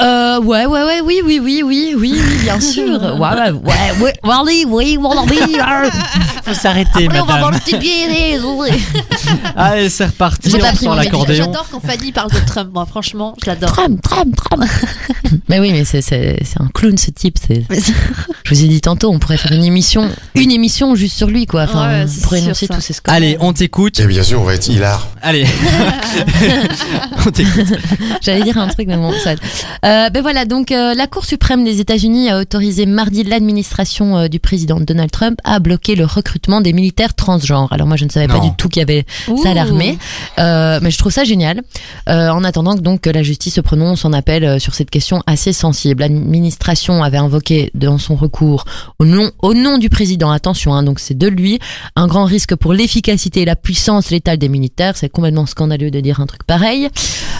Euh, 0.00 0.40
ouais, 0.40 0.66
ouais, 0.66 0.82
ouais, 0.82 1.00
oui, 1.04 1.20
oui, 1.24 1.40
oui, 1.42 1.62
oui, 1.64 1.94
oui, 1.96 2.20
oui, 2.22 2.38
bien 2.42 2.60
sûr. 2.72 3.00
Ouais, 3.00 3.18
ouais, 3.18 3.50
ouais, 3.50 3.92
ouais, 4.00 4.12
oui, 4.44 4.64
oui, 4.66 4.98
oui, 5.00 5.90
faut 6.44 6.54
s'arrêter, 6.54 7.06
Après, 7.06 7.20
on 7.20 7.24
va 7.26 7.36
voir 7.38 7.50
madame. 7.50 7.54
le 7.54 7.58
petit 7.60 7.76
pied. 7.76 8.00
Allez, 9.56 9.90
c'est 9.90 10.06
reparti, 10.06 10.50
J'ai 10.50 10.58
pas 10.58 10.72
on 10.82 10.84
mon 10.86 10.94
l'accordéon. 10.94 11.44
J'adore 11.44 11.68
quand 11.70 11.80
Fanny 11.80 12.12
parle 12.12 12.30
de 12.30 12.38
Trump, 12.46 12.70
moi, 12.72 12.86
franchement, 12.86 13.36
je 13.42 13.50
l'adore. 13.50 13.72
Trump, 13.72 14.00
Trump, 14.02 14.34
Trump. 14.36 14.64
mais 15.48 15.60
oui, 15.60 15.72
mais 15.72 15.84
c'est, 15.84 16.02
un 16.58 16.68
clown 16.72 16.96
ce 16.96 17.10
type. 17.10 17.36
Je 17.48 18.54
vous 18.54 18.64
ai 18.64 18.68
dit 18.68 18.80
tantôt, 18.80 19.10
on 19.10 19.18
pourrait 19.18 19.36
faire 19.36 19.52
une 19.52 19.64
émission, 19.64 20.08
une 20.34 20.50
émission 20.50 20.94
juste 20.94 21.16
sur 21.16 21.26
lui, 21.28 21.46
quoi. 21.46 21.64
Enfin, 21.64 21.88
Ouais, 21.88 22.04
on 22.06 22.22
pourrait 22.22 22.40
énoncer 22.40 22.68
tous 22.68 22.80
ses 22.80 22.92
scores. 22.94 23.14
Allez, 23.14 23.36
on 23.40 23.52
t'écoute. 23.52 24.00
Et 24.00 24.06
bien 24.06 24.22
sûr, 24.22 24.40
on 24.40 24.44
va 24.44 24.54
être 24.54 24.68
hilar. 24.68 25.08
Allez. 25.22 25.46
on 27.26 27.30
t'écoute. 27.30 27.72
J'allais 28.22 28.42
dire 28.42 28.58
un 28.58 28.68
truc, 28.68 28.86
mais 28.88 28.96
bon, 28.96 29.12
ça. 29.12 29.30
Euh, 29.30 29.89
ben 29.90 30.22
voilà, 30.22 30.44
donc 30.44 30.70
euh, 30.70 30.94
la 30.94 31.06
Cour 31.08 31.24
suprême 31.24 31.64
des 31.64 31.80
États-Unis 31.80 32.30
a 32.30 32.38
autorisé 32.38 32.86
mardi 32.86 33.24
l'administration 33.24 34.18
euh, 34.18 34.28
du 34.28 34.38
président 34.38 34.78
Donald 34.78 35.10
Trump 35.10 35.38
à 35.42 35.58
bloquer 35.58 35.96
le 35.96 36.04
recrutement 36.04 36.60
des 36.60 36.72
militaires 36.72 37.14
transgenres. 37.14 37.72
Alors 37.72 37.88
moi, 37.88 37.96
je 37.96 38.04
ne 38.04 38.10
savais 38.10 38.28
pas 38.28 38.34
Non. 38.38 38.48
du 38.48 38.54
tout 38.56 38.68
qu'il 38.68 38.80
y 38.80 38.82
avait 38.84 39.04
ça 39.42 39.50
à 39.50 39.54
l'armée, 39.54 39.98
euh, 40.38 40.78
mais 40.80 40.92
je 40.92 40.98
trouve 40.98 41.10
ça 41.10 41.24
génial. 41.24 41.62
Euh, 42.08 42.28
en 42.28 42.44
attendant 42.44 42.76
que 42.76 42.80
donc 42.80 43.00
que 43.00 43.10
la 43.10 43.24
justice 43.24 43.54
se 43.54 43.60
prononce 43.60 44.04
en 44.04 44.12
appel 44.12 44.44
euh, 44.44 44.58
sur 44.60 44.74
cette 44.74 44.90
question 44.90 45.22
assez 45.26 45.52
sensible, 45.52 46.02
l'administration 46.02 47.02
avait 47.02 47.18
invoqué 47.18 47.72
dans 47.74 47.98
son 47.98 48.14
recours 48.14 48.64
au 49.00 49.04
nom 49.04 49.30
au 49.40 49.54
nom 49.54 49.78
du 49.78 49.88
président. 49.88 50.30
Attention, 50.30 50.72
hein, 50.74 50.84
donc 50.84 51.00
c'est 51.00 51.18
de 51.18 51.26
lui 51.26 51.58
un 51.96 52.06
grand 52.06 52.26
risque 52.26 52.54
pour 52.54 52.74
l'efficacité 52.74 53.42
et 53.42 53.44
la 53.44 53.56
puissance 53.56 54.10
létale 54.10 54.38
des 54.38 54.48
militaires. 54.48 54.96
C'est 54.96 55.08
complètement 55.08 55.46
scandaleux 55.46 55.90
de 55.90 55.98
dire 56.00 56.20
un 56.20 56.26
truc 56.26 56.44
pareil. 56.44 56.88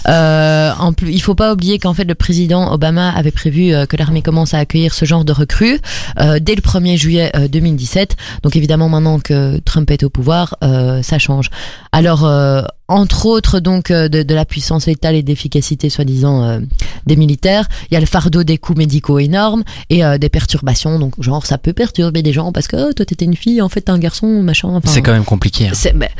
Euh, 0.07 0.71
en 0.79 0.91
plus, 0.91 1.13
il 1.13 1.21
faut 1.21 1.35
pas 1.35 1.53
oublier 1.53 1.79
qu'en 1.79 1.93
fait 1.93 2.03
le 2.03 2.15
président 2.15 2.40
Obama 2.49 3.09
avait 3.09 3.31
prévu 3.31 3.73
euh, 3.73 3.85
que 3.85 3.97
l'armée 3.97 4.21
commence 4.21 4.53
à 4.53 4.59
accueillir 4.59 4.93
ce 4.93 5.05
genre 5.05 5.25
de 5.25 5.31
recrues 5.33 5.79
euh, 6.19 6.39
dès 6.39 6.55
le 6.55 6.61
1er 6.61 6.97
juillet 6.97 7.31
euh, 7.35 7.47
2017. 7.47 8.15
Donc 8.43 8.55
évidemment 8.55 8.89
maintenant 8.89 9.19
que 9.19 9.59
Trump 9.59 9.89
est 9.91 10.03
au 10.03 10.09
pouvoir, 10.09 10.55
euh, 10.63 11.01
ça 11.03 11.19
change. 11.19 11.49
Alors 11.91 12.25
euh, 12.25 12.61
entre 12.87 13.25
autres 13.25 13.59
donc 13.59 13.89
euh, 13.91 14.09
de, 14.09 14.23
de 14.23 14.35
la 14.35 14.43
puissance 14.45 14.85
létale 14.87 15.15
et 15.15 15.23
d'efficacité 15.23 15.89
soi-disant 15.89 16.43
euh, 16.43 16.59
des 17.05 17.15
militaires, 17.15 17.67
il 17.89 17.93
y 17.93 17.97
a 17.97 17.99
le 17.99 18.05
fardeau 18.05 18.43
des 18.43 18.57
coûts 18.57 18.75
médicaux 18.75 19.19
énormes 19.19 19.63
et 19.89 20.03
euh, 20.03 20.17
des 20.17 20.29
perturbations. 20.29 20.99
Donc 20.99 21.13
genre 21.21 21.45
ça 21.45 21.57
peut 21.57 21.73
perturber 21.73 22.21
des 22.21 22.33
gens 22.33 22.51
parce 22.51 22.67
que 22.67 22.89
oh, 22.89 22.93
toi 22.93 23.05
t'étais 23.05 23.25
une 23.25 23.35
fille, 23.35 23.61
en 23.61 23.69
fait 23.69 23.81
t'es 23.81 23.91
un 23.91 23.99
garçon, 23.99 24.41
machin. 24.43 24.69
Enfin, 24.69 24.91
C'est 24.91 25.01
quand 25.01 25.13
même 25.13 25.23
compliqué. 25.25 25.67
hein. 25.67 25.71
c'est- 25.73 25.93
mais- 25.93 26.11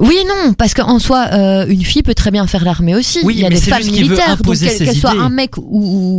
Oui 0.00 0.16
et 0.20 0.24
non, 0.24 0.52
parce 0.54 0.74
qu'en 0.74 1.00
soi, 1.00 1.26
euh, 1.32 1.66
une 1.68 1.82
fille 1.82 2.04
peut 2.04 2.14
très 2.14 2.30
bien 2.30 2.46
faire 2.46 2.64
l'armée 2.64 2.94
aussi. 2.94 3.18
Oui, 3.24 3.34
il 3.36 3.40
y 3.40 3.44
a 3.44 3.48
mais 3.48 3.56
des 3.56 3.60
femmes 3.60 3.82
militaires, 3.82 4.36
donc 4.36 4.56
qu'elle 4.56 4.78
qu'elle 4.78 4.96
soit 4.96 5.10
un 5.10 5.28
mec 5.28 5.56
ou, 5.56 5.62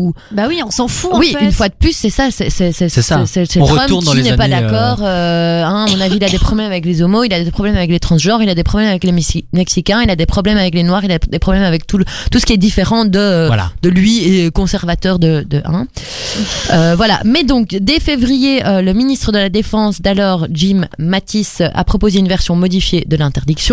ou- 0.09 0.13
Bah 0.31 0.47
oui, 0.49 0.59
on 0.65 0.69
s'en 0.69 0.89
fout, 0.89 1.11
oui, 1.13 1.33
en 1.33 1.39
fait. 1.39 1.45
une 1.45 1.51
fois 1.53 1.69
de 1.69 1.73
plus, 1.79 1.95
c'est 1.95 2.09
ça, 2.09 2.27
c'est 2.29 2.49
c'est 2.49 2.73
c'est 2.73 2.89
Trump 3.01 3.79
retourne 3.79 4.03
dans 4.03 4.11
qui 4.11 4.17
les 4.17 4.23
n'est 4.23 4.35
pas 4.35 4.47
euh, 4.47 4.49
d'accord. 4.49 4.99
euh, 5.01 5.63
hein, 5.63 5.85
à 5.87 5.91
mon 5.95 6.01
avis, 6.01 6.17
il 6.17 6.23
a 6.25 6.29
des 6.29 6.37
problèmes 6.39 6.65
avec 6.67 6.85
les 6.85 7.01
homos, 7.01 7.23
il 7.23 7.33
a 7.33 7.41
des 7.41 7.51
problèmes 7.51 7.77
avec 7.77 7.89
les 7.89 8.01
transgenres, 8.01 8.41
il 8.43 8.49
a 8.49 8.55
des 8.55 8.65
problèmes 8.65 8.89
avec 8.89 9.05
les 9.05 9.13
mexicains, 9.53 10.01
il 10.03 10.09
a 10.09 10.17
des 10.17 10.25
problèmes 10.25 10.57
avec 10.57 10.75
les 10.75 10.83
noirs, 10.83 11.05
il 11.05 11.11
a 11.13 11.19
des 11.19 11.39
problèmes 11.39 11.63
avec 11.63 11.87
tout 11.87 11.97
le, 11.97 12.03
tout 12.31 12.39
ce 12.39 12.45
qui 12.45 12.51
est 12.51 12.57
différent 12.57 13.05
de 13.05 13.47
Voilà. 13.47 13.71
de 13.81 13.87
lui 13.87 14.25
et 14.25 14.51
conservateur 14.51 15.19
de 15.19 15.45
de 15.49 15.61
hein. 15.63 15.87
Euh, 16.73 16.95
voilà. 16.97 17.21
Mais 17.23 17.45
donc 17.45 17.77
dès 17.79 18.01
février, 18.01 18.65
euh, 18.65 18.81
le 18.81 18.91
ministre 18.91 19.31
de 19.31 19.37
la 19.37 19.47
Défense 19.49 20.01
d'alors, 20.01 20.47
Jim 20.51 20.85
Mattis, 20.97 21.47
a 21.61 21.83
proposé 21.85 22.19
une 22.19 22.27
version 22.27 22.57
modifiée 22.57 23.05
de 23.07 23.15
l'interdiction. 23.15 23.68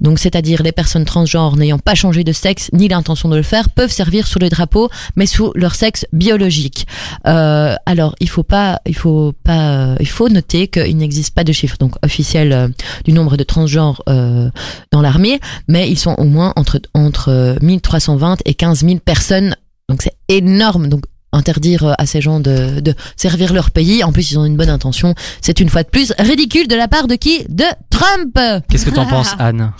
Donc, 0.00 0.18
c'est-à-dire 0.18 0.62
les 0.62 0.72
personnes 0.72 1.04
transgenres 1.04 1.56
n'ayant 1.56 1.78
pas 1.78 1.94
changé 1.94 2.24
de 2.24 2.32
sexe 2.32 2.70
ni 2.72 2.88
l'intention 2.88 3.28
de 3.28 3.36
le 3.36 3.42
faire 3.42 3.70
peuvent 3.70 3.90
servir 3.90 4.26
sous 4.26 4.38
le 4.38 4.48
drapeau, 4.48 4.90
mais 5.16 5.26
sous 5.26 5.52
leur 5.54 5.74
sexe 5.74 6.06
biologique. 6.12 6.86
Euh, 7.26 7.74
alors, 7.86 8.14
il 8.20 8.28
faut 8.28 8.42
pas, 8.42 8.80
il 8.86 8.96
faut 8.96 9.32
pas, 9.44 9.70
euh, 9.70 9.96
il 10.00 10.08
faut 10.08 10.28
noter 10.28 10.68
qu'il 10.68 10.96
n'existe 10.96 11.34
pas 11.34 11.44
de 11.44 11.52
chiffre 11.52 11.76
donc 11.78 11.94
officiel 12.02 12.52
euh, 12.52 12.68
du 13.04 13.12
nombre 13.12 13.36
de 13.36 13.44
transgenres 13.44 14.02
euh, 14.08 14.50
dans 14.90 15.02
l'armée, 15.02 15.40
mais 15.68 15.88
ils 15.90 15.98
sont 15.98 16.14
au 16.18 16.24
moins 16.24 16.52
entre 16.56 16.80
entre 16.94 17.30
euh, 17.30 17.56
1320 17.62 18.38
et 18.44 18.54
15 18.54 18.84
000 18.84 18.98
personnes. 18.98 19.56
Donc 19.88 20.02
c'est 20.02 20.16
énorme. 20.28 20.88
Donc 20.88 21.04
interdire 21.38 21.84
euh, 21.84 21.92
à 21.96 22.04
ces 22.04 22.20
gens 22.20 22.40
de, 22.40 22.80
de 22.80 22.94
servir 23.16 23.52
leur 23.54 23.70
pays. 23.70 24.04
En 24.04 24.12
plus, 24.12 24.30
ils 24.32 24.38
ont 24.38 24.44
une 24.44 24.56
bonne 24.56 24.68
intention. 24.68 25.14
C'est 25.40 25.60
une 25.60 25.68
fois 25.70 25.82
de 25.84 25.88
plus 25.88 26.12
ridicule 26.18 26.68
de 26.68 26.74
la 26.76 26.88
part 26.88 27.06
de 27.06 27.14
qui? 27.14 27.44
De 27.48 27.64
Trump. 27.88 28.38
Qu'est-ce 28.68 28.84
que 28.84 28.90
t'en 28.90 29.06
penses, 29.14 29.34
Anne? 29.38 29.72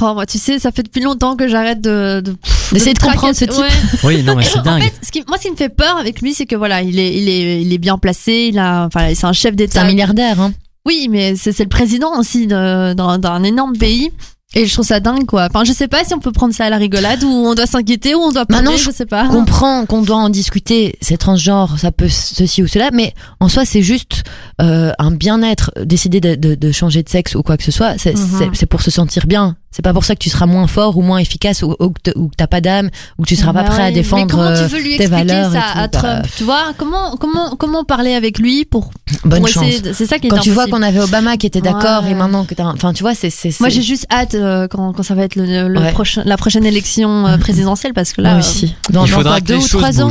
Oh, 0.00 0.14
moi, 0.14 0.24
tu 0.26 0.38
sais, 0.38 0.58
ça 0.58 0.72
fait 0.72 0.82
depuis 0.82 1.02
longtemps 1.02 1.36
que 1.36 1.46
j'arrête 1.46 1.80
de, 1.80 2.20
de 2.24 2.34
D'essayer 2.72 2.94
de 2.94 2.98
comprendre 2.98 3.34
ce 3.36 3.44
type. 3.44 3.58
Ouais. 3.60 3.68
Oui, 4.02 4.22
non, 4.22 4.34
mais 4.34 4.42
c'est 4.44 4.58
En 4.58 4.62
dingue. 4.62 4.82
fait, 4.82 4.94
ce 5.02 5.12
qui, 5.12 5.22
moi, 5.28 5.36
ce 5.36 5.42
qui 5.44 5.50
me 5.50 5.56
fait 5.56 5.68
peur 5.68 5.96
avec 5.98 6.20
lui, 6.20 6.34
c'est 6.34 6.46
que 6.46 6.56
voilà, 6.56 6.82
il 6.82 6.98
est, 6.98 7.14
il 7.16 7.28
est, 7.28 7.60
il 7.62 7.72
est 7.72 7.78
bien 7.78 7.98
placé. 7.98 8.48
Il 8.52 8.58
a, 8.58 8.86
enfin, 8.86 9.12
c'est 9.14 9.26
un 9.26 9.32
chef 9.32 9.52
C'est 9.52 9.56
d'État. 9.56 9.82
un 9.82 9.86
milliardaire. 9.86 10.40
Hein. 10.40 10.52
Oui, 10.86 11.08
mais 11.10 11.34
c'est 11.36 11.52
c'est 11.52 11.62
le 11.62 11.68
président 11.68 12.18
aussi 12.18 12.46
d'un 12.46 13.42
énorme 13.44 13.76
pays. 13.76 14.10
Et 14.54 14.66
je 14.66 14.72
trouve 14.72 14.84
ça 14.86 15.00
dingue, 15.00 15.26
quoi. 15.26 15.46
Enfin, 15.50 15.64
je 15.64 15.72
sais 15.72 15.88
pas 15.88 16.04
si 16.04 16.14
on 16.14 16.18
peut 16.20 16.30
prendre 16.32 16.54
ça 16.54 16.64
à 16.66 16.70
la 16.70 16.76
rigolade 16.76 17.24
ou 17.24 17.28
on 17.28 17.54
doit 17.54 17.66
s'inquiéter 17.66 18.14
ou 18.14 18.18
on 18.20 18.30
doit 18.30 18.44
Maintenant, 18.48 18.70
pleurer, 18.70 18.78
je 18.78 18.84
je 18.84 18.90
sais 18.96 19.06
pas. 19.06 19.26
comprends 19.28 19.84
qu'on 19.86 20.02
doit 20.02 20.16
en 20.16 20.28
discuter, 20.28 20.96
c'est 21.00 21.16
transgenre, 21.16 21.78
ça 21.78 21.90
peut 21.90 22.08
ceci 22.08 22.62
ou 22.62 22.66
cela, 22.68 22.90
mais 22.92 23.14
en 23.40 23.48
soi 23.48 23.64
c'est 23.64 23.82
juste 23.82 24.22
euh, 24.60 24.92
un 24.98 25.10
bien-être, 25.10 25.72
décider 25.84 26.20
de, 26.20 26.34
de, 26.36 26.54
de 26.54 26.72
changer 26.72 27.02
de 27.02 27.08
sexe 27.08 27.34
ou 27.34 27.42
quoi 27.42 27.56
que 27.56 27.64
ce 27.64 27.72
soit, 27.72 27.94
c'est 27.98 28.14
Mhm. 28.14 28.52
pour 28.70 28.82
se 28.82 28.90
sentir 28.90 29.26
bien. 29.26 29.56
C'est 29.76 29.82
pas 29.82 29.92
pour 29.92 30.04
ça 30.04 30.14
que 30.14 30.20
tu 30.20 30.30
seras 30.30 30.46
moins 30.46 30.68
fort 30.68 30.96
ou 30.96 31.02
moins 31.02 31.18
efficace 31.18 31.64
ou, 31.64 31.74
ou 31.80 31.90
que 31.90 32.00
t- 32.00 32.12
ou 32.16 32.28
que 32.28 32.36
t'as 32.36 32.46
pas 32.46 32.60
d'âme 32.60 32.90
ou 33.18 33.22
que 33.24 33.28
tu 33.28 33.34
seras 33.34 33.52
pas 33.52 33.64
Bah 33.64 33.70
prêt 33.70 33.82
à 33.82 33.90
défendre 33.90 34.26
Mais 34.26 34.30
comment 34.30 34.42
euh, 34.44 34.68
tu 34.68 34.72
veux 34.72 34.78
lui 34.80 34.96
tes 34.96 35.02
expliquer 35.02 35.24
valeurs 35.24 35.50
ça 35.50 35.58
tout, 35.72 35.78
à 35.78 35.82
bah, 35.82 35.88
Trump 35.88 36.26
Tu 36.36 36.44
vois? 36.44 36.62
Comment 36.78 37.16
comment 37.16 37.56
comment 37.56 37.82
parler 37.82 38.14
avec 38.14 38.38
lui 38.38 38.64
pour, 38.64 38.90
Bonne 39.24 39.40
pour 39.40 39.48
chance. 39.48 39.64
C'est 39.94 40.06
ça 40.06 40.20
qui 40.20 40.28
est 40.28 40.30
Quand 40.30 40.38
tu 40.38 40.50
vois 40.52 40.68
qu'on 40.68 40.80
avait 40.80 41.00
Obama 41.00 41.36
qui 41.36 41.46
était 41.48 41.60
d'accord 41.60 42.04
Ouais. 42.04 42.12
et 42.12 42.14
maintenant 42.14 42.44
que 42.44 42.54
t'as, 42.54 42.66
enfin 42.66 42.92
tu 42.92 43.02
vois 43.02 43.16
c'est 43.16 43.30
c'est 43.30 43.58
Moi, 43.58 43.68
j'ai 43.68 43.82
juste 43.82 44.06
hâte 44.12 44.36
euh, 44.36 44.68
quand, 44.68 44.92
quand 44.92 45.02
ça 45.02 45.16
va 45.16 45.24
être 45.24 45.34
le, 45.34 45.66
le 45.66 45.80
Ouais. 45.80 45.90
prochain, 45.90 46.22
la 46.24 46.36
prochaine 46.36 46.64
élection 46.64 47.26
euh, 47.26 47.36
présidentielle 47.38 47.94
parce 47.94 48.12
que 48.12 48.20
là, 48.22 48.30
Moi 48.30 48.36
euh, 48.36 48.40
aussi. 48.46 48.76
Dans, 48.90 49.04
Il 49.04 49.10
faudra 49.10 49.40
que 49.40 49.46
deux 49.46 49.54
les 49.56 49.64
ou 49.64 49.66
choses 49.66 49.80
trois 49.82 50.00
ans. 50.02 50.10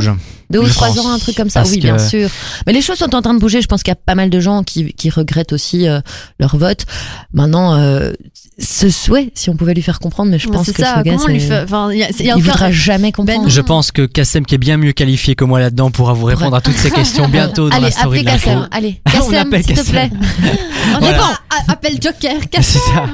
Deux 0.50 0.60
ou 0.60 0.68
trois 0.68 0.88
pense. 0.88 0.98
ans, 0.98 1.10
un 1.12 1.18
truc 1.18 1.36
comme 1.36 1.50
ça. 1.50 1.60
Parce 1.60 1.70
oui, 1.70 1.78
que- 1.78 1.82
bien 1.82 1.98
sûr. 1.98 2.28
Mais 2.66 2.72
les 2.72 2.82
choses 2.82 2.98
sont 2.98 3.14
en 3.14 3.22
train 3.22 3.34
de 3.34 3.38
bouger. 3.40 3.60
Je 3.62 3.66
pense 3.66 3.82
qu'il 3.82 3.90
y 3.90 3.96
a 3.96 4.00
pas 4.04 4.14
mal 4.14 4.30
de 4.30 4.40
gens 4.40 4.62
qui, 4.62 4.92
qui 4.94 5.10
regrettent 5.10 5.52
aussi 5.52 5.88
euh, 5.88 6.00
leur 6.38 6.56
vote. 6.56 6.84
Maintenant, 7.32 7.74
euh, 7.74 8.12
ce 8.58 8.88
souhait, 8.90 9.30
si 9.34 9.50
on 9.50 9.56
pouvait 9.56 9.74
lui 9.74 9.82
faire 9.82 9.98
comprendre, 9.98 10.30
mais 10.30 10.38
je 10.38 10.48
mais 10.48 10.56
pense 10.56 10.66
c'est 10.66 10.72
que 10.74 10.82
ça. 10.82 10.96
ce 10.98 11.02
gars, 11.02 11.12
Comment 11.12 11.24
on 11.24 11.28
lui 11.28 11.40
c'est- 11.40 11.48
fait 11.48 11.62
Enfin, 11.64 11.90
il 11.92 11.98
y 11.98 12.04
a, 12.04 12.08
il 12.10 12.26
y 12.26 12.30
a 12.30 12.34
il 12.36 12.42
aucun- 12.42 12.52
voudra 12.52 12.70
jamais 12.70 13.10
comprendre. 13.12 13.44
Ben 13.44 13.50
Je 13.50 13.60
pense 13.60 13.90
que 13.90 14.02
Kassem, 14.06 14.44
qui 14.46 14.54
est 14.54 14.58
bien 14.58 14.76
mieux 14.76 14.92
qualifié 14.92 15.34
que 15.34 15.44
moi 15.44 15.58
là-dedans, 15.60 15.90
pourra 15.90 16.12
vous 16.12 16.26
répondre 16.26 16.54
à 16.54 16.60
toutes 16.60 16.76
ces 16.76 16.90
questions 16.92 17.28
bientôt 17.28 17.68
dans 17.68 17.76
Allez, 17.76 17.86
la 17.86 17.90
story 17.90 18.20
appelez 18.20 18.36
de. 18.38 18.44
Kassem. 18.44 18.68
Allez, 18.70 19.00
On 19.08 19.10
Kassem, 19.30 19.50
s'il 19.52 19.62
te 19.64 19.68
Kassem. 19.74 19.84
plaît. 19.92 20.10
On 20.96 20.98
Voilà. 21.00 21.16
est 21.16 21.18
pas 21.18 21.38
à- 21.68 21.72
appelle 21.72 21.94
Joker. 22.00 22.32
C'est 22.40 22.48
Cassem, 22.50 22.80
ça. 22.94 23.04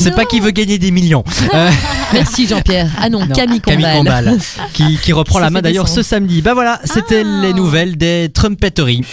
C'est 0.00 0.14
pas 0.14 0.24
qu'il 0.24 0.42
veut 0.42 0.50
gagner 0.50 0.78
des 0.78 0.90
millions. 0.90 1.24
Merci 2.12 2.46
Jean-Pierre. 2.46 2.88
Ah 3.00 3.08
non, 3.08 3.20
non, 3.20 3.34
Camille 3.34 3.60
Combal. 3.60 3.96
Combal, 3.98 4.38
qui, 4.72 4.96
qui 4.98 5.12
reprend 5.12 5.38
Qui 5.38 5.44
la 5.44 5.50
main 5.50 5.62
d'ailleurs 5.62 5.88
ce 5.88 6.02
samedi. 6.02 6.42
Bah 6.42 6.54
voilà, 6.54 6.69
c'était 6.84 7.22
Ah. 7.24 7.40
les 7.42 7.52
nouvelles 7.54 7.96
des 7.96 8.30
trumpetteries. 8.32 9.04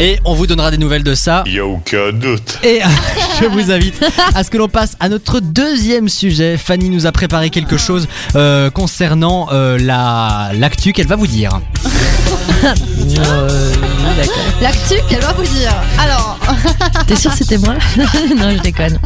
Et 0.00 0.18
on 0.24 0.34
vous 0.34 0.48
donnera 0.48 0.72
des 0.72 0.76
nouvelles 0.76 1.04
de 1.04 1.14
ça. 1.14 1.44
Y 1.46 1.60
a 1.60 1.64
aucun 1.66 2.10
doute. 2.12 2.58
Et 2.64 2.82
euh, 2.82 2.86
je 3.40 3.46
vous 3.46 3.70
invite 3.70 4.04
à 4.34 4.42
ce 4.42 4.50
que 4.50 4.58
l'on 4.58 4.68
passe 4.68 4.96
à 4.98 5.08
notre 5.08 5.38
deuxième 5.38 6.08
sujet. 6.08 6.56
Fanny 6.58 6.90
nous 6.90 7.06
a 7.06 7.12
préparé 7.12 7.48
quelque 7.48 7.76
chose 7.76 8.08
euh, 8.34 8.70
concernant 8.70 9.48
euh, 9.52 9.78
la 9.78 10.50
l'actu 10.54 10.92
qu'elle 10.92 11.06
va 11.06 11.14
vous 11.14 11.28
dire. 11.28 11.60
L'actu, 14.60 14.94
qu'elle 15.08 15.20
va 15.20 15.32
vous 15.32 15.44
dire. 15.44 15.72
Alors, 16.00 16.38
T'es 17.06 17.14
sûr 17.16 17.30
que 17.30 17.36
c'était 17.38 17.58
moi? 17.58 17.74
Non, 18.36 18.50
je 18.56 18.62
déconne. 18.62 18.98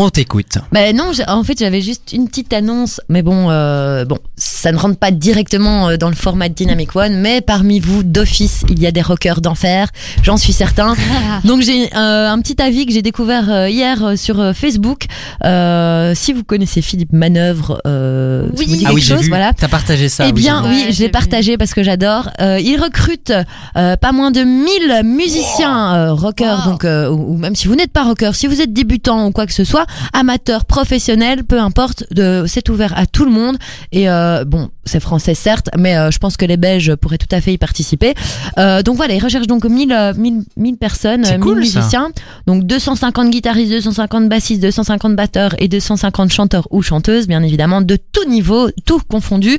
On 0.00 0.10
t'écoute. 0.10 0.58
Ben 0.70 0.94
non, 0.96 1.12
j'ai- 1.12 1.28
en 1.28 1.42
fait 1.42 1.58
j'avais 1.58 1.80
juste 1.80 2.12
une 2.12 2.28
petite 2.28 2.52
annonce, 2.52 3.00
mais 3.08 3.22
bon, 3.22 3.50
euh, 3.50 4.04
bon, 4.04 4.16
ça 4.36 4.70
ne 4.70 4.76
rentre 4.76 4.96
pas 4.96 5.10
directement 5.10 5.88
euh, 5.88 5.96
dans 5.96 6.08
le 6.08 6.14
format 6.14 6.48
de 6.48 6.54
Dynamic 6.54 6.94
One, 6.94 7.16
mais 7.20 7.40
parmi 7.40 7.80
vous 7.80 8.04
d'office, 8.04 8.62
il 8.68 8.78
y 8.80 8.86
a 8.86 8.92
des 8.92 9.02
rockers 9.02 9.40
d'enfer, 9.40 9.88
j'en 10.22 10.36
suis 10.36 10.52
certain. 10.52 10.94
Donc 11.44 11.62
j'ai 11.62 11.92
euh, 11.96 12.30
un 12.30 12.38
petit 12.40 12.62
avis 12.62 12.86
que 12.86 12.92
j'ai 12.92 13.02
découvert 13.02 13.50
euh, 13.50 13.68
hier 13.68 14.04
euh, 14.04 14.14
sur 14.16 14.54
Facebook. 14.54 15.06
Euh, 15.44 16.12
si 16.14 16.32
vous 16.32 16.44
connaissez 16.44 16.80
Philippe 16.80 17.12
Manœuvre, 17.12 17.80
euh, 17.84 18.46
ça 18.46 18.52
Oui. 18.56 18.66
vous 18.68 18.76
dit 18.76 18.82
Ah 18.84 18.88
quelque 18.90 18.94
oui, 18.94 19.02
chose, 19.02 19.22
vu. 19.22 19.28
voilà. 19.30 19.52
T'as 19.52 19.66
partagé 19.66 20.08
ça. 20.08 20.24
Eh 20.28 20.32
oui, 20.32 20.42
bien, 20.42 20.62
oui, 20.62 20.68
Ouais, 20.68 20.84
je 20.90 20.92
j'ai 20.92 20.98
l'ai 21.00 21.06
vu. 21.06 21.10
partagé 21.10 21.56
parce 21.58 21.74
que 21.74 21.82
j'adore. 21.82 22.30
Euh, 22.40 22.60
il 22.60 22.80
recrute 22.80 23.32
euh, 23.76 23.96
pas 23.96 24.12
moins 24.12 24.30
de 24.30 24.42
1000 24.42 25.02
musiciens 25.04 25.94
euh, 25.96 26.12
rockers, 26.14 26.64
Wow. 26.66 26.70
donc 26.72 26.84
euh, 26.84 27.10
ou, 27.10 27.32
ou 27.34 27.36
même 27.36 27.56
si 27.56 27.66
vous 27.66 27.74
n'êtes 27.74 27.92
pas 27.92 28.04
rocker, 28.04 28.30
si 28.34 28.46
vous 28.46 28.60
êtes 28.60 28.72
débutant 28.72 29.26
ou 29.26 29.32
quoi 29.32 29.44
que 29.46 29.52
ce 29.52 29.64
soit, 29.64 29.86
amateur, 30.12 30.64
professionnel, 30.64 31.44
peu 31.44 31.60
importe, 31.60 32.04
c'est 32.46 32.68
ouvert 32.68 32.96
à 32.96 33.06
tout 33.06 33.24
le 33.24 33.30
monde. 33.30 33.56
Et 33.92 34.08
euh, 34.08 34.44
bon, 34.44 34.70
c'est 34.84 35.00
français 35.00 35.34
certes, 35.34 35.68
mais 35.76 35.96
euh, 35.96 36.10
je 36.10 36.18
pense 36.18 36.36
que 36.36 36.44
les 36.44 36.56
Belges 36.56 36.94
pourraient 36.96 37.18
tout 37.18 37.32
à 37.34 37.40
fait 37.40 37.52
y 37.52 37.58
participer. 37.58 38.14
Euh, 38.58 38.82
donc 38.82 38.96
voilà, 38.96 39.14
ils 39.14 39.22
recherchent 39.22 39.46
donc 39.46 39.64
1000 39.64 39.92
euh, 39.92 40.12
1000, 40.14 40.42
1000 40.56 40.76
personnes, 40.76 41.24
C'est 41.24 41.34
euh, 41.34 41.38
1000 41.38 41.44
cool, 41.44 41.66
ça. 41.66 41.78
musiciens. 41.78 42.08
Donc 42.46 42.64
250 42.64 43.30
guitaristes, 43.30 43.70
250 43.72 44.28
bassistes, 44.28 44.62
250 44.62 45.14
batteurs 45.14 45.54
et 45.58 45.68
250 45.68 46.32
chanteurs 46.32 46.66
ou 46.70 46.82
chanteuses, 46.82 47.26
bien 47.28 47.42
évidemment, 47.42 47.80
de 47.82 47.96
tout 47.96 48.28
niveau, 48.28 48.68
tout 48.84 49.00
confondu, 49.08 49.58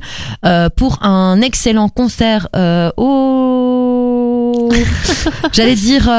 pour 0.75 1.03
un 1.03 1.41
excellent 1.41 1.89
concert 1.89 2.47
au... 2.97 4.69
J'allais 5.53 5.75
dire... 5.75 6.09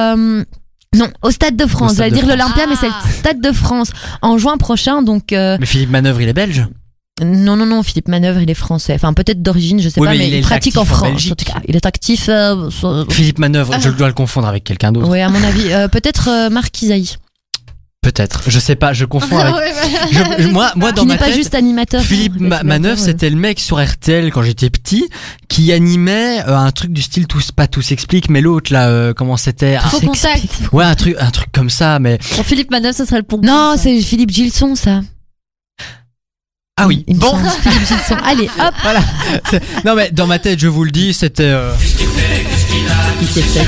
non, 0.97 1.09
au 1.23 1.31
Stade 1.31 1.57
de 1.57 1.67
France. 1.67 1.97
J'allais 1.97 2.11
dire 2.11 2.27
l'Olympia, 2.27 2.67
mais 2.69 2.75
c'est 2.77 2.89
Ah. 2.91 3.03
le 3.07 3.13
Stade 3.13 3.41
de 3.41 3.53
France 3.53 3.91
en 4.23 4.39
juin 4.39 4.57
prochain. 4.57 5.03
Donc 5.03 5.33
euh, 5.33 5.57
Mais 5.61 5.67
Philippe 5.67 5.91
Manœuvre, 5.91 6.21
il 6.21 6.29
est 6.29 6.33
belge. 6.33 6.67
non, 7.23 7.55
non, 7.57 7.67
non. 7.67 7.83
Philippe 7.83 8.09
Manœuvre, 8.09 8.41
il 8.41 8.51
est 8.51 8.55
français. 8.55 8.95
Enfin, 8.95 9.13
peut-être 9.13 9.41
d'origine, 9.43 9.81
je 9.81 9.89
sais 9.89 10.01
Oui, 10.01 10.07
pas, 10.07 10.13
mais 10.15 10.19
mais, 10.31 10.39
il 10.39 10.43
pratique 10.43 10.77
en 10.77 10.85
France. 10.85 11.31
En 11.31 11.35
tout 11.35 11.45
cas. 11.45 11.61
Il 11.69 11.77
est 11.77 11.87
actif. 11.87 12.29
euh, 12.29 12.71
sur- 12.71 13.07
Philippe 13.11 13.39
Manœuvre, 13.39 13.75
je 13.81 13.91
dois 13.91 14.09
le 14.09 14.15
confondre 14.15 14.49
avec 14.49 14.65
quelqu'un 14.65 14.91
d'autre. 14.91 15.09
Oui, 15.09 15.21
à 15.21 15.29
mon 15.29 15.43
avis, 15.45 15.73
euh, 15.73 15.87
peut-être 15.89 16.29
euh, 16.29 16.51
Marc 16.51 16.83
Isaïe. 16.83 17.17
Peut-être. 18.03 18.45
Je 18.47 18.59
sais 18.59 18.77
pas, 18.77 18.95
je 18.95 19.05
confonds 19.05 19.37
avec. 19.41 19.55
Ouais, 19.55 19.61
ouais. 19.75 20.43
Je- 20.43 20.49
moi, 20.49 20.73
moi, 20.75 20.91
dans 20.93 21.03
Qui 21.03 21.09
ma 21.09 21.15
n'est 21.15 21.19
pas 21.19 21.27
tête, 21.27 21.35
juste 21.35 21.55
animateur. 21.55 22.01
Philippe 22.03 22.37
euh, 22.41 22.49
Ma- 22.49 22.63
Manœuvre, 22.63 22.99
c'était 22.99 23.29
le 23.29 23.37
mec 23.37 23.61
sur 23.61 23.79
RTL 23.85 24.31
quand 24.33 24.43
j'étais 24.43 24.71
petit 24.71 25.07
qui 25.49 25.71
animait 25.71 26.41
euh, 26.49 26.57
un 26.57 26.71
truc 26.73 26.93
du 26.93 27.03
style 27.03 27.27
tous 27.27 27.53
pas 27.53 27.67
tout 27.67 27.83
s'explique, 27.83 28.31
mais 28.31 28.41
l'autre 28.41 28.73
là, 28.73 28.89
euh, 28.89 29.13
comment 29.13 29.37
c'était 29.37 29.77
Ah, 29.77 29.87
Faux 29.87 30.01
contact. 30.01 30.49
Ouais, 30.73 30.85
un 30.85 30.95
truc, 30.95 31.15
un 31.21 31.31
truc 31.31 31.53
comme 31.53 31.69
ça, 31.69 31.99
mais 31.99 32.17
Pour 32.37 32.47
Philippe 32.47 32.71
Manœuvre, 32.71 32.97
ce 32.97 33.05
serait 33.05 33.19
le 33.19 33.23
pont. 33.23 33.39
Non, 33.43 33.75
c'est 33.77 34.01
Philippe 34.01 34.31
Gilson, 34.31 34.75
ça. 34.77 35.03
ah 36.79 36.87
oui. 36.87 37.05
Il 37.07 37.19
Bon, 37.19 37.37
Philippe 37.63 37.87
Gilson. 37.87 38.17
Allez, 38.25 38.49
hop. 38.59 38.75
voilà. 38.83 39.01
C'est- 39.51 39.63
Non 39.85 39.95
mais 39.95 40.11
dans 40.11 40.27
ma 40.27 40.39
tête, 40.39 40.59
je 40.59 40.69
vous 40.69 40.85
le 40.85 40.91
dis, 40.91 41.13
c'était. 41.13 41.43
euh, 41.45 41.71
Il 43.21 43.29
s'est 43.29 43.43
fait. 43.43 43.67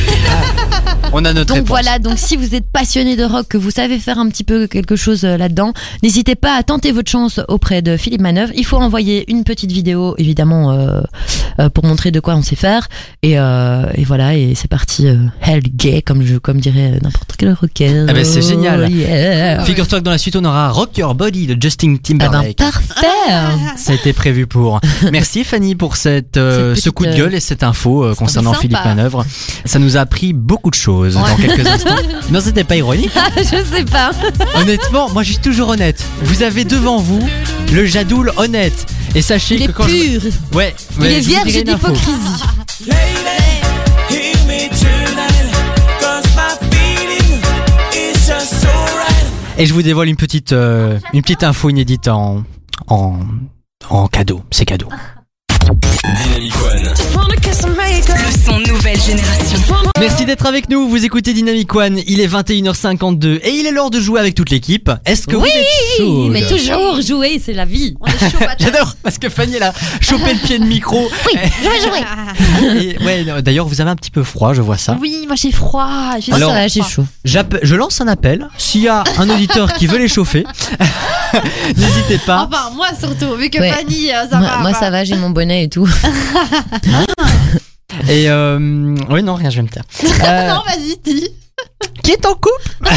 On 1.12 1.24
a 1.24 1.32
notre 1.32 1.46
Donc 1.48 1.56
réponse. 1.56 1.68
voilà, 1.68 1.98
donc 1.98 2.18
si 2.18 2.36
vous 2.36 2.54
êtes 2.54 2.64
passionné 2.72 3.16
de 3.16 3.24
rock, 3.24 3.46
que 3.48 3.58
vous 3.58 3.70
savez 3.70 3.98
faire 3.98 4.18
un 4.18 4.28
petit 4.28 4.44
peu 4.44 4.66
quelque 4.66 4.96
chose 4.96 5.24
euh, 5.24 5.36
là-dedans, 5.36 5.72
n'hésitez 6.02 6.34
pas 6.34 6.54
à 6.56 6.62
tenter 6.62 6.90
votre 6.92 7.10
chance 7.10 7.40
auprès 7.48 7.82
de 7.82 7.96
Philippe 7.96 8.20
Manœuvre. 8.22 8.52
Il 8.56 8.64
faut 8.64 8.76
envoyer 8.78 9.30
une 9.30 9.44
petite 9.44 9.72
vidéo, 9.72 10.14
évidemment, 10.18 10.72
euh, 10.72 11.00
euh, 11.60 11.68
pour 11.68 11.84
montrer 11.84 12.10
de 12.12 12.20
quoi 12.20 12.34
on 12.34 12.42
sait 12.42 12.56
faire. 12.56 12.88
Et, 13.22 13.38
euh, 13.38 13.84
et 13.94 14.04
voilà, 14.04 14.36
et 14.36 14.54
c'est 14.54 14.68
parti. 14.68 15.06
Hell 15.42 15.62
gay, 15.74 16.02
comme 16.02 16.22
je, 16.24 16.36
comme 16.36 16.60
dirait 16.60 16.98
n'importe 17.02 17.34
quel 17.36 17.52
rocker. 17.52 18.06
Ah 18.08 18.12
ben, 18.12 18.24
c'est 18.24 18.42
génial. 18.42 18.84
Oh, 18.86 18.90
yeah. 18.90 19.64
Figure-toi 19.64 19.98
que 20.00 20.04
dans 20.04 20.10
la 20.10 20.18
suite, 20.18 20.36
on 20.36 20.44
aura 20.44 20.70
Rock 20.70 20.96
Your 20.96 21.14
Body 21.14 21.46
de 21.46 21.60
Justin 21.60 21.96
Ah 21.96 22.00
ben 22.08 22.18
Timberlake. 22.18 22.56
parfait. 22.56 23.06
Ça 23.76 23.92
a 23.92 23.94
été 23.94 24.12
prévu 24.12 24.46
pour. 24.46 24.80
Merci 25.12 25.44
Fanny 25.44 25.74
pour 25.74 25.96
cette, 25.96 26.36
ce 26.36 26.90
coup 26.90 27.04
de 27.04 27.12
gueule 27.14 27.34
et 27.34 27.40
cette 27.40 27.62
info 27.62 28.14
concernant. 28.16 28.52
Philippe 28.54 28.84
Manœuvre. 28.84 29.24
Ça 29.64 29.78
nous 29.78 29.96
a 29.96 30.00
appris 30.00 30.32
beaucoup 30.32 30.70
de 30.70 30.74
choses 30.74 31.01
dans 31.10 31.36
quelques 31.36 31.66
instants. 31.66 31.96
Non, 32.30 32.40
c'était 32.40 32.64
pas 32.64 32.76
ironique. 32.76 33.10
je 33.36 33.42
sais 33.44 33.84
pas. 33.84 34.12
Honnêtement, 34.54 35.10
moi 35.10 35.22
je 35.22 35.32
suis 35.32 35.40
toujours 35.40 35.68
honnête. 35.70 36.02
Vous 36.22 36.42
avez 36.42 36.64
devant 36.64 36.98
vous 36.98 37.26
le 37.72 37.84
Jadoul 37.86 38.32
honnête. 38.36 38.86
Et 39.14 39.20
sachez 39.22 39.56
Il 39.56 39.66
que 39.66 39.70
est 39.70 39.74
quand 39.74 39.86
je- 39.88 40.18
pur. 40.18 40.30
Ouais, 40.54 40.74
Il 40.96 41.02
ouais, 41.02 41.12
est 41.12 41.14
je 41.16 41.20
vous 41.20 41.28
vierge 41.28 41.46
dirai 41.48 41.60
une 41.62 41.70
info. 41.70 41.88
d'hypocrisie. 41.90 42.42
Et 49.58 49.66
je 49.66 49.74
vous 49.74 49.82
dévoile 49.82 50.08
une 50.08 50.16
petite, 50.16 50.52
euh, 50.52 50.98
une 51.12 51.22
petite 51.22 51.44
info 51.44 51.68
inédite 51.68 52.08
en, 52.08 52.42
en, 52.88 53.18
en 53.90 54.06
cadeau. 54.08 54.42
C'est 54.50 54.64
cadeau. 54.64 54.88
Génération. 59.16 59.58
Merci 60.00 60.24
d'être 60.24 60.46
avec 60.46 60.68
nous. 60.70 60.88
Vous 60.88 61.04
écoutez 61.04 61.32
Dynamic 61.34 61.74
One. 61.74 62.00
Il 62.06 62.20
est 62.20 62.26
21h52 62.26 63.40
et 63.42 63.50
il 63.50 63.66
est 63.66 63.70
l'heure 63.70 63.90
de 63.90 64.00
jouer 64.00 64.18
avec 64.20 64.34
toute 64.34 64.50
l'équipe. 64.50 64.90
Est-ce 65.04 65.26
que 65.26 65.36
Oui, 65.36 65.50
vous 66.00 66.26
êtes 66.26 66.30
mais 66.32 66.46
toujours 66.46 67.00
jouer, 67.02 67.40
c'est 67.44 67.52
la 67.52 67.64
vie. 67.64 67.94
On 68.00 68.06
est 68.06 68.18
chaud 68.18 68.38
patate. 68.38 68.56
J'adore 68.60 68.94
parce 69.02 69.18
que 69.18 69.28
Fanny 69.28 69.56
elle 69.56 69.64
a 69.64 69.72
chopé 70.00 70.32
le 70.32 70.38
pied 70.40 70.58
de 70.58 70.64
micro. 70.64 71.08
Oui, 71.26 71.40
je 71.62 71.68
vais 71.68 71.80
jouer. 71.80 72.98
Et 72.98 73.04
ouais, 73.04 73.24
non, 73.24 73.40
d'ailleurs 73.40 73.66
vous 73.66 73.80
avez 73.80 73.90
un 73.90 73.96
petit 73.96 74.10
peu 74.10 74.22
froid, 74.24 74.54
je 74.54 74.62
vois 74.62 74.78
ça. 74.78 74.96
Oui, 75.00 75.24
moi 75.26 75.36
j'ai 75.36 75.52
froid. 75.52 75.88
j'ai 76.18 76.32
Alors- 76.32 76.50
ça 76.50 76.68
j'ai 76.68 76.82
chaud. 76.82 77.04
Je 77.24 77.74
lance 77.76 78.00
un 78.00 78.08
appel. 78.08 78.48
S'il 78.56 78.82
y 78.82 78.88
a 78.88 79.04
un 79.18 79.28
auditeur 79.28 79.72
qui 79.74 79.86
veut 79.86 79.98
les 79.98 80.08
chauffer, 80.08 80.44
n'hésitez 81.76 82.18
pas. 82.26 82.48
Enfin, 82.50 82.70
moi 82.74 82.88
surtout, 82.98 83.36
vu 83.36 83.50
que 83.50 83.58
Ouais. 83.58 83.70
Fanny, 83.70 84.10
euh, 84.10 84.28
ça 84.28 84.38
moi, 84.38 84.48
va. 84.48 84.56
moi, 84.58 84.72
bah. 84.72 84.78
ça 84.80 84.90
va, 84.90 85.04
j'ai 85.04 85.14
mon 85.16 85.30
bonnet 85.30 85.64
et 85.64 85.68
tout. 85.68 85.86
Et 88.08 88.30
euh, 88.30 88.58
oui 89.10 89.22
non 89.22 89.34
rien, 89.34 89.50
je 89.50 89.56
vais 89.56 89.62
me 89.62 89.68
taire. 89.68 89.84
Euh, 90.02 90.48
non, 90.48 90.62
vas-y, 90.66 90.96
dis. 91.04 91.28
Qui 92.02 92.10
est 92.12 92.26
en 92.26 92.34
couple 92.34 92.72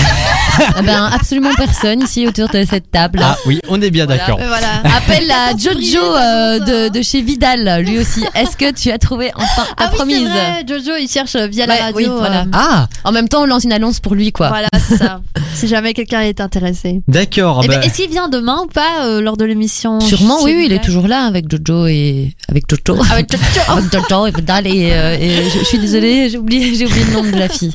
Ah 0.57 0.81
ben, 0.81 1.09
absolument 1.13 1.53
personne 1.57 2.01
ici 2.01 2.25
autour 2.27 2.47
de 2.49 2.63
cette 2.69 2.89
table. 2.89 3.19
Ah 3.21 3.37
oui, 3.45 3.59
on 3.67 3.81
est 3.81 3.91
bien 3.91 4.05
d'accord. 4.05 4.39
Euh, 4.45 4.47
voilà. 4.47 4.95
Appelle 4.97 5.31
Surprise, 5.59 5.91
Jojo 5.93 6.03
euh, 6.15 6.59
ça. 6.59 6.65
de, 6.65 6.89
de 6.89 7.01
chez 7.01 7.21
Vidal, 7.21 7.83
lui 7.85 7.99
aussi. 7.99 8.23
Est-ce 8.35 8.55
que 8.57 8.71
tu 8.71 8.91
as 8.91 8.97
trouvé 8.97 9.31
enfin 9.35 9.63
ta 9.77 9.85
Ah 9.85 9.89
oui, 9.91 9.95
promise 9.97 10.27
vrai, 10.27 10.63
Jojo, 10.67 10.91
il 10.99 11.07
cherche 11.07 11.35
euh, 11.35 11.47
via 11.47 11.65
la 11.65 11.75
radio. 11.75 11.95
oui, 11.95 12.05
voilà. 12.07 12.41
euh, 12.41 12.45
Ah 12.53 12.87
En 13.03 13.11
même 13.11 13.27
temps, 13.29 13.43
on 13.43 13.45
lance 13.45 13.63
une 13.63 13.73
annonce 13.73 13.99
pour 13.99 14.13
lui, 14.15 14.31
quoi. 14.31 14.49
Voilà, 14.49 14.67
c'est 14.77 14.97
ça. 14.97 15.21
si 15.55 15.67
jamais 15.67 15.93
quelqu'un 15.93 16.21
est 16.21 16.41
intéressé. 16.41 17.01
d'accord. 17.07 17.61
Eh 17.63 17.67
ben, 17.67 17.79
bah, 17.79 17.85
Est-ce 17.85 17.95
qu'il 18.01 18.09
vient 18.09 18.27
demain 18.29 18.61
ou 18.63 18.67
pas 18.67 19.05
euh, 19.05 19.21
lors 19.21 19.37
de 19.37 19.45
l'émission 19.45 19.99
Sûrement, 19.99 20.41
oui, 20.43 20.53
oui, 20.55 20.63
il 20.67 20.73
est 20.73 20.83
toujours 20.83 21.07
là 21.07 21.25
avec 21.25 21.45
Jojo 21.49 21.87
et 21.87 22.35
avec 22.49 22.63
Jojo. 22.69 23.01
Avec 23.11 23.31
Jojo. 23.31 23.43
Avec 23.69 23.91
Jojo 23.91 24.27
et 24.27 24.31
Vidal 24.31 24.67
et, 24.67 24.89
euh, 24.93 25.17
et 25.19 25.49
je, 25.49 25.59
je 25.59 25.63
suis 25.65 25.79
désolée, 25.79 26.29
j'ai 26.29 26.37
oublié, 26.37 26.75
j'ai 26.75 26.85
oublié 26.85 27.05
le 27.05 27.13
nom 27.13 27.23
de 27.23 27.31
la 27.37 27.49
fille. 27.49 27.73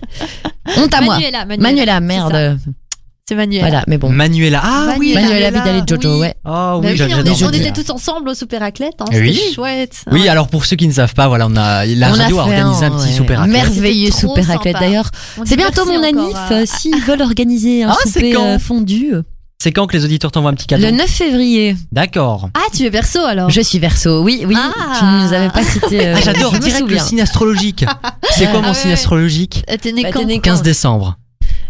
Honte 0.76 0.94
à 0.94 1.00
moi. 1.00 1.14
Manuela, 1.16 1.44
Manuela. 1.46 2.00
Merde. 2.00 2.58
C'est 3.28 3.36
Manuela. 3.36 3.68
Voilà, 3.68 3.84
mais 3.86 3.96
bon. 3.96 4.08
Manuela. 4.10 4.60
Ah 4.64 4.94
oui. 4.98 5.14
Manuela 5.14 5.50
Vidal 5.52 5.76
et 5.76 5.82
Jojo, 5.86 6.14
oui. 6.14 6.20
ouais. 6.22 6.34
Oh 6.44 6.48
Bah 6.48 6.78
oui, 6.82 6.88
oui, 6.90 6.96
j'adore. 6.96 7.36
on, 7.44 7.50
était 7.52 7.70
tous 7.70 7.88
ensemble 7.90 8.28
au 8.30 8.34
Super 8.34 8.60
Athlète. 8.64 8.94
Hein, 8.98 9.04
Oui. 9.12 9.32
C'était 9.34 9.54
chouette. 9.54 10.04
Oui, 10.10 10.22
Ouais. 10.22 10.28
alors 10.28 10.48
pour 10.48 10.64
ceux 10.64 10.74
qui 10.74 10.88
ne 10.88 10.92
savent 10.92 11.14
pas, 11.14 11.28
voilà, 11.28 11.46
on 11.46 11.54
a 11.54 11.84
la 11.86 12.08
On 12.10 12.14
radio 12.14 12.38
a 12.40 12.42
organisé 12.42 12.86
un, 12.86 12.90
petit 12.90 13.06
ouais, 13.06 13.12
super 13.12 13.42
athlète. 13.42 13.52
Merveilleux 13.72 14.10
super 14.10 14.50
athlète. 14.50 14.76
D'ailleurs, 14.80 15.10
c'est 15.44 15.56
bientôt 15.56 15.84
mon 15.86 16.02
anniv. 16.02 16.34
à- 16.34 16.52
euh, 16.54 16.64
S'ils 16.66 17.00
veulent 17.04 17.22
organiser 17.22 17.84
un 17.84 17.90
Ah, 17.90 17.96
souper 18.04 18.36
euh, 18.36 18.58
fondu, 18.58 19.14
euh, 19.14 19.22
C'est 19.62 19.72
quand 19.72 19.86
que 19.86 19.94
les 19.94 20.06
auditeurs 20.06 20.32
t'envoient 20.32 20.50
un 20.52 20.54
petit 20.54 20.66
cadeau 20.66 20.86
le 20.86 20.90
9 20.92 21.06
février. 21.06 21.76
D'accord. 21.92 22.48
Ah, 22.54 22.60
tu 22.74 22.84
es 22.86 22.88
verso 22.88 23.18
alors 23.20 23.50
Je 23.50 23.60
suis 23.60 23.78
verso. 23.78 24.22
Oui, 24.22 24.42
oui. 24.46 24.56
Ah. 24.58 24.72
Tu 24.98 25.04
ne 25.04 25.26
nous 25.26 25.32
avais 25.34 25.50
pas 25.50 25.62
cité. 25.62 26.06
euh, 26.06 26.14
Ah, 26.16 26.20
j'adore, 26.24 26.52
je 26.52 26.56
me 26.56 26.62
direct 26.62 26.80
le 26.80 26.88
souviens. 26.88 27.04
signe 27.04 27.20
astrologique. 27.20 27.84
C'est 28.30 28.46
quoi 28.46 28.60
Ah 28.60 28.62
mon 28.62 28.68
ouais, 28.68 28.74
signe 28.74 28.86
ouais. 28.88 28.94
astrologique 28.94 29.62
Euh, 29.70 29.76
T'es 29.78 29.92
né 29.92 30.02
Bah, 30.04 30.12
quand 30.12 30.20
t'es 30.20 30.24
né 30.24 30.40
15 30.40 30.62
décembre. 30.62 31.18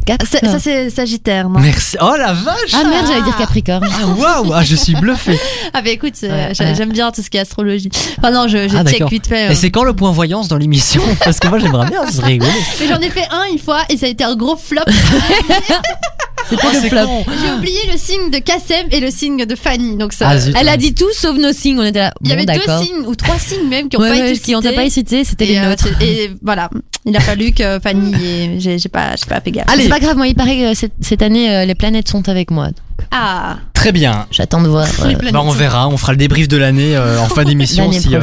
Cap- 0.07 0.23
Ça, 0.25 0.39
ça, 0.39 0.61
c'est 0.61 0.89
Sagittaire, 0.89 1.49
non 1.49 1.59
Merci. 1.59 1.97
Oh 2.01 2.15
la 2.17 2.33
vache 2.33 2.73
Ah 2.75 2.85
merde, 2.85 3.07
j'allais 3.09 3.23
dire 3.23 3.37
Capricorne. 3.37 3.85
Ah 3.93 4.07
waouh 4.07 4.53
ah, 4.55 4.63
Je 4.63 4.77
suis 4.77 4.95
bluffé. 4.95 5.37
Ah 5.75 5.83
bah 5.83 5.91
écoute, 5.91 6.13
c'est- 6.15 6.31
Ouais, 6.31 6.53
j'a- 6.55 6.65
ouais. 6.67 6.75
j'aime 6.77 6.93
bien 6.93 7.11
tout 7.11 7.23
ce 7.23 7.29
qui 7.31 7.39
est 7.39 7.41
astrologie. 7.41 7.91
Enfin 8.19 8.31
non, 8.31 8.47
je, 8.47 8.69
je 8.69 8.77
Ah, 8.77 8.85
check 8.85 8.93
d'accord. 9.01 9.09
vite 9.09 9.27
fait. 9.27 9.47
Et 9.47 9.51
euh. 9.51 9.55
c'est 9.57 9.71
quand 9.73 9.83
le 9.83 9.95
point 9.95 10.13
voyance 10.13 10.47
dans 10.47 10.57
l'émission? 10.59 11.03
Parce 11.25 11.41
que 11.41 11.49
moi 11.49 11.59
j'aimerais 11.59 11.89
bien, 11.91 12.07
ce 12.07 12.13
serait 12.19 12.29
rigolo. 12.29 12.53
Mais 12.81 12.87
j'en 12.87 12.99
ai 13.01 13.11
fait 13.11 13.27
un 13.33 13.45
une 13.53 13.59
fois 13.59 13.81
et 13.89 13.97
ça 13.97 14.07
a 14.07 14.09
été 14.11 14.23
un 14.23 14.37
gros 14.37 14.57
flop. 14.57 14.83
C'était 16.51 16.63
Oh, 16.67 16.71
le 16.73 16.81
c'est 16.81 16.89
flop. 16.89 17.07
con. 17.07 17.25
J'ai 17.43 17.53
oublié 17.53 17.79
le 17.93 17.97
signe 17.99 18.31
de 18.31 18.39
Kassem 18.39 18.87
et 18.91 19.01
le 19.01 19.11
signe 19.11 19.45
de 19.47 19.55
Fanny. 19.55 19.97
Donc 19.97 20.13
ça. 20.13 20.31
Ah. 20.31 20.37
Elle 20.61 20.69
a 20.69 20.77
dit 20.77 20.93
tout 20.95 21.13
sauf 21.15 21.37
nos 21.39 21.53
signes. 21.53 21.79
On 21.79 21.85
était 21.85 22.01
là. 22.01 22.13
il 22.23 22.29
y 22.29 22.33
avait 22.33 22.45
deux 22.47 22.61
signes 22.83 23.07
ou 23.07 23.15
trois 23.15 23.39
signes 23.39 23.69
même 23.69 23.89
qui 23.89 23.97
ont 23.97 24.01
Ouais, 24.01 24.11
pas 24.11 24.17
ouais, 24.19 24.31
été 24.33 24.41
qui 24.41 24.55
on 24.57 24.61
t'a 24.61 24.71
cités. 24.71 24.83
pas 24.83 24.91
cité, 24.91 25.25
c'était 25.25 25.45
et, 25.47 25.49
les 25.53 25.59
euh, 25.59 25.69
nôtres. 25.71 25.89
c'est- 25.99 26.07
et 26.07 26.31
voilà, 26.43 26.69
il 27.07 27.17
a 27.17 27.21
fallu 27.21 27.53
que 27.53 27.79
Fanny 27.81 28.13
et 28.25 28.61
j'ai 28.61 28.89
pas 28.89 29.15
j'ai 29.17 29.27
pas 29.29 29.41
fait 29.41 29.51
gaffe. 29.53 29.67
Allez. 29.73 29.85
C'est 29.85 29.89
pas 29.89 30.01
grave, 30.01 30.17
moi 30.17 30.27
il 30.27 30.35
paraît 30.35 30.57
que 30.59 30.75
cette, 30.75 30.93
cette 31.01 31.23
année 31.23 31.55
euh, 31.55 31.65
les 31.65 31.75
planètes 31.75 32.09
sont 32.09 32.29
avec 32.29 32.51
moi. 32.51 32.69
Ah, 33.11 33.57
Très 33.75 33.93
bien. 33.93 34.27
J'attends 34.31 34.61
de 34.61 34.69
voir 34.69 34.87
euh, 35.05 35.15
Bah, 35.33 35.41
on 35.43 35.53
verra, 35.53 35.89
on 35.89 35.97
fera 35.97 36.13
le 36.13 36.19
débrief 36.19 36.49
de 36.49 36.59
l'année 36.59 36.97
euh, 36.97 37.19
en 37.19 37.29
fin 37.29 37.45
d'émission 37.47 37.85
l'année 37.87 38.01
si, 38.01 38.15
euh, 38.15 38.21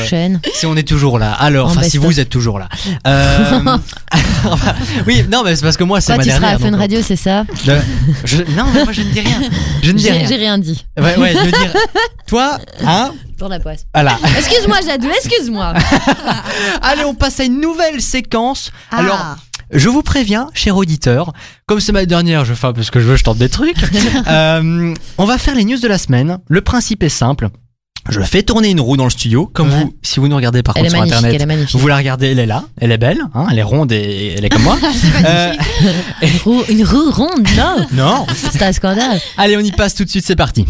si 0.53 0.65
on 0.67 0.75
est 0.75 0.87
toujours 0.87 1.17
là. 1.17 1.31
Alors, 1.33 1.67
En 1.67 1.71
enfin 1.71 1.81
si 1.81 1.97
vous 1.97 2.19
êtes 2.19 2.29
toujours 2.29 2.59
là. 2.59 2.69
Euh, 3.07 3.77
oui, 5.07 5.23
non, 5.31 5.43
mais 5.43 5.55
c'est 5.55 5.63
parce 5.63 5.77
que 5.77 5.83
moi 5.83 6.01
c'est 6.01 6.15
ma 6.15 6.23
tu 6.23 6.29
seras 6.29 6.49
à 6.49 6.57
Fun 6.59 6.71
donc, 6.71 6.79
Radio, 6.79 6.99
c'est 7.01 7.15
ça 7.15 7.45
je- 8.23 8.37
non, 8.55 8.65
mais 8.73 8.83
moi 8.83 8.93
je 8.93 9.01
ne 9.01 9.09
dis 9.11 9.19
rien. 9.21 9.41
Je 9.81 9.91
ne 9.91 9.97
dis 9.97 10.03
J'ai 10.03 10.11
rien. 10.11 10.27
j'ai 10.27 10.35
rien 10.35 10.57
dit. 10.57 10.85
Ouais, 10.99 11.17
ouais, 11.17 11.33
de 11.33 11.49
dire. 11.49 11.73
Toi, 12.27 12.57
hein 12.85 13.13
Pour 13.37 13.47
la 13.49 13.59
poisse. 13.59 13.85
Voilà. 13.93 14.17
Excuse-moi 14.37 14.77
Jadou, 14.85 15.07
excuse-moi. 15.09 15.73
Allez, 16.81 17.05
on 17.05 17.13
passe 17.15 17.39
à 17.39 17.43
une 17.45 17.59
nouvelle 17.61 18.01
séquence. 18.01 18.71
Ah. 18.91 18.97
Alors, 18.97 19.35
je 19.71 19.89
vous 19.89 20.01
préviens, 20.03 20.49
cher 20.53 20.77
auditeur, 20.77 21.33
comme 21.65 21.79
c'est 21.79 21.91
ma 21.91 22.05
dernière, 22.05 22.45
je 22.45 22.53
fais 22.53 22.67
un 22.67 22.73
peu 22.73 22.83
ce 22.83 22.91
que 22.91 22.99
je 22.99 23.05
veux, 23.05 23.15
je 23.17 23.23
tente 23.23 23.37
des 23.37 23.49
trucs. 23.49 23.77
Euh, 24.27 24.93
on 25.17 25.25
va 25.25 25.37
faire 25.37 25.55
les 25.55 25.63
news 25.63 25.77
de 25.79 25.87
la 25.87 25.97
semaine. 25.97 26.39
Le 26.49 26.61
principe 26.61 27.03
est 27.03 27.09
simple. 27.09 27.49
Je 28.09 28.21
fais 28.21 28.41
tourner 28.41 28.69
une 28.69 28.79
roue 28.79 28.95
dans 28.95 29.03
le 29.03 29.09
studio, 29.09 29.47
comme 29.47 29.67
Ouais. 29.69 29.81
vous, 29.83 29.93
si 30.01 30.19
vous 30.21 30.27
nous 30.29 30.35
regardez 30.37 30.63
par 30.63 30.75
Elle 30.77 30.83
contre 30.83 30.95
sur 30.95 31.03
internet. 31.03 31.33
elle 31.35 31.41
est 31.41 31.45
magnifique. 31.45 31.79
Vous 31.79 31.87
la 31.87 31.97
regardez, 31.97 32.27
elle 32.27 32.39
est 32.39 32.45
là, 32.45 32.63
elle 32.79 32.91
est 32.93 32.97
belle, 32.97 33.19
hein, 33.33 33.47
elle 33.51 33.59
est 33.59 33.63
ronde 33.63 33.91
et 33.91 34.35
elle 34.37 34.45
est 34.45 34.49
comme 34.49 34.63
moi. 34.63 34.77
Euh, 35.25 35.53
Une 36.21 36.37
roue, 36.43 36.63
une 36.69 36.83
roue 36.85 37.11
ronde, 37.11 37.47
non 37.57 37.85
non. 37.93 38.25
C'est 38.33 38.61
un 38.61 38.71
scandale. 38.71 39.19
Allez, 39.37 39.57
on 39.57 39.61
y 39.61 39.71
passe 39.71 39.93
tout 39.95 40.05
de 40.05 40.09
suite, 40.09 40.25
c'est 40.25 40.35
parti. 40.37 40.65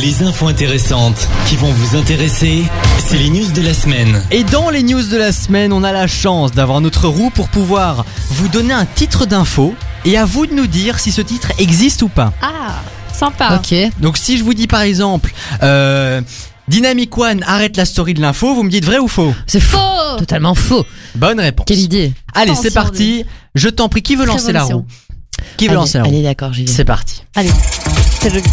Les 0.00 0.22
infos 0.22 0.46
intéressantes 0.46 1.28
qui 1.46 1.56
vont 1.56 1.70
vous 1.70 1.96
intéresser, 1.96 2.62
c'est 2.98 3.18
les 3.18 3.28
news 3.28 3.50
de 3.52 3.60
la 3.60 3.74
semaine. 3.74 4.22
Et 4.30 4.44
dans 4.44 4.70
les 4.70 4.82
news 4.82 5.02
de 5.02 5.16
la 5.16 5.32
semaine, 5.32 5.72
on 5.72 5.82
a 5.82 5.92
la 5.92 6.06
chance 6.06 6.52
d'avoir 6.52 6.80
notre 6.80 7.06
roue 7.08 7.28
pour 7.30 7.48
pouvoir 7.48 8.06
vous 8.30 8.48
donner 8.48 8.72
un 8.72 8.86
titre 8.86 9.26
d'info 9.26 9.74
et 10.04 10.16
à 10.16 10.24
vous 10.24 10.46
de 10.46 10.54
nous 10.54 10.66
dire 10.66 10.98
si 10.98 11.12
ce 11.12 11.20
titre 11.20 11.52
existe 11.58 12.02
ou 12.02 12.08
pas. 12.08 12.32
ah, 12.40 12.80
sympa. 13.12 13.56
Ok. 13.56 13.74
Donc 14.00 14.16
si 14.16 14.38
je 14.38 14.44
vous 14.44 14.54
dis 14.54 14.66
par 14.66 14.82
exemple 14.82 15.32
euh, 15.62 16.22
Dynamic 16.68 17.16
One 17.18 17.42
arrête 17.46 17.76
la 17.76 17.84
story 17.84 18.14
de 18.14 18.22
l'info, 18.22 18.54
vous 18.54 18.62
me 18.62 18.70
dites 18.70 18.84
vrai 18.84 18.98
ou 18.98 19.08
faux? 19.08 19.34
C'est 19.46 19.60
faux. 19.60 20.16
Totalement 20.18 20.54
faux. 20.54 20.86
Bonne 21.14 21.40
réponse. 21.40 21.66
Quelle 21.66 21.80
idée. 21.80 22.14
Allez, 22.34 22.54
c'est 22.54 22.72
parti. 22.72 23.24
Je 23.54 23.68
t'en 23.68 23.88
prie, 23.88 24.02
qui 24.02 24.16
veut 24.16 24.24
lancer 24.24 24.52
la 24.52 24.62
roue? 24.62 24.86
Qui 25.56 25.66
veut 25.66 25.72
allez, 25.72 25.80
lancer 25.80 25.98
la 25.98 26.04
roue? 26.04 26.10
Allez, 26.10 26.22
d'accord, 26.22 26.52
j'y 26.52 26.64
vais. 26.64 26.72
C'est 26.72 26.84
parti. 26.84 27.22
Allez. 27.34 27.50
C'est 28.20 28.34
le- 28.34 28.42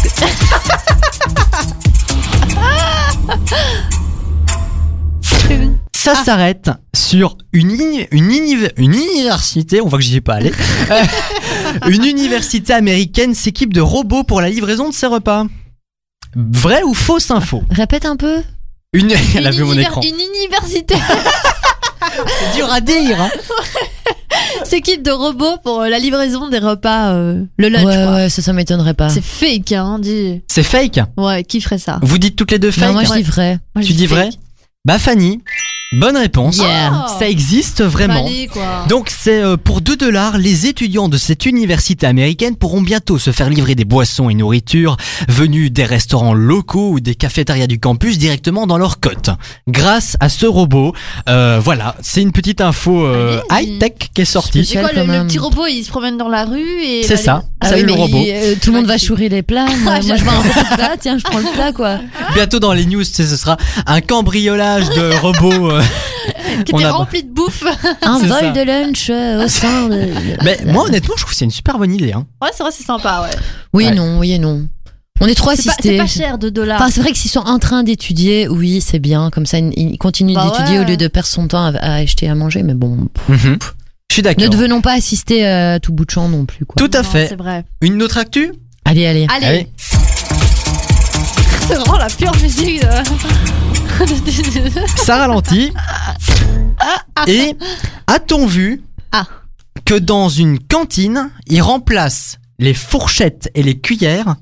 Ça 5.94 6.14
s'arrête 6.14 6.70
sur 6.94 7.36
une, 7.52 7.70
une, 8.12 8.30
univ- 8.30 8.72
une 8.76 8.94
université, 8.94 9.80
on 9.80 9.88
voit 9.88 9.98
que 9.98 10.04
j'y 10.04 10.16
ai 10.16 10.20
pas 10.20 10.34
allé. 10.34 10.52
Une 11.88 12.04
université 12.04 12.72
américaine 12.72 13.34
s'équipe 13.34 13.74
de 13.74 13.80
robots 13.80 14.22
pour 14.22 14.40
la 14.40 14.48
livraison 14.48 14.88
de 14.88 14.94
ses 14.94 15.06
repas. 15.06 15.44
Vrai 16.34 16.82
ou 16.84 16.94
fausse 16.94 17.30
info? 17.30 17.62
Répète 17.70 18.06
un 18.06 18.16
peu. 18.16 18.42
Une, 18.94 19.10
elle 19.36 19.46
a 19.46 19.50
Une 19.50 19.56
vu 19.56 19.64
mon 19.64 19.72
univers- 19.74 19.88
écran. 19.90 20.00
Une 20.02 20.14
université 20.14 20.94
C'est 22.00 22.56
dur 22.56 22.72
à 22.72 22.80
dire. 22.80 23.20
hein. 23.20 23.30
S'équipe 24.64 25.02
de 25.02 25.10
robots 25.10 25.56
pour 25.62 25.80
euh, 25.80 25.88
la 25.88 25.98
livraison 25.98 26.48
des 26.48 26.58
repas, 26.58 27.12
euh, 27.12 27.42
le 27.56 27.68
lunch. 27.68 27.84
ouais, 27.84 27.94
quoi. 27.94 28.14
ouais, 28.14 28.28
ça, 28.28 28.42
ça 28.42 28.52
m'étonnerait 28.52 28.94
pas. 28.94 29.08
C'est 29.08 29.24
fake, 29.24 29.72
hein, 29.72 29.98
dis. 29.98 30.42
C'est 30.48 30.62
fake? 30.62 31.00
Ouais, 31.16 31.44
qui 31.44 31.60
ferait 31.60 31.78
ça? 31.78 31.98
Vous 32.02 32.18
dites 32.18 32.36
toutes 32.36 32.50
les 32.50 32.58
deux 32.58 32.70
fake. 32.70 32.88
Non, 32.88 32.94
moi 32.94 33.04
je 33.04 33.12
dis 33.14 33.22
vrai. 33.22 33.58
Moi, 33.74 33.82
je 33.82 33.88
tu 33.88 33.92
dis 33.94 34.06
fake. 34.06 34.18
vrai 34.18 34.30
Bah 34.84 34.98
Fanny, 34.98 35.40
bonne 35.92 36.16
réponse. 36.16 36.58
Yeah. 36.58 37.06
Oh. 37.08 37.18
Ça 37.18 37.28
existe 37.28 37.82
vraiment. 37.82 38.28
Quoi. 38.52 38.84
Donc 38.88 39.10
c'est 39.10 39.42
euh, 39.42 39.56
pour 39.56 39.80
2 39.80 39.96
dollars, 39.96 40.36
les 40.38 40.66
étudiants 40.66 41.08
de 41.08 41.16
cette 41.16 41.46
université 41.46 42.06
américaine 42.06 42.56
pourront 42.56 42.82
bientôt 42.82 43.18
se 43.18 43.30
faire 43.30 43.48
livrer 43.48 43.74
des 43.74 43.84
boissons 43.86 44.28
et 44.28 44.34
nourritures 44.34 44.96
venues 45.28 45.70
des 45.70 45.84
restaurants 45.84 46.34
locaux 46.34 46.90
ou 46.92 47.00
des 47.00 47.14
cafétérias 47.14 47.66
du 47.66 47.80
campus 47.80 48.18
directement 48.18 48.66
dans 48.66 48.76
leur 48.78 49.00
cote. 49.00 49.30
Grâce 49.66 50.16
à 50.20 50.28
ce 50.28 50.44
robot, 50.46 50.92
euh, 51.28 51.58
voilà, 51.62 51.96
c'est 52.02 52.20
une 52.22 52.32
petite 52.32 52.60
info 52.60 53.04
euh, 53.06 53.40
Allez-y. 53.48 53.74
high-tech 53.76 53.92
qui 54.14 54.20
est 54.22 54.24
sortie. 54.26 54.64
C'est 54.66 54.80
quoi, 54.80 54.92
le, 54.92 55.26
petit 55.26 55.38
robot, 55.38 55.66
il 55.66 55.82
se 55.84 55.88
promène 55.90 56.18
dans 56.18 56.28
la 56.28 56.44
rue 56.44 56.82
et. 56.84 57.02
C'est 57.02 57.16
ça, 57.16 57.44
Ah 57.60 57.68
salut 57.70 57.82
oui, 57.82 57.86
le 57.86 57.92
robot. 57.94 58.18
il- 58.26 58.30
euh, 58.34 58.54
tout 58.60 58.72
le 58.72 58.78
monde 58.78 58.86
va 58.86 58.98
chourer 58.98 59.28
les 59.30 59.42
plats. 59.42 59.66
Moi, 59.82 60.00
moi, 60.02 60.16
je 60.16 60.22
vois 60.22 60.32
un 60.34 60.76
plat, 60.76 60.96
tiens, 61.00 61.16
je 61.18 61.24
prends 61.24 61.38
le 61.38 61.52
plat 61.54 61.72
quoi. 61.72 61.98
Bientôt 62.34 62.58
dans 62.60 62.72
les 62.74 62.84
news, 62.84 63.02
tu 63.04 63.10
sais, 63.10 63.26
ce 63.26 63.36
sera 63.36 63.56
un 63.86 64.00
cambriolage 64.02 64.88
de 64.90 65.14
robots. 65.20 65.70
euh. 65.78 65.82
Qui 66.64 66.74
On 66.74 66.78
était 66.78 66.86
a- 66.86 66.92
rempli 66.92 67.22
de 67.22 67.30
bouffe. 67.30 67.64
Un 68.02 68.18
vol 68.18 68.28
ça. 68.28 68.50
de 68.50 68.60
lunch 68.62 69.10
euh, 69.10 69.44
au 69.44 69.48
sein 69.48 69.88
de. 69.88 70.08
Mais 70.44 70.58
moi 70.66 70.84
honnêtement, 70.84 71.14
je 71.16 71.22
trouve 71.22 71.32
que 71.32 71.36
c'est 71.38 71.44
une 71.44 71.50
super 71.50 71.78
bonne 71.78 71.94
idée. 71.94 72.12
Hein. 72.12 72.26
Ouais, 72.42 72.50
c'est 72.52 72.62
vrai, 72.62 72.72
c'est 72.72 72.84
sympa, 72.84 73.22
ouais. 73.22 73.36
Oui, 73.72 73.86
Ouais. 73.86 73.94
non, 73.94 74.18
oui 74.18 74.32
et 74.32 74.38
non. 74.38 74.66
On 75.20 75.26
est 75.26 75.34
trop 75.34 75.50
assistés. 75.50 75.72
c'est 75.82 75.96
pas 75.96 76.06
cher, 76.06 76.38
2 76.38 76.50
dollars. 76.52 76.80
Enfin, 76.80 76.90
c'est 76.92 77.00
vrai 77.00 77.10
que 77.10 77.18
s'ils 77.18 77.30
sont 77.30 77.40
en 77.40 77.58
train 77.58 77.82
d'étudier, 77.82 78.46
oui, 78.48 78.80
c'est 78.80 79.00
bien. 79.00 79.30
Comme 79.30 79.46
ça, 79.46 79.58
il 79.58 79.98
continue 79.98 80.34
Bah 80.34 80.44
d'étudier 80.44 80.78
ouais. 80.78 80.84
au 80.84 80.88
lieu 80.88 80.96
de 80.96 81.08
perdre 81.08 81.28
son 81.28 81.48
temps 81.48 81.64
à, 81.64 81.76
à 81.76 81.94
acheter 81.96 82.28
à 82.28 82.34
manger. 82.36 82.62
Mais 82.62 82.74
bon, 82.74 83.08
Mhm. 83.28 83.58
Je 84.10 84.14
suis 84.14 84.22
ne 84.22 84.24
d'accord. 84.28 84.48
devenons 84.48 84.80
pas 84.80 84.92
assister 84.92 85.44
euh, 85.46 85.74
à 85.74 85.80
tout 85.80 85.92
bout 85.92 86.04
de 86.04 86.10
champ 86.10 86.28
non 86.28 86.44
plus. 86.46 86.64
Quoi. 86.64 86.76
Tout 86.78 86.96
à 86.96 87.02
Non, 87.02 87.08
fait. 87.08 87.26
C'est 87.28 87.36
vrai. 87.36 87.64
Une 87.82 88.00
autre 88.02 88.16
actu? 88.16 88.52
Allez, 88.84 89.06
allez. 89.06 89.26
Allez. 89.28 89.46
Allez. 89.46 89.68
C'est 91.68 91.74
vraiment 91.74 91.98
la 91.98 92.06
pure 92.08 92.34
musique. 92.42 92.80
de- 92.82 92.96
Ça 94.96 95.16
ralentit. 95.18 95.72
Et 97.26 97.54
a-t-on 98.06 98.46
vu 98.46 98.82
Ah. 99.12 99.26
que 99.84 99.94
dans 99.94 100.28
une 100.28 100.58
cantine, 100.60 101.30
ils 101.46 101.60
remplacent 101.62 102.38
les 102.58 102.74
fourchettes 102.74 103.50
et 103.54 103.62
les 103.62 103.78
cuillères 103.78 104.36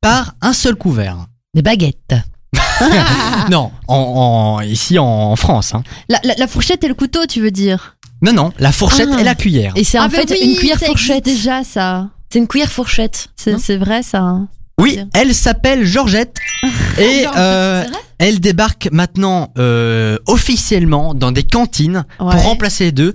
par 0.00 0.34
un 0.40 0.52
seul 0.52 0.76
couvert? 0.76 1.26
Des 1.54 1.62
baguettes. 1.62 2.14
Non, 3.50 3.70
en, 3.88 3.96
en- 3.96 4.60
ici 4.60 4.98
en 4.98 5.34
France. 5.36 5.74
Hein. 5.74 5.82
la, 6.08 6.18
la- 6.24 6.34
la 6.36 6.46
fourchette 6.46 6.84
et 6.84 6.88
le 6.88 6.94
couteau, 6.94 7.24
tu 7.26 7.40
veux 7.40 7.50
dire? 7.50 7.96
Non, 8.22 8.32
non, 8.32 8.52
la 8.58 8.72
fourchette 8.72 9.08
Ah. 9.12 9.20
et 9.20 9.24
la 9.24 9.34
cuillère. 9.34 9.72
Et 9.76 9.84
c'est 9.84 9.98
Ah, 9.98 10.04
en 10.06 10.10
fait 10.10 10.30
oui, 10.30 10.38
une 10.42 10.56
cuillère 10.56 10.78
fourchette. 10.78 11.24
déjà 11.24 11.64
ça. 11.64 12.08
C'est 12.30 12.38
une 12.38 12.46
cuillère 12.48 12.70
fourchette. 12.72 13.28
C'est 13.36 13.76
vrai 13.76 14.02
ça. 14.02 14.40
Oui, 14.78 14.98
elle 15.14 15.34
s'appelle 15.34 15.84
Georgette 15.86 16.36
et 16.98 17.24
euh, 17.36 17.84
elle 18.18 18.40
débarque 18.40 18.88
maintenant 18.92 19.52
euh, 19.58 20.18
officiellement 20.26 21.14
dans 21.14 21.32
des 21.32 21.44
cantines 21.44 22.04
Ouais. 22.20 22.30
pour 22.32 22.42
remplacer 22.42 22.84
les 22.84 22.92
deux. 22.92 23.14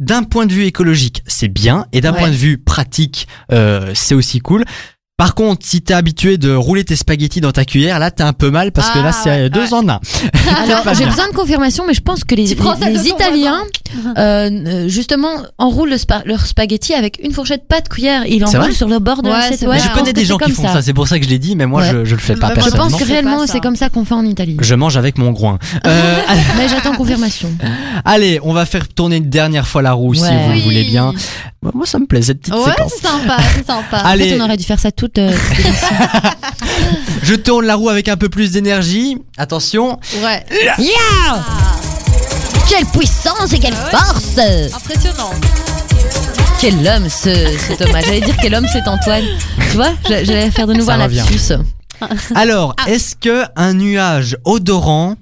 D'un 0.00 0.22
point 0.24 0.46
de 0.46 0.52
vue 0.52 0.64
écologique, 0.64 1.22
c'est 1.28 1.48
bien, 1.48 1.86
et 1.92 2.00
d'un 2.00 2.12
Ouais. 2.12 2.18
point 2.18 2.30
de 2.30 2.34
vue 2.34 2.58
pratique, 2.58 3.28
euh, 3.52 3.92
c'est 3.94 4.14
aussi 4.16 4.40
cool. 4.40 4.64
Par 5.22 5.36
contre, 5.36 5.64
si 5.64 5.82
t'es 5.82 5.94
habitué 5.94 6.36
de 6.36 6.52
rouler 6.52 6.82
tes 6.84 6.96
spaghettis 6.96 7.40
dans 7.40 7.52
ta 7.52 7.64
cuillère, 7.64 8.00
là 8.00 8.10
t'as 8.10 8.26
un 8.26 8.32
peu 8.32 8.50
mal 8.50 8.72
parce 8.72 8.90
que 8.90 8.98
Ah, 8.98 9.02
là 9.04 9.12
c'est 9.12 9.30
ouais, 9.30 9.50
deux 9.50 9.60
ouais. 9.66 9.72
en 9.72 9.88
un. 9.88 10.00
Alors, 10.64 10.94
j'ai 10.98 11.06
besoin 11.06 11.28
de 11.28 11.32
confirmation, 11.32 11.84
mais 11.86 11.94
je 11.94 12.00
pense 12.00 12.24
que 12.24 12.34
les, 12.34 12.46
Tu 12.48 12.56
prends 12.56 12.76
ça 12.76 12.88
les- 12.90 12.98
de 12.98 13.02
les 13.04 13.10
ton 13.10 13.14
Italiens, 13.16 13.62
euh, 14.18 14.50
euh, 14.50 14.88
justement, 14.88 15.30
enroulent 15.58 15.90
le 15.90 15.98
spa- 15.98 16.22
leur 16.24 16.44
spaghetti 16.44 16.92
avec 16.94 17.20
une 17.22 17.32
fourchette, 17.32 17.68
pas 17.68 17.80
de 17.80 17.88
cuillère. 17.88 18.26
Ils 18.26 18.44
C'est 18.48 18.56
l'enroulent 18.56 18.74
sur 18.74 18.88
le 18.88 18.98
bord 18.98 19.22
de 19.22 19.28
Ouais, 19.28 19.36
l'assiette. 19.36 19.60
c'est 19.60 19.66
Ouais, 19.68 19.78
je 19.78 19.84
pense 19.84 19.92
connais 19.98 20.10
que 20.10 20.16
des 20.16 20.22
c'est 20.22 20.26
gens 20.26 20.38
qui 20.38 20.44
comme 20.46 20.54
font 20.54 20.62
ça. 20.64 20.72
ça, 20.72 20.82
c'est 20.82 20.92
pour 20.92 21.06
ça 21.06 21.20
que 21.20 21.24
je 21.24 21.30
l'ai 21.30 21.38
dit, 21.38 21.54
mais 21.54 21.66
moi 21.66 21.82
Ouais. 21.82 21.90
je, 21.92 22.04
je 22.04 22.14
le 22.16 22.20
fais 22.20 22.34
pas 22.34 22.52
Moi, 22.52 22.64
Je 22.64 22.70
pense 22.76 22.96
que 22.96 23.04
réellement, 23.04 23.38
pas 23.38 23.46
ça. 23.46 23.52
c'est 23.52 23.60
comme 23.60 23.76
ça 23.76 23.90
qu'on 23.90 24.04
fait 24.04 24.14
en 24.14 24.24
Italie. 24.24 24.56
Je 24.60 24.74
mange 24.74 24.96
avec 24.96 25.18
mon 25.18 25.30
groin. 25.30 25.60
Euh, 25.86 26.14
Mais 26.58 26.68
j'attends 26.68 26.94
confirmation. 26.96 27.48
allez, 28.04 28.40
on 28.42 28.52
va 28.52 28.66
faire 28.66 28.88
tourner 28.88 29.16
une 29.18 29.30
dernière 29.30 29.68
fois 29.68 29.82
la 29.82 29.92
roue 29.92 30.14
si 30.14 30.22
Ouais. 30.22 30.46
vous 30.48 30.52
le 30.54 30.60
voulez 30.60 30.82
bien. 30.84 31.12
Moi 31.74 31.86
ça 31.86 32.00
me 32.00 32.06
plaît 32.06 32.22
cette 32.22 32.40
petite 32.40 32.54
Ouais, 32.54 32.64
séquence. 32.70 32.92
c'est 33.00 33.06
sympa, 33.06 33.36
c'est 33.54 33.64
sympa. 33.66 33.98
Allez. 33.98 34.24
En 34.24 34.28
fait, 34.30 34.40
on 34.40 34.44
aurait 34.44 34.56
dû 34.56 34.64
faire 34.64 34.80
ça 34.80 34.90
toute. 34.90 35.11
Je 37.22 37.34
tourne 37.34 37.66
la 37.66 37.76
roue 37.76 37.88
avec 37.88 38.08
un 38.08 38.16
peu 38.16 38.28
plus 38.28 38.52
d'énergie. 38.52 39.16
Attention. 39.36 39.98
Ouais. 40.22 40.44
Yeah 40.78 41.44
Quelle 42.68 42.86
puissance 42.86 43.52
et 43.52 43.58
quelle 43.58 43.74
Ah 43.74 43.84
ouais. 43.84 43.90
force 43.98 44.38
Impressionnant. 44.74 45.30
Quel 46.60 46.86
homme 46.86 47.08
ce, 47.08 47.34
ce 47.58 47.72
Thomas. 47.76 48.00
J'allais 48.02 48.20
dire 48.20 48.36
quel 48.40 48.54
homme 48.54 48.66
c'est 48.72 48.86
Antoine. 48.88 49.24
Tu 49.70 49.76
vois, 49.76 49.92
j'a- 50.08 50.24
j'allais 50.24 50.50
faire 50.50 50.66
de 50.66 50.74
nouveau 50.74 50.86
Ça 50.86 50.94
un 50.94 51.08
lapsus. 51.08 51.52
Alors, 52.34 52.74
est-ce 52.86 53.16
que 53.16 53.44
un 53.56 53.74
nuage 53.74 54.36
odorant 54.44 55.16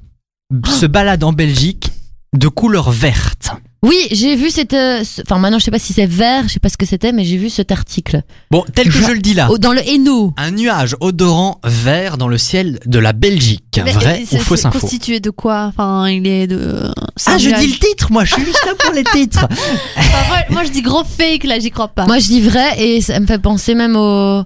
se 0.66 0.86
balade 0.86 1.24
en 1.24 1.32
Belgique 1.32 1.90
de 2.34 2.48
couleur 2.48 2.90
verte? 2.90 3.50
Oui, 3.82 3.96
j'ai 4.10 4.36
vu 4.36 4.50
cette. 4.50 4.74
euh, 4.74 5.02
ce- 5.04 5.22
Enfin, 5.22 5.38
maintenant, 5.38 5.58
je 5.58 5.64
sais 5.64 5.70
pas 5.70 5.78
si 5.78 5.94
c'est 5.94 6.04
vert, 6.06 6.44
je 6.46 6.52
sais 6.52 6.60
pas 6.60 6.68
ce 6.68 6.76
que 6.76 6.84
c'était, 6.84 7.12
mais 7.12 7.24
j'ai 7.24 7.38
vu 7.38 7.48
cet 7.48 7.72
article. 7.72 8.20
Bon, 8.50 8.62
tel 8.74 8.86
que 8.88 8.92
Je- 8.92 9.02
je 9.06 9.12
le 9.12 9.20
dis 9.20 9.32
là. 9.32 9.48
Oh, 9.50 9.56
dans 9.56 9.72
le 9.72 9.80
Hainaut. 9.88 10.34
Un 10.36 10.50
nuage 10.50 10.96
odorant 11.00 11.60
vert 11.64 12.18
dans 12.18 12.28
le 12.28 12.36
ciel 12.36 12.78
de 12.84 12.98
la 12.98 13.14
Belgique. 13.14 13.80
Mais 13.82 13.92
Vrai 13.92 14.24
c'est- 14.26 14.36
ou 14.36 14.40
fausse 14.40 14.60
c'est 14.60 14.66
info 14.66 14.80
constitué 14.80 15.20
de 15.20 15.30
quoi? 15.30 15.64
Enfin, 15.74 16.08
il 16.10 16.26
est 16.26 16.46
de. 16.46 16.90
c'est 17.16 17.30
Ah, 17.30 17.38
je 17.38 17.48
nuage. 17.48 17.60
dis 17.60 17.66
le 17.68 17.78
titre, 17.78 18.12
moi, 18.12 18.24
je 18.26 18.34
suis 18.34 18.44
juste 18.44 18.62
là 18.66 18.72
pour 18.78 18.92
les 18.92 19.04
titres. 19.12 19.48
Enfin, 19.96 20.28
moi, 20.28 20.38
moi, 20.50 20.64
je 20.64 20.70
dis 20.70 20.82
gros 20.82 21.02
fake 21.04 21.44
là, 21.44 21.58
j'y 21.58 21.70
crois 21.70 21.88
pas. 21.88 22.04
Moi, 22.06 22.18
je 22.18 22.26
dis 22.26 22.40
vrai 22.42 22.78
et 22.82 23.00
ça 23.00 23.18
me 23.18 23.26
fait 23.26 23.38
penser 23.38 23.74
même 23.74 23.96
au. 23.96 24.42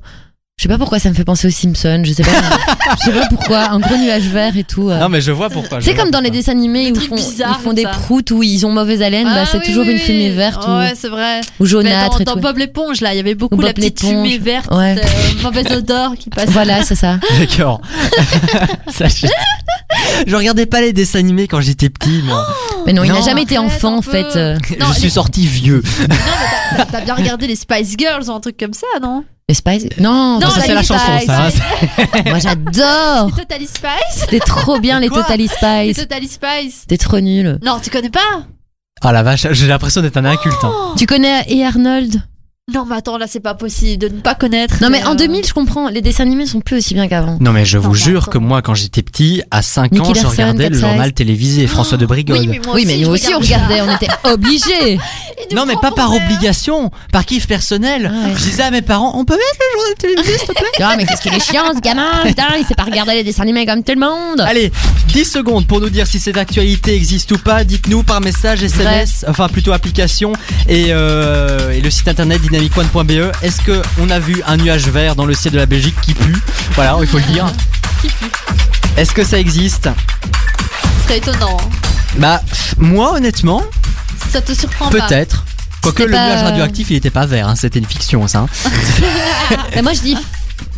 Je 0.56 0.62
sais 0.62 0.68
pas 0.68 0.78
pourquoi 0.78 1.00
ça 1.00 1.08
me 1.10 1.14
fait 1.14 1.24
penser 1.24 1.48
aux 1.48 1.50
Simpsons. 1.50 2.02
Je 2.04 2.12
sais 2.12 2.22
pas. 2.22 2.30
je 3.00 3.04
sais 3.06 3.10
pas 3.12 3.26
pourquoi. 3.28 3.70
Un 3.72 3.80
gros 3.80 3.96
nuage 3.96 4.22
vert 4.28 4.56
et 4.56 4.62
tout. 4.62 4.88
euh. 4.88 5.00
Non, 5.00 5.08
mais 5.08 5.20
je 5.20 5.32
vois 5.32 5.50
pourquoi. 5.50 5.80
je 5.80 5.84
C'est 5.84 5.94
vois 5.94 6.02
comme 6.04 6.12
dans 6.12 6.20
les 6.20 6.26
pourquoi. 6.28 6.38
dessins 6.40 6.52
animés 6.52 6.84
où 6.84 6.86
ils 6.90 6.92
trucs 6.92 7.08
font, 7.08 7.16
bizarres 7.16 7.56
ils 7.58 7.62
font 7.62 7.70
comme 7.70 7.74
des 7.74 7.82
ça. 7.82 7.88
proutes 7.88 8.30
où 8.30 8.40
ils 8.44 8.64
ont 8.64 8.70
mauvaise 8.70 9.02
haleine. 9.02 9.24
bah, 9.26 9.40
Ah, 9.42 9.46
c'est 9.50 9.58
oui, 9.58 9.64
toujours 9.66 9.82
une 9.82 9.90
oui. 9.96 9.98
fumée 9.98 10.30
verte 10.30 10.64
Ouais, 10.68 10.92
c'est 10.94 11.08
vrai. 11.08 11.40
ou, 11.58 11.64
ou 11.64 11.64
Mais 11.64 11.68
jaunâtre 11.68 12.10
dans, 12.12 12.18
et 12.20 12.24
dans 12.24 12.32
tout. 12.34 12.38
Bob 12.40 12.58
l'éponge, 12.58 13.00
là, 13.00 13.12
il 13.12 13.16
y 13.16 13.20
avait 13.20 13.34
beaucoup 13.34 13.56
Ou 13.56 13.60
la 13.62 13.68
Bob 13.68 13.74
petite 13.76 14.00
l'éponge. 14.00 14.14
fumée 14.28 14.38
verte, 14.38 14.72
Ouais. 14.72 14.94
euh, 14.96 15.42
mauvaise 15.42 15.66
odeur 15.72 16.14
qui 16.16 16.30
passait. 16.30 16.52
Voilà, 16.52 16.84
c'est 16.84 16.94
ça. 16.94 17.18
D'accord. 17.38 17.80
Ça, 18.88 19.06
je... 19.08 19.26
regardais 20.36 20.66
pas 20.66 20.80
les 20.80 20.92
dessins 20.92 21.18
animés 21.18 21.48
quand 21.48 21.60
j'étais 21.60 21.90
petit, 21.90 22.22
moi. 22.24 22.46
Mais 22.86 22.92
non, 22.92 23.02
il 23.02 23.08
Non. 23.10 23.16
n'a 23.16 23.22
jamais 23.22 23.42
été 23.42 23.56
Arrête 23.56 23.72
enfant 23.72 23.94
un 23.94 23.98
en 23.98 24.02
peu. 24.02 24.10
fait. 24.12 24.36
euh. 24.36 24.56
Non, 24.78 24.86
je 24.90 24.92
suis 24.94 25.02
les- 25.04 25.10
sorti 25.10 25.46
vieux. 25.48 25.82
Non, 26.08 26.16
mais 26.78 26.84
t'as 26.92 27.00
bien 27.00 27.14
regardé 27.16 27.48
les 27.48 27.56
Spice 27.56 27.96
Girls 27.98 28.24
ou 28.28 28.32
un 28.32 28.40
truc 28.40 28.56
comme 28.56 28.72
ça, 28.72 28.86
non? 29.02 29.24
Les 29.48 29.54
Spice 29.54 29.86
Non, 29.98 30.38
Non, 30.40 30.48
ça, 30.48 30.60
c'est 30.62 30.72
la 30.74 30.80
les 30.80 30.86
chanson, 30.86 31.04
Spice. 31.18 31.26
ça. 31.26 31.46
hein. 31.48 32.22
moi 32.26 32.38
j'adore. 32.38 33.26
Les 33.26 33.42
Totally 33.44 33.66
Spice 33.66 33.90
C'était 34.12 34.38
trop 34.40 34.78
bien 34.80 35.00
les 35.00 35.08
Totally 35.10 35.42
Les 35.42 35.48
Spice. 35.48 35.96
Totally 36.08 36.28
Spice 36.28 36.74
C'était 36.80 36.96
trop 36.96 37.20
nul. 37.20 37.58
Non, 37.62 37.78
tu 37.82 37.90
connais 37.90 38.08
pas 38.10 38.46
Ah 39.02 39.12
la 39.12 39.22
vache, 39.22 39.46
j'ai 39.50 39.66
l'impression 39.66 40.00
d'être 40.00 40.16
un 40.16 40.24
inculte. 40.24 40.56
hein. 40.64 40.94
Tu 40.96 41.04
connais 41.04 41.44
et 41.48 41.62
Arnold? 41.64 42.22
Non, 42.72 42.86
mais 42.86 42.96
attends, 42.96 43.18
là, 43.18 43.26
c'est 43.28 43.40
pas 43.40 43.52
possible 43.52 43.98
de 43.98 44.08
ne 44.08 44.22
pas 44.22 44.34
connaître. 44.34 44.76
Non 44.80 44.88
mais 44.88 45.04
en 45.04 45.12
euh, 45.12 45.16
2000, 45.16 45.44
je 45.46 45.52
comprends. 45.52 45.90
Les 45.90 46.00
dessins 46.00 46.22
animés 46.22 46.46
sont 46.46 46.62
plus 46.62 46.78
aussi 46.78 46.94
bien 46.94 47.08
qu'avant. 47.08 47.36
Non 47.38 47.52
mais 47.52 47.66
je 47.66 47.76
Non, 47.76 47.84
vous 47.88 47.94
jure 47.94 48.22
attends. 48.22 48.30
que 48.30 48.38
moi 48.38 48.62
quand 48.62 48.72
j'étais 48.72 49.02
petit, 49.02 49.42
à 49.50 49.60
5 49.60 49.92
Nicky 49.92 50.00
ans, 50.10 50.14
je 50.14 50.26
regardais 50.26 50.70
le 50.70 50.78
journal 50.78 51.12
télévisé 51.12 51.66
François 51.66 51.98
de 51.98 52.06
Brigode. 52.06 52.38
Oui, 52.38 52.46
mais 52.48 52.60
moi 52.64 52.74
Oui, 52.74 52.84
aussi, 52.86 52.86
mais 52.96 53.04
nous 53.04 53.10
aussi 53.10 53.34
on 53.34 53.38
regardait, 53.38 53.82
on 53.82 53.94
était 53.94 54.08
obligés. 54.32 54.98
Non 55.54 55.66
mais 55.66 55.74
pas 55.82 55.90
par 55.90 56.10
obligation, 56.14 56.90
par 57.12 57.26
kiff 57.26 57.46
personnel. 57.46 58.10
Ah 58.10 58.28
ouais. 58.28 58.34
Je 58.34 58.44
disais 58.44 58.62
à 58.62 58.70
mes 58.70 58.80
parents, 58.80 59.12
on 59.14 59.26
peut 59.26 59.34
mettre 59.36 59.58
le 59.60 59.78
journal 59.78 59.94
télévisé 59.98 60.38
s'il 60.38 60.48
te 60.48 60.52
plaît? 60.54 60.68
Ah 60.80 60.94
mais 60.96 61.04
qu'est-ce 61.04 61.20
qu'il 61.20 61.34
est 61.34 61.44
chiant 61.44 61.64
ce 61.74 61.80
gamin, 61.80 62.22
putain, 62.24 62.46
il 62.58 62.64
sait 62.64 62.74
pas 62.74 62.84
regarder 62.84 63.12
les 63.12 63.24
dessins 63.24 63.42
animés 63.42 63.66
comme 63.66 63.84
tout 63.84 63.92
le 63.92 64.00
monde. 64.00 64.40
Allez, 64.40 64.72
10 65.08 65.24
secondes 65.26 65.66
pour 65.66 65.82
nous 65.82 65.90
dire 65.90 66.06
si 66.06 66.18
cette 66.18 66.38
actualité 66.38 66.94
existe 66.96 67.30
ou 67.32 67.36
pas. 67.36 67.62
Dites-nous 67.64 68.04
par 68.04 68.22
message, 68.22 68.62
SMS, 68.62 69.26
enfin 69.28 69.48
plutôt 69.48 69.72
application 69.72 70.32
et, 70.66 70.86
euh, 70.88 71.72
et 71.72 71.82
le 71.82 71.90
site 71.90 72.08
internet 72.08 72.40
dynamicone.be. 72.58 73.32
Est-ce 73.42 73.60
que 73.62 73.82
on 74.00 74.10
a 74.10 74.18
vu 74.18 74.42
un 74.46 74.56
nuage 74.56 74.86
vert 74.88 75.16
dans 75.16 75.26
le 75.26 75.34
ciel 75.34 75.52
de 75.54 75.58
la 75.58 75.66
Belgique 75.66 75.94
qui 76.02 76.14
pue 76.14 76.36
Voilà, 76.74 76.96
il 77.00 77.06
faut 77.06 77.18
le 77.18 77.24
dire. 77.24 77.46
Qui 78.00 78.08
pue. 78.08 78.30
Est-ce 78.96 79.12
que 79.12 79.24
ça 79.24 79.38
existe 79.38 79.88
Ce 80.98 81.04
serait 81.04 81.18
étonnant. 81.18 81.56
hein. 81.60 81.68
Bah 82.18 82.40
moi 82.78 83.14
honnêtement, 83.14 83.62
Ça 84.30 84.40
te 84.40 84.52
surprend 84.54 84.88
pas 84.88 85.00
peut-être. 85.08 85.44
Quoique 85.82 86.04
le 86.04 86.12
pas- 86.12 86.28
nuage 86.28 86.42
radioactif, 86.44 86.90
il 86.90 86.96
était 86.96 87.10
pas 87.10 87.26
vert, 87.26 87.48
hein, 87.48 87.56
c'était 87.56 87.80
une 87.80 87.86
fiction 87.86 88.26
ça. 88.28 88.40
hein. 88.64 88.70
Mais 89.74 89.82
moi 89.82 89.92
je 89.92 90.00
dis 90.00 90.16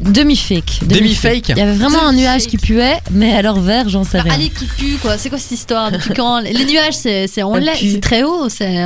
demi-fake. 0.01 0.81
Demi-fake 0.87 1.51
Il 1.51 1.59
y 1.59 1.61
avait 1.61 1.75
vraiment 1.75 2.07
un 2.07 2.13
nuage 2.15 2.47
qui 2.47 2.57
puait, 2.57 2.99
mais 3.11 3.35
alors 3.35 3.61
vert, 3.61 3.89
j'en 3.89 4.05
sais 4.05 4.17
Bah, 4.19 4.25
rien. 4.25 4.35
allez, 4.35 4.49
qui 4.49 4.65
pue, 4.65 4.97
quoi. 5.03 5.19
C'est 5.19 5.29
quoi 5.29 5.39
cette 5.39 5.53
histoire? 5.53 5.93
Depuis 5.93 6.15
quand 6.15 6.41
Les 6.41 6.65
nuages, 6.65 6.95
c'est, 6.95 7.27
c'est, 7.29 7.43
on 7.43 7.55
c'est 7.79 8.01
très 8.01 8.23
haut, 8.23 8.49
c'est. 8.49 8.83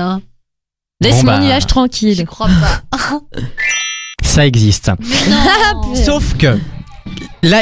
Laisse 1.01 1.23
mon 1.23 1.33
bah, 1.33 1.41
nuage 1.41 1.67
tranquille. 1.67 2.15
Je 2.15 2.25
crois 2.25 2.49
pas. 2.49 2.99
Ça 4.23 4.47
existe. 4.47 4.91
Sauf 5.95 6.37
que 6.37 6.59
là, 7.43 7.59